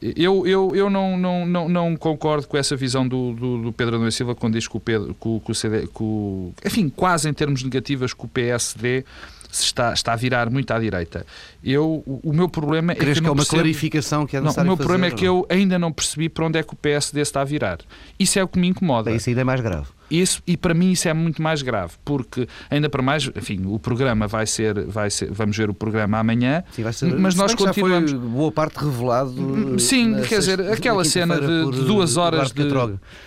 eu, 0.00 0.46
eu, 0.46 0.72
eu 0.74 0.90
não, 0.90 1.18
não, 1.18 1.46
não, 1.46 1.68
não 1.68 1.96
concordo 1.96 2.46
com 2.46 2.56
essa 2.56 2.74
visão 2.74 3.06
do, 3.06 3.32
do, 3.32 3.62
do 3.62 3.72
Pedro 3.72 3.96
Adão 3.96 4.10
Silva 4.10 4.34
quando 4.34 4.54
diz 4.54 4.66
que 4.66 4.76
o, 4.76 4.80
Pedro, 4.80 5.14
que 5.14 5.28
o, 5.28 5.40
que 5.40 5.50
o 5.50 5.54
CD, 5.54 5.86
que 5.86 6.02
o, 6.02 6.52
enfim, 6.64 6.88
quase 6.88 7.28
em 7.28 7.32
termos 7.32 7.62
negativos, 7.62 8.14
que 8.14 8.24
o 8.24 8.28
PSD 8.28 9.04
se 9.50 9.64
está, 9.64 9.92
está 9.92 10.12
a 10.12 10.16
virar 10.16 10.48
muito 10.48 10.70
à 10.70 10.78
direita. 10.78 11.26
Eu, 11.62 12.02
o, 12.06 12.20
o 12.24 12.32
meu 12.32 12.48
problema 12.48 12.94
Crees 12.94 13.10
é 13.10 13.14
que, 13.14 13.20
que 13.20 13.26
é 13.26 13.30
uma 13.30 13.36
percebo... 13.36 13.62
clarificação 13.62 14.26
que 14.26 14.36
é 14.36 14.40
não, 14.40 14.50
O 14.50 14.54
meu 14.54 14.76
fazer, 14.76 14.76
problema 14.76 15.06
é 15.06 15.10
que 15.10 15.24
eu 15.24 15.46
ainda 15.48 15.78
não 15.78 15.92
percebi 15.92 16.28
para 16.28 16.46
onde 16.46 16.58
é 16.58 16.62
que 16.62 16.72
o 16.72 16.76
PSD 16.76 17.20
está 17.20 17.40
a 17.42 17.44
virar. 17.44 17.78
Isso 18.18 18.38
é 18.38 18.44
o 18.44 18.48
que 18.48 18.58
me 18.58 18.68
incomoda. 18.68 19.10
Isso 19.10 19.28
ainda 19.28 19.42
é 19.42 19.44
mais 19.44 19.60
grave. 19.60 19.86
Isso, 20.10 20.42
e 20.46 20.56
para 20.56 20.74
mim 20.74 20.92
isso 20.92 21.08
é 21.08 21.14
muito 21.14 21.40
mais 21.40 21.62
grave, 21.62 21.94
porque 22.04 22.48
ainda 22.68 22.88
para 22.88 23.02
mais, 23.02 23.30
enfim, 23.36 23.62
o 23.66 23.78
programa 23.78 24.26
vai 24.26 24.46
ser, 24.46 24.84
vai 24.86 25.10
ser 25.10 25.30
vamos 25.30 25.56
ver 25.56 25.70
o 25.70 25.74
programa 25.74 26.18
amanhã, 26.18 26.64
Sim, 26.72 26.82
vai 26.82 26.92
ser, 26.92 27.16
mas 27.18 27.34
nós 27.34 27.54
continuamos. 27.54 28.12
boa 28.12 28.50
parte 28.50 28.76
revelado. 28.76 29.32
Hum, 29.40 29.78
sim, 29.78 30.20
quer 30.28 30.38
dizer, 30.40 30.60
aquela 30.72 31.04
cena 31.04 31.38
de, 31.38 31.70
de, 31.70 31.84
duas 31.84 32.16
horas 32.16 32.50
de, 32.52 32.62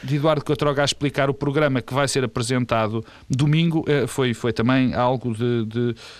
de, 0.03 0.15
Eduardo 0.15 0.43
Catroga 0.43 0.81
a 0.81 0.85
explicar 0.85 1.29
o 1.29 1.33
programa 1.33 1.81
que 1.81 1.93
vai 1.93 2.07
ser 2.07 2.23
apresentado 2.23 3.03
domingo 3.29 3.83
eh, 3.87 4.07
foi, 4.07 4.33
foi 4.33 4.51
também 4.51 4.93
algo 4.93 5.33
de, 5.33 5.65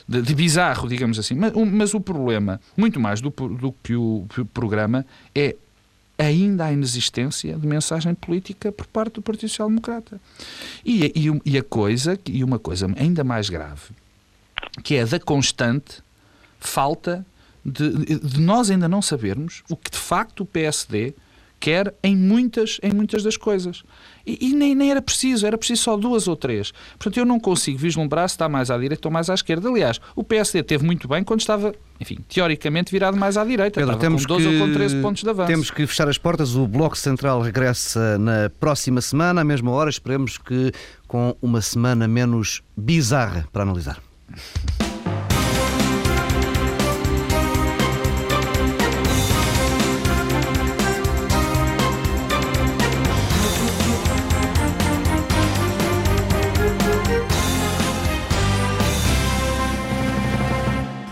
de, 0.08 0.22
de 0.22 0.36
bizarro, 0.36 0.88
digamos 0.88 1.20
assim. 1.20 1.36
Mas, 1.36 1.54
mas, 1.54 1.94
o 1.94 2.00
problema, 2.00 2.60
muito 2.78 3.00
mais 3.00 3.22
do, 3.22 3.30
do 3.30 3.72
que 3.84 3.96
o 3.96 4.26
programa, 4.54 5.06
é 5.36 5.56
ainda 6.24 6.66
a 6.66 6.72
inexistência 6.72 7.58
de 7.58 7.68
mensagem 7.68 8.14
política 8.14 8.72
por 8.72 8.88
parte 8.88 9.16
do 9.16 9.22
Partido 9.22 9.50
Social 9.50 9.70
Democrata. 9.70 10.20
E, 10.86 11.06
e, 11.16 11.42
e 11.46 11.58
a 11.58 11.64
coisa, 11.64 12.20
e 12.26 12.44
uma 12.44 12.60
coisa 12.60 12.92
ainda 12.98 13.24
mais 13.24 13.50
grave, 13.50 13.92
que 14.84 14.96
é 14.96 15.06
da 15.06 15.20
constante 15.20 16.02
falta 16.60 17.26
de, 17.66 18.18
de, 18.20 18.40
nós 18.40 18.70
ainda 18.70 18.88
não 18.88 19.02
sabermos 19.02 19.64
o 19.70 19.78
que 19.78 19.92
de 19.92 19.98
facto 19.98 20.42
o 20.42 20.46
PSD 20.46 21.14
quer 21.64 21.96
em 22.04 22.14
muitas, 22.14 22.78
em 22.84 22.92
muitas 22.92 23.24
das 23.24 23.38
coisas. 23.38 23.84
E, 24.28 24.50
e, 24.50 24.54
nem, 24.54 24.76
nem 24.76 24.92
era 24.92 25.02
preciso, 25.02 25.48
era 25.48 25.58
preciso 25.58 25.84
só 25.84 25.96
duas 25.96 26.28
ou 26.28 26.36
três. 26.36 26.74
Portanto, 27.00 27.18
eu 27.18 27.26
não 27.26 27.40
consigo 27.40 27.78
vislumbrar 27.78 28.28
se 28.28 28.36
está 28.36 28.50
mais 28.50 28.70
à 28.70 28.78
direita 28.78 29.08
ou 29.08 29.14
mais 29.14 29.30
à 29.30 29.34
esquerda. 29.34 29.70
Aliás, 29.70 30.02
o 30.14 30.26
PSD 30.26 30.62
teve 30.62 30.86
muito 30.86 31.08
bem 31.08 31.24
quando 31.24 31.40
estava, 31.40 31.74
enfim, 32.02 32.18
teoricamente 32.28 32.92
virado 32.92 33.16
mais 33.16 33.38
à 33.38 33.46
direita. 33.46 33.80
Pedro, 33.80 33.94
estava 33.94 34.02
temos 34.02 34.26
com 34.26 34.34
12 34.34 34.50
que, 34.50 34.56
ou 34.56 34.68
com 34.68 34.74
13 34.74 35.02
pontos 35.02 35.24
de 35.24 35.30
avanço. 35.30 35.48
Temos 35.48 35.72
que 35.72 35.88
fechar 35.88 36.10
as 36.10 36.18
portas. 36.18 36.54
O 36.54 36.68
Bloco 36.68 36.98
Central 36.98 37.40
regressa 37.40 38.18
na 38.18 38.50
próxima 38.60 39.00
semana, 39.00 39.40
à 39.40 39.44
mesma 39.46 39.72
hora. 39.72 39.90
Esperemos 39.90 40.38
que 40.38 40.74
com 41.08 41.34
uma 41.42 41.62
semana 41.62 42.10
menos 42.10 42.62
bizarra 42.76 43.48
para 43.54 43.64
analisar. 43.64 44.02